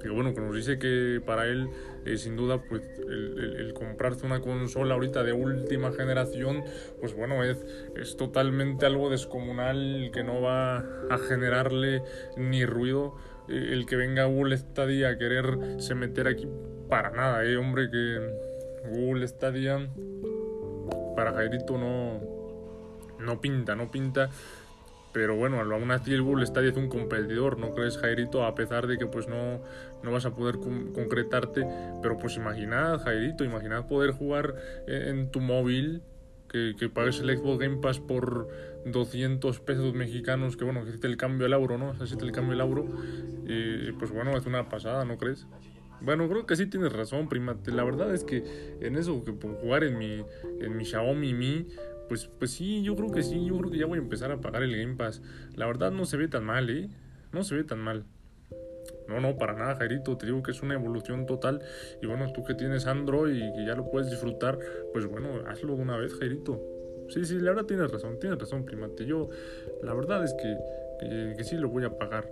que 0.00 0.08
bueno, 0.08 0.34
que 0.34 0.40
nos 0.40 0.54
dice 0.54 0.78
que 0.78 1.20
para 1.24 1.46
él, 1.46 1.68
eh, 2.04 2.16
sin 2.16 2.36
duda, 2.36 2.62
pues 2.62 2.82
el, 2.98 3.56
el, 3.58 3.74
comprarse 3.74 4.24
una 4.26 4.40
consola 4.40 4.94
ahorita 4.94 5.24
de 5.24 5.32
última 5.32 5.92
generación, 5.92 6.62
pues 7.00 7.14
bueno, 7.14 7.42
es, 7.44 7.58
es 7.96 8.16
totalmente 8.16 8.86
algo 8.86 9.10
descomunal 9.10 10.10
que 10.12 10.22
no 10.22 10.40
va 10.40 10.78
a 10.78 11.18
generarle 11.28 12.02
ni 12.36 12.64
ruido 12.64 13.16
eh, 13.48 13.70
el 13.72 13.86
que 13.86 13.96
venga 13.96 14.24
Google 14.26 14.56
Stadia 14.56 15.08
a 15.10 15.18
quererse 15.18 15.94
meter 15.94 16.28
aquí 16.28 16.46
para 16.88 17.10
nada, 17.10 17.44
eh, 17.44 17.56
hombre, 17.56 17.90
que 17.90 18.18
Google 18.90 19.26
Stadia 19.26 19.88
para 21.16 21.32
Jairito 21.32 21.78
no, 21.78 22.20
no 23.18 23.40
pinta, 23.40 23.74
no 23.74 23.90
pinta. 23.90 24.30
Pero 25.12 25.36
bueno, 25.36 25.60
aún 25.60 25.90
así 25.90 26.12
el 26.12 26.22
Bull 26.22 26.46
Stadia 26.46 26.70
es 26.70 26.76
un 26.76 26.88
competidor, 26.88 27.58
¿no 27.58 27.74
crees, 27.74 27.96
Jairito? 27.98 28.44
A 28.44 28.54
pesar 28.54 28.86
de 28.86 28.98
que 28.98 29.06
pues 29.06 29.26
no, 29.26 29.62
no 30.02 30.12
vas 30.12 30.26
a 30.26 30.34
poder 30.34 30.58
concretarte. 30.58 31.66
Pero 32.02 32.18
pues 32.18 32.36
imaginad, 32.36 33.00
Jairito, 33.00 33.44
imaginad 33.44 33.86
poder 33.86 34.12
jugar 34.12 34.54
en, 34.86 35.30
tu 35.30 35.40
móvil, 35.40 36.02
que, 36.48 36.74
que, 36.78 36.88
pagues 36.88 37.20
el 37.20 37.36
Xbox 37.36 37.58
Game 37.58 37.78
Pass 37.78 38.00
por 38.00 38.48
200 38.86 39.60
pesos 39.60 39.94
mexicanos, 39.94 40.56
que 40.56 40.64
bueno, 40.64 40.82
hiciste 40.86 41.06
el 41.06 41.16
cambio 41.16 41.46
al 41.46 41.52
euro, 41.52 41.78
¿no? 41.78 41.94
Hiciste 42.02 42.24
el 42.24 42.32
cambio 42.32 42.54
al 42.54 42.60
euro. 42.60 42.86
Y 43.46 43.92
pues 43.92 44.10
bueno, 44.10 44.36
es 44.36 44.46
una 44.46 44.68
pasada, 44.68 45.04
¿no 45.04 45.16
crees? 45.16 45.46
Bueno, 46.00 46.28
creo 46.28 46.46
que 46.46 46.54
sí 46.54 46.66
tienes 46.66 46.92
razón, 46.92 47.28
prima. 47.28 47.56
La 47.66 47.82
verdad 47.82 48.14
es 48.14 48.24
que 48.24 48.76
en 48.80 48.96
eso, 48.96 49.24
que 49.24 49.32
por 49.32 49.56
jugar 49.56 49.84
en 49.84 49.98
mi, 49.98 50.24
en 50.60 50.76
mi 50.76 50.84
Xiaomi 50.84 51.34
Mi, 51.34 51.66
pues, 52.08 52.28
pues 52.38 52.52
sí, 52.52 52.82
yo 52.82 52.96
creo 52.96 53.10
que 53.10 53.22
sí, 53.22 53.44
yo 53.46 53.58
creo 53.58 53.70
que 53.70 53.78
ya 53.78 53.86
voy 53.86 53.98
a 53.98 54.02
empezar 54.02 54.30
a 54.32 54.40
pagar 54.40 54.62
el 54.62 54.76
Game 54.76 54.96
Pass. 54.96 55.22
La 55.54 55.66
verdad 55.66 55.90
no 55.90 56.04
se 56.04 56.16
ve 56.16 56.28
tan 56.28 56.44
mal, 56.44 56.68
¿eh? 56.70 56.88
No 57.32 57.42
se 57.44 57.54
ve 57.54 57.64
tan 57.64 57.78
mal. 57.78 58.04
No, 59.06 59.20
no, 59.20 59.36
para 59.38 59.54
nada, 59.54 59.76
Jairito. 59.76 60.16
Te 60.16 60.26
digo 60.26 60.42
que 60.42 60.50
es 60.50 60.62
una 60.62 60.74
evolución 60.74 61.26
total. 61.26 61.62
Y 62.02 62.06
bueno, 62.06 62.32
tú 62.32 62.44
que 62.44 62.54
tienes 62.54 62.86
Android 62.86 63.34
y 63.34 63.52
que 63.52 63.66
ya 63.66 63.74
lo 63.74 63.90
puedes 63.90 64.10
disfrutar, 64.10 64.58
pues 64.92 65.06
bueno, 65.06 65.42
hazlo 65.46 65.74
una 65.74 65.96
vez, 65.96 66.14
Jairito. 66.14 66.60
Sí, 67.08 67.24
sí, 67.24 67.38
la 67.38 67.52
verdad 67.52 67.64
tienes 67.64 67.90
razón, 67.90 68.18
tienes 68.18 68.38
razón, 68.38 68.64
primate. 68.64 69.06
Yo, 69.06 69.30
la 69.82 69.94
verdad 69.94 70.24
es 70.24 70.34
que, 70.34 70.56
que, 71.00 71.34
que 71.36 71.44
sí 71.44 71.56
lo 71.56 71.68
voy 71.68 71.84
a 71.84 71.90
pagar 71.90 72.30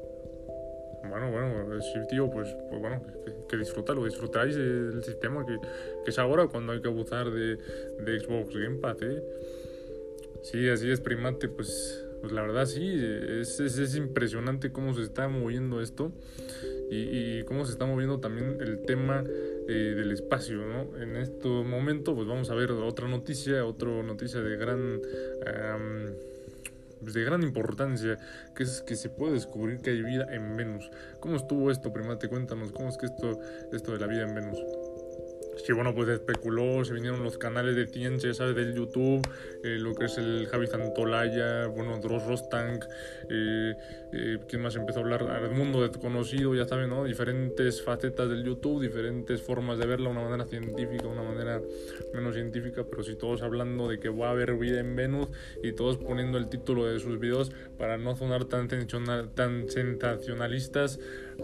bueno, 1.08 1.30
bueno, 1.30 1.80
sí, 1.80 1.98
tío, 2.08 2.30
pues, 2.30 2.54
pues 2.68 2.80
bueno, 2.80 3.02
que, 3.24 3.32
que 3.48 3.56
disfrútalo, 3.56 4.04
disfrutáis 4.04 4.56
el 4.56 5.02
sistema 5.04 5.44
que, 5.46 5.56
que, 6.04 6.10
es 6.10 6.18
ahora 6.18 6.46
cuando 6.48 6.72
hay 6.72 6.80
que 6.80 6.88
abusar 6.88 7.30
de, 7.30 7.56
de 8.00 8.20
Xbox 8.20 8.54
Game 8.54 8.78
Pass, 8.78 8.98
¿eh? 9.02 9.22
Sí, 10.42 10.68
así 10.68 10.90
es, 10.90 11.00
primate, 11.00 11.48
pues, 11.48 12.04
pues 12.20 12.32
la 12.32 12.42
verdad 12.42 12.66
sí, 12.66 12.94
es, 13.40 13.60
es, 13.60 13.78
es 13.78 13.96
impresionante 13.96 14.70
cómo 14.70 14.94
se 14.94 15.02
está 15.02 15.28
moviendo 15.28 15.80
esto 15.80 16.12
y, 16.90 17.38
y 17.38 17.44
cómo 17.44 17.64
se 17.64 17.72
está 17.72 17.86
moviendo 17.86 18.20
también 18.20 18.58
el 18.60 18.82
tema 18.82 19.24
eh, 19.68 19.94
del 19.96 20.12
espacio, 20.12 20.58
¿no? 20.66 20.96
En 20.98 21.16
este 21.16 21.48
momento, 21.48 22.14
pues 22.14 22.28
vamos 22.28 22.50
a 22.50 22.54
ver 22.54 22.70
otra 22.70 23.08
noticia, 23.08 23.64
otra 23.64 24.02
noticia 24.02 24.40
de 24.40 24.56
gran 24.56 25.00
de 27.00 27.24
gran 27.24 27.42
importancia, 27.42 28.18
que 28.54 28.62
es 28.62 28.82
que 28.82 28.96
se 28.96 29.10
puede 29.10 29.34
descubrir 29.34 29.80
que 29.80 29.90
hay 29.90 30.02
vida 30.02 30.26
en 30.30 30.56
Venus. 30.56 30.90
¿Cómo 31.20 31.36
estuvo 31.36 31.70
esto, 31.70 31.92
primate? 31.92 32.28
Cuéntanos, 32.28 32.72
¿cómo 32.72 32.88
es 32.88 32.96
que 32.96 33.06
esto, 33.06 33.38
esto 33.72 33.92
de 33.92 33.98
la 33.98 34.06
vida 34.06 34.22
en 34.22 34.34
Venus? 34.34 34.58
Sí, 35.64 35.72
bueno, 35.72 35.94
pues 35.94 36.08
especuló, 36.08 36.84
se 36.84 36.92
vinieron 36.92 37.24
los 37.24 37.38
canales 37.38 37.74
de 37.74 37.86
ciencia, 37.86 38.32
¿sabes? 38.34 38.54
Del 38.54 38.74
YouTube, 38.74 39.26
eh, 39.64 39.78
lo 39.78 39.94
que 39.94 40.04
es 40.04 40.18
el 40.18 40.46
Javi 40.46 40.66
Santolaya, 40.66 41.66
bueno, 41.66 41.98
Dross 41.98 42.26
Rostank, 42.26 42.84
eh, 43.30 43.74
eh, 44.12 44.38
¿quién 44.48 44.62
más 44.62 44.76
empezó 44.76 45.00
a 45.00 45.02
hablar? 45.02 45.22
Al 45.24 45.50
mundo 45.50 45.82
desconocido, 45.82 46.54
ya 46.54 46.66
saben, 46.66 46.90
¿no? 46.90 47.04
Diferentes 47.04 47.82
facetas 47.82 48.28
del 48.28 48.44
YouTube, 48.44 48.82
diferentes 48.82 49.42
formas 49.42 49.78
de 49.78 49.86
verla, 49.86 50.10
una 50.10 50.22
manera 50.22 50.44
científica, 50.44 51.06
una 51.06 51.22
manera 51.22 51.60
menos 52.12 52.34
científica, 52.34 52.84
pero 52.88 53.02
sí 53.02 53.16
todos 53.16 53.42
hablando 53.42 53.88
de 53.88 53.98
que 53.98 54.10
va 54.10 54.28
a 54.28 54.30
haber 54.32 54.54
vida 54.54 54.78
en 54.80 54.94
Venus 54.94 55.28
y 55.62 55.72
todos 55.72 55.96
poniendo 55.96 56.38
el 56.38 56.48
título 56.48 56.86
de 56.86 57.00
sus 57.00 57.18
videos 57.18 57.50
para 57.78 57.96
no 57.96 58.14
sonar 58.14 58.44
tan, 58.44 58.68
tan 59.34 59.68
sensacionalistas, 59.68 61.00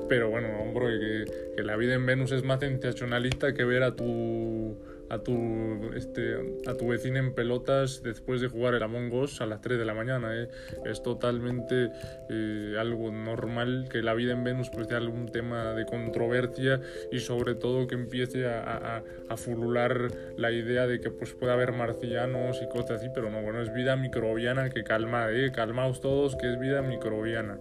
pero 0.08 0.30
bueno, 0.30 0.48
hombre, 0.60 1.26
que, 1.56 1.62
la 1.62 1.76
vida 1.76 1.94
en 1.94 2.06
Venus 2.06 2.32
es 2.32 2.42
más 2.44 2.60
sensacionalista 2.60 3.54
que 3.54 3.64
ver 3.64 3.82
a 3.82 3.94
tu 3.94 4.76
a 5.10 5.18
tu 5.18 5.90
este 5.94 6.36
a 6.66 6.74
tu 6.74 6.88
vecina 6.88 7.18
en 7.18 7.34
pelotas 7.34 8.02
después 8.02 8.40
de 8.40 8.48
jugar 8.48 8.74
el 8.74 8.82
Among 8.82 9.12
Us 9.12 9.42
a 9.42 9.46
las 9.46 9.60
3 9.60 9.78
de 9.78 9.84
la 9.84 9.92
mañana 9.92 10.34
¿eh? 10.34 10.48
es 10.86 11.02
totalmente 11.02 11.90
eh, 12.30 12.76
algo 12.78 13.12
normal 13.12 13.88
que 13.90 14.00
la 14.00 14.14
vida 14.14 14.32
en 14.32 14.42
Venus 14.42 14.70
pues 14.70 14.88
sea 14.88 14.96
algún 14.96 15.26
tema 15.26 15.74
de 15.74 15.84
controversia 15.84 16.80
y 17.10 17.18
sobre 17.20 17.54
todo 17.54 17.86
que 17.86 17.94
empiece 17.94 18.46
a, 18.46 18.62
a, 18.62 19.02
a 19.28 19.36
fulular 19.36 20.08
la 20.38 20.50
idea 20.50 20.86
de 20.86 20.98
que 21.00 21.10
pues 21.10 21.34
puede 21.34 21.52
haber 21.52 21.72
marcianos 21.72 22.62
y 22.62 22.68
cosas 22.68 22.92
así 22.92 23.08
pero 23.14 23.30
no 23.30 23.42
bueno 23.42 23.60
es 23.60 23.72
vida 23.74 23.96
microbiana 23.96 24.70
que 24.70 24.82
calma 24.82 25.30
eh 25.30 25.52
calmaos 25.52 26.00
todos 26.00 26.36
que 26.36 26.50
es 26.50 26.58
vida 26.58 26.80
microbiana 26.80 27.58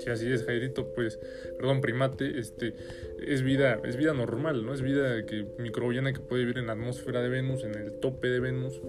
si 0.00 0.10
así 0.10 0.32
es 0.32 0.44
Jairito, 0.44 0.92
pues, 0.94 1.18
perdón, 1.56 1.80
primate, 1.80 2.38
este, 2.38 2.74
es 3.24 3.42
vida, 3.42 3.80
es 3.84 3.96
vida 3.96 4.14
normal, 4.14 4.64
¿no? 4.64 4.74
Es 4.74 4.82
vida 4.82 5.24
que 5.26 5.46
microbiana 5.58 6.12
que 6.12 6.20
puede 6.20 6.42
vivir 6.42 6.58
en 6.58 6.66
la 6.66 6.72
atmósfera 6.72 7.20
de 7.20 7.28
Venus, 7.28 7.64
en 7.64 7.74
el 7.74 7.92
tope 8.00 8.28
de 8.28 8.40
Venus, 8.40 8.80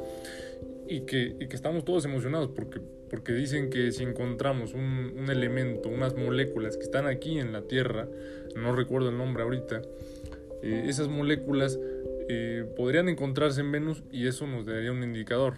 y 0.87 1.01
que, 1.01 1.35
y 1.39 1.47
que 1.47 1.55
estamos 1.55 1.85
todos 1.85 2.05
emocionados 2.05 2.49
porque, 2.49 2.81
porque 3.09 3.33
dicen 3.33 3.69
que 3.69 3.91
si 3.91 4.03
encontramos 4.03 4.73
un, 4.73 5.13
un, 5.17 5.29
elemento, 5.29 5.89
unas 5.89 6.15
moléculas 6.15 6.77
que 6.77 6.83
están 6.83 7.07
aquí 7.07 7.39
en 7.39 7.53
la 7.53 7.61
Tierra, 7.61 8.07
no 8.55 8.75
recuerdo 8.75 9.09
el 9.09 9.17
nombre 9.17 9.43
ahorita, 9.43 9.81
eh, 10.63 10.85
esas 10.87 11.07
moléculas 11.07 11.79
eh, 12.29 12.65
podrían 12.75 13.09
encontrarse 13.09 13.61
en 13.61 13.71
Venus 13.71 14.03
y 14.11 14.27
eso 14.27 14.47
nos 14.47 14.65
daría 14.65 14.91
un 14.91 15.03
indicador 15.03 15.55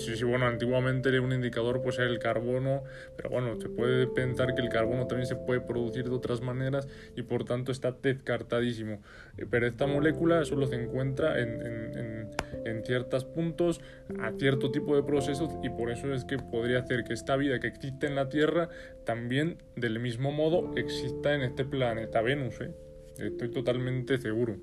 sí, 0.00 0.16
sí, 0.16 0.24
bueno, 0.24 0.46
antiguamente 0.46 1.18
un 1.20 1.32
indicador 1.32 1.80
pues 1.82 1.98
era 1.98 2.08
el 2.08 2.18
carbono, 2.18 2.82
pero 3.16 3.30
bueno, 3.30 3.60
se 3.60 3.68
puede 3.68 4.06
pensar 4.06 4.54
que 4.54 4.62
el 4.62 4.68
carbono 4.68 5.06
también 5.06 5.26
se 5.26 5.36
puede 5.36 5.60
producir 5.60 6.04
de 6.08 6.14
otras 6.14 6.40
maneras 6.40 6.88
y 7.16 7.22
por 7.22 7.44
tanto 7.44 7.72
está 7.72 7.92
descartadísimo. 7.92 9.00
Eh, 9.38 9.46
pero 9.50 9.66
esta 9.66 9.86
molécula 9.86 10.44
solo 10.44 10.66
se 10.66 10.76
encuentra 10.82 11.40
en, 11.40 11.60
en, 12.64 12.84
ciertos 12.84 13.24
puntos, 13.24 13.80
a 14.20 14.32
cierto 14.32 14.70
tipo 14.70 14.96
de 14.96 15.02
procesos 15.02 15.50
y 15.62 15.68
por 15.68 15.90
eso 15.90 16.12
es 16.14 16.24
que 16.24 16.38
podría 16.38 16.78
hacer 16.80 17.04
que 17.04 17.12
esta 17.12 17.36
vida 17.36 17.60
que 17.60 17.66
existe 17.68 18.06
en 18.06 18.14
la 18.14 18.28
Tierra 18.28 18.70
también 19.04 19.58
del 19.76 20.00
mismo 20.00 20.32
modo 20.32 20.72
exista 20.76 21.34
en 21.34 21.42
este 21.42 21.64
planeta 21.64 22.22
Venus. 22.22 22.60
¿eh? 22.60 22.72
Estoy 23.18 23.50
totalmente 23.50 24.18
seguro. 24.18 24.56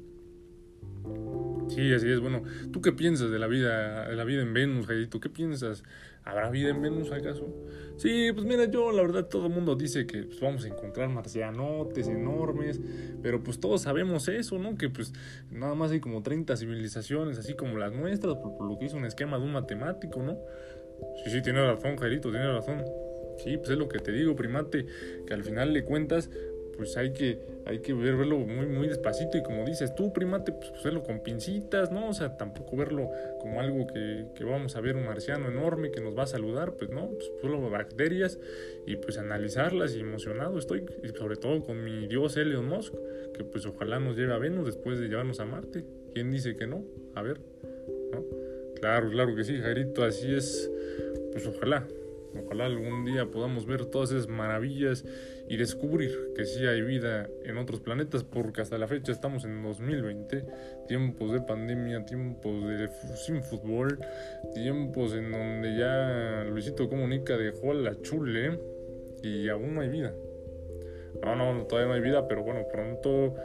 Sí, 1.70 1.94
así 1.94 2.10
es. 2.10 2.20
Bueno, 2.20 2.44
¿tú 2.72 2.82
qué 2.82 2.92
piensas 2.92 3.30
de 3.30 3.40
la 3.40 3.48
vida, 3.48 4.08
de 4.08 4.16
la 4.16 4.24
vida 4.24 4.42
en 4.42 4.54
Venus, 4.54 4.88
Jairito? 4.88 5.20
¿Qué 5.20 5.30
piensas? 5.30 5.84
¿Habrá 6.24 6.50
vida 6.50 6.70
en 6.70 6.82
Venus 6.82 7.12
acaso? 7.12 7.48
Sí, 7.96 8.32
pues 8.34 8.46
mira, 8.46 8.66
yo 8.66 8.92
la 8.92 9.02
verdad 9.02 9.26
todo 9.26 9.48
el 9.48 9.54
mundo 9.54 9.76
dice 9.76 10.06
que 10.06 10.24
pues, 10.24 10.42
vamos 10.42 10.66
a 10.66 10.68
encontrar 10.68 11.10
marcianotes 11.10 12.08
enormes, 12.08 12.82
pero 13.22 13.42
pues 13.44 13.60
todos 13.60 13.84
sabemos 13.84 14.28
eso, 14.28 14.60
¿no? 14.60 14.78
Que 14.78 14.90
pues 14.90 15.14
nada 15.52 15.74
más 15.74 15.92
hay 15.92 16.00
como 16.00 16.22
30 16.22 16.58
civilizaciones, 16.58 17.38
así 17.38 17.54
como 17.54 17.78
las 17.78 17.94
nuestras, 17.94 18.36
por, 18.36 18.68
lo 18.68 18.78
que 18.78 18.86
hizo 18.86 18.98
un 18.98 19.06
esquema 19.06 19.38
de 19.38 19.46
un 19.46 19.54
matemático, 19.54 20.22
¿no? 20.22 20.38
Sí, 21.24 21.32
sí, 21.32 21.42
tiene 21.42 21.66
razón, 21.66 21.96
Jairito, 21.96 22.30
tiene 22.30 22.52
razón. 22.52 22.84
Sí, 23.44 23.56
pues 23.58 23.70
es 23.70 23.78
lo 23.78 23.88
que 23.88 24.00
te 24.00 24.12
digo, 24.12 24.36
primate, 24.36 24.86
que 25.26 25.34
al 25.34 25.44
final 25.44 25.74
de 25.74 25.86
cuentas, 25.86 26.30
pues 26.78 26.96
hay 26.96 27.12
que, 27.12 27.40
hay 27.66 27.80
que 27.80 27.94
verlo 27.94 28.38
muy, 28.38 28.68
muy 28.68 28.88
despacito 28.88 29.38
y 29.38 29.44
como 29.44 29.66
dices 29.66 29.96
tú, 29.96 30.14
primate, 30.14 30.52
pues, 30.52 30.70
pues, 30.70 30.84
verlo 30.84 31.04
con 31.04 31.22
pincitas, 31.22 31.92
¿no? 31.92 32.10
O 32.10 32.14
sea, 32.14 32.38
tampoco 32.38 32.78
verlo 32.78 33.10
como 33.40 33.60
algo 33.60 33.88
que, 33.88 34.28
que, 34.36 34.44
vamos 34.44 34.76
a 34.76 34.82
ver 34.82 34.96
un 34.96 35.06
marciano 35.06 35.50
enorme 35.50 35.92
que 35.92 36.00
nos 36.00 36.18
va 36.18 36.24
a 36.24 36.28
saludar, 36.28 36.74
pues 36.74 36.90
no, 36.92 37.10
pues 37.10 37.32
solo 37.42 37.70
bacterias 37.70 38.40
y 38.86 38.96
pues 38.96 39.18
analizarlas 39.18 39.96
y 39.96 40.02
emocionado 40.02 40.58
estoy, 40.58 40.86
sobre 41.18 41.36
todo 41.36 41.64
con 41.64 41.84
mi 41.84 42.08
dios 42.08 42.38
Elon 42.38 42.68
Musk, 42.68 42.94
que 43.34 43.44
pues 43.44 43.66
ojalá 43.66 44.00
nos 44.00 44.16
lleve 44.16 44.34
a 44.34 44.38
Venus 44.38 44.66
después 44.66 45.00
de 45.00 45.08
llevarnos 45.08 45.40
a 45.40 45.46
Marte. 45.46 45.84
¿Quién 46.14 46.32
dice 46.32 46.56
que 46.56 46.68
no? 46.68 46.84
A 47.16 47.22
ver, 47.22 47.40
¿no? 48.12 48.24
Claro, 48.80 49.10
claro 49.10 49.36
que 49.36 49.44
sí, 49.44 49.58
Jairito, 49.58 50.04
así 50.04 50.34
es, 50.34 50.72
pues 51.32 51.46
ojalá. 51.48 51.88
Ojalá 52.46 52.66
algún 52.66 53.06
día 53.06 53.26
podamos 53.26 53.66
ver 53.66 53.86
todas 53.86 54.12
esas 54.12 54.28
maravillas 54.28 55.04
y 55.50 55.58
descubrir 55.58 56.34
que 56.36 56.46
sí 56.46 56.66
hay 56.66 56.82
vida 56.82 57.30
en 57.44 57.58
otros 57.58 57.80
planetas, 57.80 58.24
porque 58.24 58.62
hasta 58.62 58.78
la 58.78 58.88
fecha 58.88 59.12
estamos 59.12 59.46
en 59.46 59.62
2020, 59.64 60.46
tiempos 60.88 61.32
de 61.32 61.42
pandemia, 61.42 62.06
tiempos 62.06 62.68
de 62.68 62.90
sin 63.16 63.44
fútbol, 63.44 64.00
tiempos 64.54 65.14
en 65.14 65.32
donde 65.32 65.78
ya 65.78 66.44
Luisito 66.50 66.90
Comunica 66.90 67.38
dejó 67.38 67.72
a 67.72 67.76
la 67.76 68.02
chule 68.02 68.60
y 69.24 69.48
aún 69.50 69.76
no 69.76 69.82
hay 69.82 69.90
vida. 69.90 70.14
No, 71.24 71.36
no, 71.36 71.64
todavía 71.66 71.88
no 71.88 71.94
hay 71.96 72.02
vida, 72.02 72.28
pero 72.28 72.44
bueno, 72.44 72.66
pronto 72.72 73.36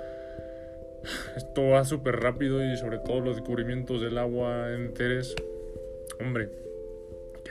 esto 1.36 1.68
va 1.68 1.84
súper 1.84 2.16
rápido 2.16 2.64
y 2.64 2.76
sobre 2.76 2.98
todo 2.98 3.20
los 3.20 3.36
descubrimientos 3.36 4.00
del 4.00 4.18
agua 4.18 4.72
en 4.72 4.92
Teres. 4.94 5.34
Hombre, 6.20 6.48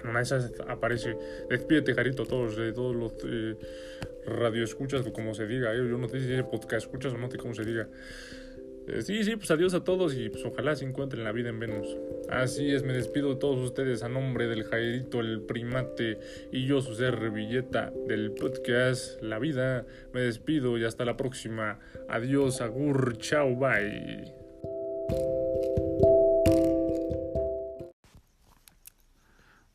en 0.02 0.10
una 0.10 0.20
de 0.20 0.24
esas 0.24 0.52
aparece. 0.68 1.16
Despídete, 1.50 1.94
Jarito, 1.94 2.26
todos, 2.26 2.56
de 2.56 2.74
todos 2.74 2.96
los 2.96 3.14
eh, 3.26 3.56
radioescuchas, 4.26 5.06
o 5.06 5.14
como 5.14 5.34
se 5.34 5.48
diga. 5.48 5.74
Eh, 5.74 5.88
yo 5.90 5.98
no 5.98 6.08
sé 6.08 6.20
si 6.22 6.34
es 6.34 6.44
podcast 6.44 6.86
escuchas 6.86 7.14
o 7.14 7.18
no 7.18 7.30
sé 7.30 7.38
cómo 7.38 7.54
se 7.54 7.64
diga. 7.64 7.88
Eh, 8.88 9.04
sí, 9.04 9.24
sí, 9.24 9.36
pues 9.36 9.52
adiós 9.52 9.76
a 9.76 9.84
todos 9.84 10.16
y 10.16 10.30
pues 10.30 10.44
ojalá 10.44 10.76
se 10.76 10.86
encuentren 10.86 11.24
la 11.24 11.32
vida 11.32 11.50
en 11.50 11.60
Venus. 11.60 11.98
Así 12.30 12.72
es, 12.72 12.84
me 12.84 12.94
despido 12.94 13.30
de 13.30 13.36
todos 13.36 13.60
ustedes 13.60 14.02
a 14.02 14.10
nombre 14.10 14.48
del 14.48 14.64
Jairito, 14.64 15.20
el 15.20 15.42
primate 15.42 16.18
y 16.52 16.66
yo, 16.66 16.82
su 16.82 16.96
ser 16.96 17.30
Villeta 17.30 17.94
del 18.08 18.32
podcast 18.32 19.22
La 19.22 19.38
Vida. 19.38 19.86
Me 20.14 20.22
despido 20.22 20.78
y 20.78 20.86
hasta 20.86 21.06
la 21.06 21.16
próxima. 21.16 21.80
Adiós, 22.10 22.60
agur, 22.62 23.18
chao, 23.18 23.56
bye. 23.56 24.34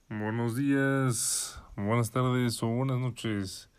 Buenos 0.08 0.56
días, 0.56 1.60
buenas 1.76 2.10
tardes 2.10 2.60
o 2.62 2.68
buenas 2.68 2.98
noches. 2.98 3.70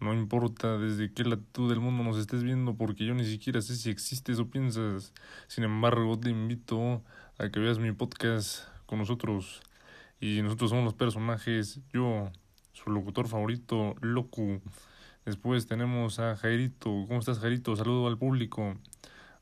No 0.00 0.14
importa 0.14 0.78
desde 0.78 1.12
qué 1.12 1.24
latitud 1.24 1.68
del 1.68 1.80
mundo 1.80 2.04
nos 2.04 2.18
estés 2.18 2.44
viendo 2.44 2.74
porque 2.74 3.04
yo 3.04 3.14
ni 3.14 3.24
siquiera 3.24 3.60
sé 3.60 3.74
si 3.74 3.90
existes 3.90 4.38
o 4.38 4.48
piensas. 4.48 5.12
Sin 5.48 5.64
embargo, 5.64 6.18
te 6.18 6.30
invito 6.30 7.02
a 7.36 7.48
que 7.48 7.58
veas 7.58 7.80
mi 7.80 7.90
podcast 7.90 8.68
con 8.86 9.00
nosotros. 9.00 9.60
Y 10.20 10.40
nosotros 10.42 10.70
somos 10.70 10.84
los 10.84 10.94
personajes. 10.94 11.80
Yo, 11.92 12.30
su 12.72 12.90
locutor 12.90 13.26
favorito, 13.26 13.96
Locu. 14.00 14.60
Después 15.24 15.66
tenemos 15.66 16.20
a 16.20 16.36
Jairito. 16.36 17.04
¿Cómo 17.08 17.18
estás, 17.18 17.40
Jairito? 17.40 17.74
Saludo 17.74 18.06
al 18.06 18.18
público. 18.18 18.76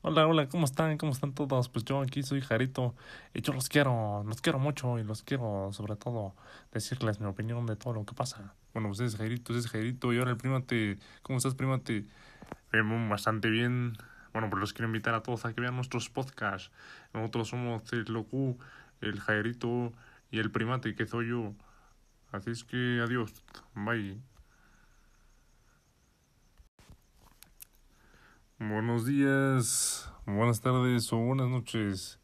Hola, 0.01 0.27
hola, 0.27 0.49
¿cómo 0.49 0.65
están? 0.65 0.97
¿Cómo 0.99 1.13
están 1.13 1.35
todos? 1.35 1.69
Pues 1.69 1.85
yo 1.85 2.01
aquí 2.01 2.23
soy 2.23 2.41
Jarito 2.41 2.95
y 3.35 3.43
yo 3.43 3.53
los 3.53 3.69
quiero, 3.69 4.23
los 4.25 4.41
quiero 4.41 4.59
mucho 4.59 4.99
y 4.99 5.05
los 5.05 5.23
quiero 5.23 5.71
sobre 5.73 5.97
todo 5.97 6.35
decirles 6.73 7.21
mi 7.21 7.27
opinión 7.27 7.67
de 7.67 7.75
todo 7.75 7.93
lo 7.93 8.05
que 8.05 8.15
pasa. 8.15 8.55
Bueno, 8.77 8.91
pues 8.91 9.01
es 9.01 9.17
Jairito, 9.17 9.57
es 9.57 9.69
Jairito 9.69 10.13
y 10.13 10.19
ahora 10.19 10.33
el 10.33 10.37
primate, 10.37 10.99
¿cómo 11.23 11.39
estás 11.39 11.55
primate? 11.55 12.05
Bien, 12.71 13.09
bastante 13.09 13.49
bien. 13.49 13.97
Bueno, 14.35 14.51
pues 14.51 14.61
los 14.61 14.75
quiero 14.75 14.89
invitar 14.89 15.15
a 15.15 15.23
todos 15.23 15.47
a 15.47 15.55
que 15.55 15.63
vean 15.63 15.77
nuestros 15.77 16.11
podcasts. 16.11 16.71
Nosotros 17.15 17.49
somos 17.49 17.91
el 17.95 18.05
Locu, 18.05 18.59
el 19.01 19.19
Jairito 19.19 19.95
y 20.31 20.41
el 20.41 20.51
primate 20.51 20.95
que 20.95 21.07
soy 21.07 21.31
yo. 21.31 21.55
Así 22.33 22.51
es 22.51 22.65
que 22.65 23.01
adiós, 23.03 23.33
bye. 23.75 24.21
Buenos 28.59 29.07
días, 29.07 30.13
buenas 30.27 30.61
tardes 30.61 31.11
o 31.15 31.17
buenas 31.17 31.49
noches. 31.49 32.21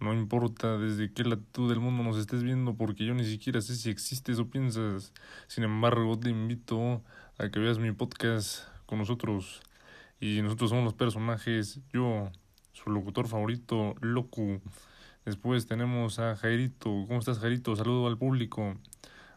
No 0.00 0.14
importa 0.14 0.78
desde 0.78 1.12
qué 1.12 1.24
latitud 1.24 1.68
del 1.68 1.80
mundo 1.80 2.04
nos 2.04 2.16
estés 2.18 2.44
viendo 2.44 2.74
porque 2.74 3.04
yo 3.04 3.14
ni 3.14 3.24
siquiera 3.24 3.60
sé 3.60 3.74
si 3.74 3.90
existes 3.90 4.38
o 4.38 4.48
piensas. 4.48 5.12
Sin 5.48 5.64
embargo, 5.64 6.16
te 6.18 6.30
invito 6.30 7.02
a 7.36 7.48
que 7.48 7.58
veas 7.58 7.80
mi 7.80 7.90
podcast 7.90 8.62
con 8.86 8.98
nosotros. 8.98 9.60
Y 10.20 10.40
nosotros 10.42 10.70
somos 10.70 10.84
los 10.84 10.94
personajes. 10.94 11.80
Yo, 11.92 12.30
su 12.72 12.90
locutor 12.90 13.26
favorito, 13.26 13.96
Locu. 14.00 14.60
Después 15.24 15.66
tenemos 15.66 16.20
a 16.20 16.36
Jairito. 16.36 17.04
¿Cómo 17.08 17.18
estás, 17.18 17.40
Jairito? 17.40 17.74
Saludo 17.74 18.06
al 18.06 18.18
público. 18.18 18.76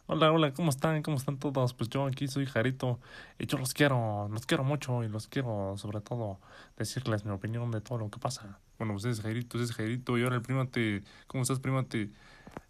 Hola, 0.06 0.32
hola, 0.32 0.54
¿cómo 0.54 0.70
están? 0.70 1.02
¿Cómo 1.04 1.18
están 1.18 1.38
todos? 1.38 1.74
Pues 1.74 1.90
yo 1.90 2.06
aquí 2.06 2.28
soy 2.28 2.46
Jarito 2.46 3.00
y 3.40 3.46
yo 3.46 3.58
los 3.58 3.74
quiero, 3.74 4.28
los 4.30 4.46
quiero 4.46 4.64
mucho 4.64 5.04
y 5.04 5.08
los 5.08 5.28
quiero 5.28 5.76
sobre 5.78 6.02
todo 6.02 6.40
decirles 6.76 7.24
mi 7.24 7.32
opinión 7.32 7.72
de 7.72 7.80
todo 7.82 7.98
lo 7.98 8.10
que 8.10 8.20
pasa. 8.20 8.60
Bueno, 8.82 8.96
pues 8.96 9.06
es 9.06 9.22
Jairito, 9.22 9.62
es 9.62 9.74
Jairito 9.74 10.18
y 10.18 10.24
ahora 10.24 10.38
el 10.38 10.42
primate, 10.42 11.04
¿cómo 11.28 11.44
estás 11.44 11.60
primate? 11.60 12.10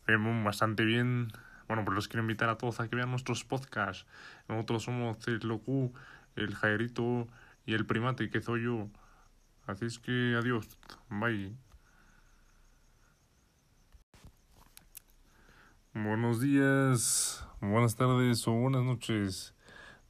Bien, 0.06 0.44
bastante 0.44 0.84
bien. 0.84 1.32
Bueno, 1.70 1.86
pues 1.86 1.96
los 1.96 2.10
quiero 2.10 2.24
invitar 2.24 2.50
a 2.50 2.58
todos 2.58 2.82
a 2.82 2.90
que 2.90 2.98
vean 2.98 3.12
nuestros 3.12 3.46
podcasts. 3.46 4.06
Nosotros 4.50 4.84
somos 4.84 5.26
el 5.30 5.40
Locu, 5.40 5.94
el 6.36 6.54
Jairito 6.54 7.30
y 7.66 7.76
el 7.76 7.86
primate 7.86 8.30
que 8.30 8.42
soy 8.42 8.64
yo. 8.66 8.90
Así 9.68 9.86
es 9.86 10.00
que 10.00 10.36
adiós, 10.38 10.78
bye. 11.08 11.56
Buenos 15.94 16.42
días, 16.42 17.48
buenas 17.62 17.96
tardes 17.96 18.46
o 18.50 18.52
buenas 18.52 18.84
noches. 18.84 19.54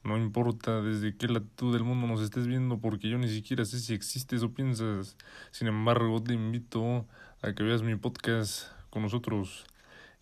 No 0.04 0.18
importa 0.18 0.82
desde 0.82 1.16
qué 1.16 1.28
latitud 1.28 1.72
del 1.72 1.84
mundo 1.84 2.08
nos 2.08 2.20
estés 2.20 2.48
viendo 2.48 2.78
porque 2.78 3.08
yo 3.08 3.18
ni 3.18 3.28
siquiera 3.28 3.64
sé 3.64 3.78
si 3.78 3.94
existes 3.94 4.42
o 4.42 4.52
piensas. 4.52 5.16
Sin 5.52 5.68
embargo, 5.68 6.20
te 6.20 6.34
invito 6.34 7.06
a 7.40 7.52
que 7.52 7.62
veas 7.62 7.82
mi 7.82 7.94
podcast 7.94 8.66
con 8.90 9.02
nosotros. 9.02 9.64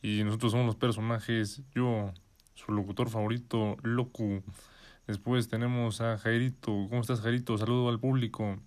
Y 0.03 0.23
nosotros 0.25 0.53
somos 0.53 0.67
los 0.67 0.77
personajes. 0.77 1.63
Yo, 1.75 2.13
su 2.55 2.73
locutor 2.73 3.09
favorito, 3.09 3.79
Locu. 3.83 4.43
Después 5.07 5.49
tenemos 5.49 6.03
a 6.03 6.19
Jairito. 6.19 6.87
¿Cómo 6.91 7.01
estás, 7.01 7.23
Jairito? 7.23 7.57
Saludo 7.57 7.89
al 7.89 8.01
público. 8.01 8.59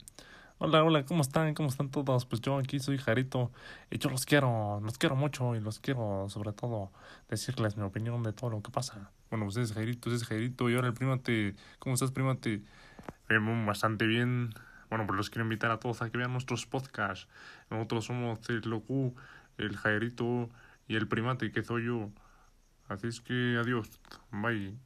Hola, 0.57 0.83
hola, 0.83 1.05
¿cómo 1.05 1.21
están? 1.21 1.53
¿Cómo 1.53 1.69
están 1.69 1.89
todos? 1.89 2.25
Pues 2.25 2.41
yo 2.41 2.57
aquí 2.57 2.79
soy 2.79 2.97
Jarito 2.97 3.51
y 3.91 3.97
yo 3.97 4.09
los 4.09 4.25
quiero, 4.25 4.79
los 4.81 4.97
quiero 4.97 5.15
mucho 5.15 5.55
y 5.55 5.59
los 5.59 5.79
quiero 5.79 6.27
sobre 6.29 6.53
todo 6.53 6.91
decirles 7.27 7.75
mi 7.75 7.83
opinión 7.83 8.23
de 8.23 8.33
todo 8.33 8.49
lo 8.49 8.61
que 8.61 8.71
pasa. 8.71 9.11
Bueno, 9.33 9.47
pues 9.47 9.57
es 9.57 9.73
Jairito, 9.73 10.13
es 10.13 10.25
Jairito 10.25 10.69
y 10.69 10.75
ahora 10.75 10.89
el 10.89 10.93
primate, 10.93 11.55
¿cómo 11.79 11.95
estás 11.95 12.11
primate? 12.11 12.61
Bien, 13.27 13.65
bastante 13.65 14.05
bien. 14.05 14.53
Bueno, 14.91 15.07
pues 15.07 15.17
los 15.17 15.31
quiero 15.31 15.45
invitar 15.45 15.71
a 15.71 15.79
todos 15.79 16.03
a 16.03 16.11
que 16.11 16.19
vean 16.19 16.33
nuestros 16.33 16.67
podcasts. 16.67 17.27
Nosotros 17.71 18.05
somos 18.05 18.47
el 18.51 18.61
Locu, 18.61 19.15
el 19.57 19.75
Jairito 19.75 20.51
y 20.87 20.97
el 20.97 21.07
primate 21.07 21.51
que 21.51 21.63
soy 21.63 21.85
yo. 21.85 22.11
Así 22.87 23.07
es 23.07 23.21
que 23.21 23.57
adiós, 23.59 23.99
bye. 24.29 24.77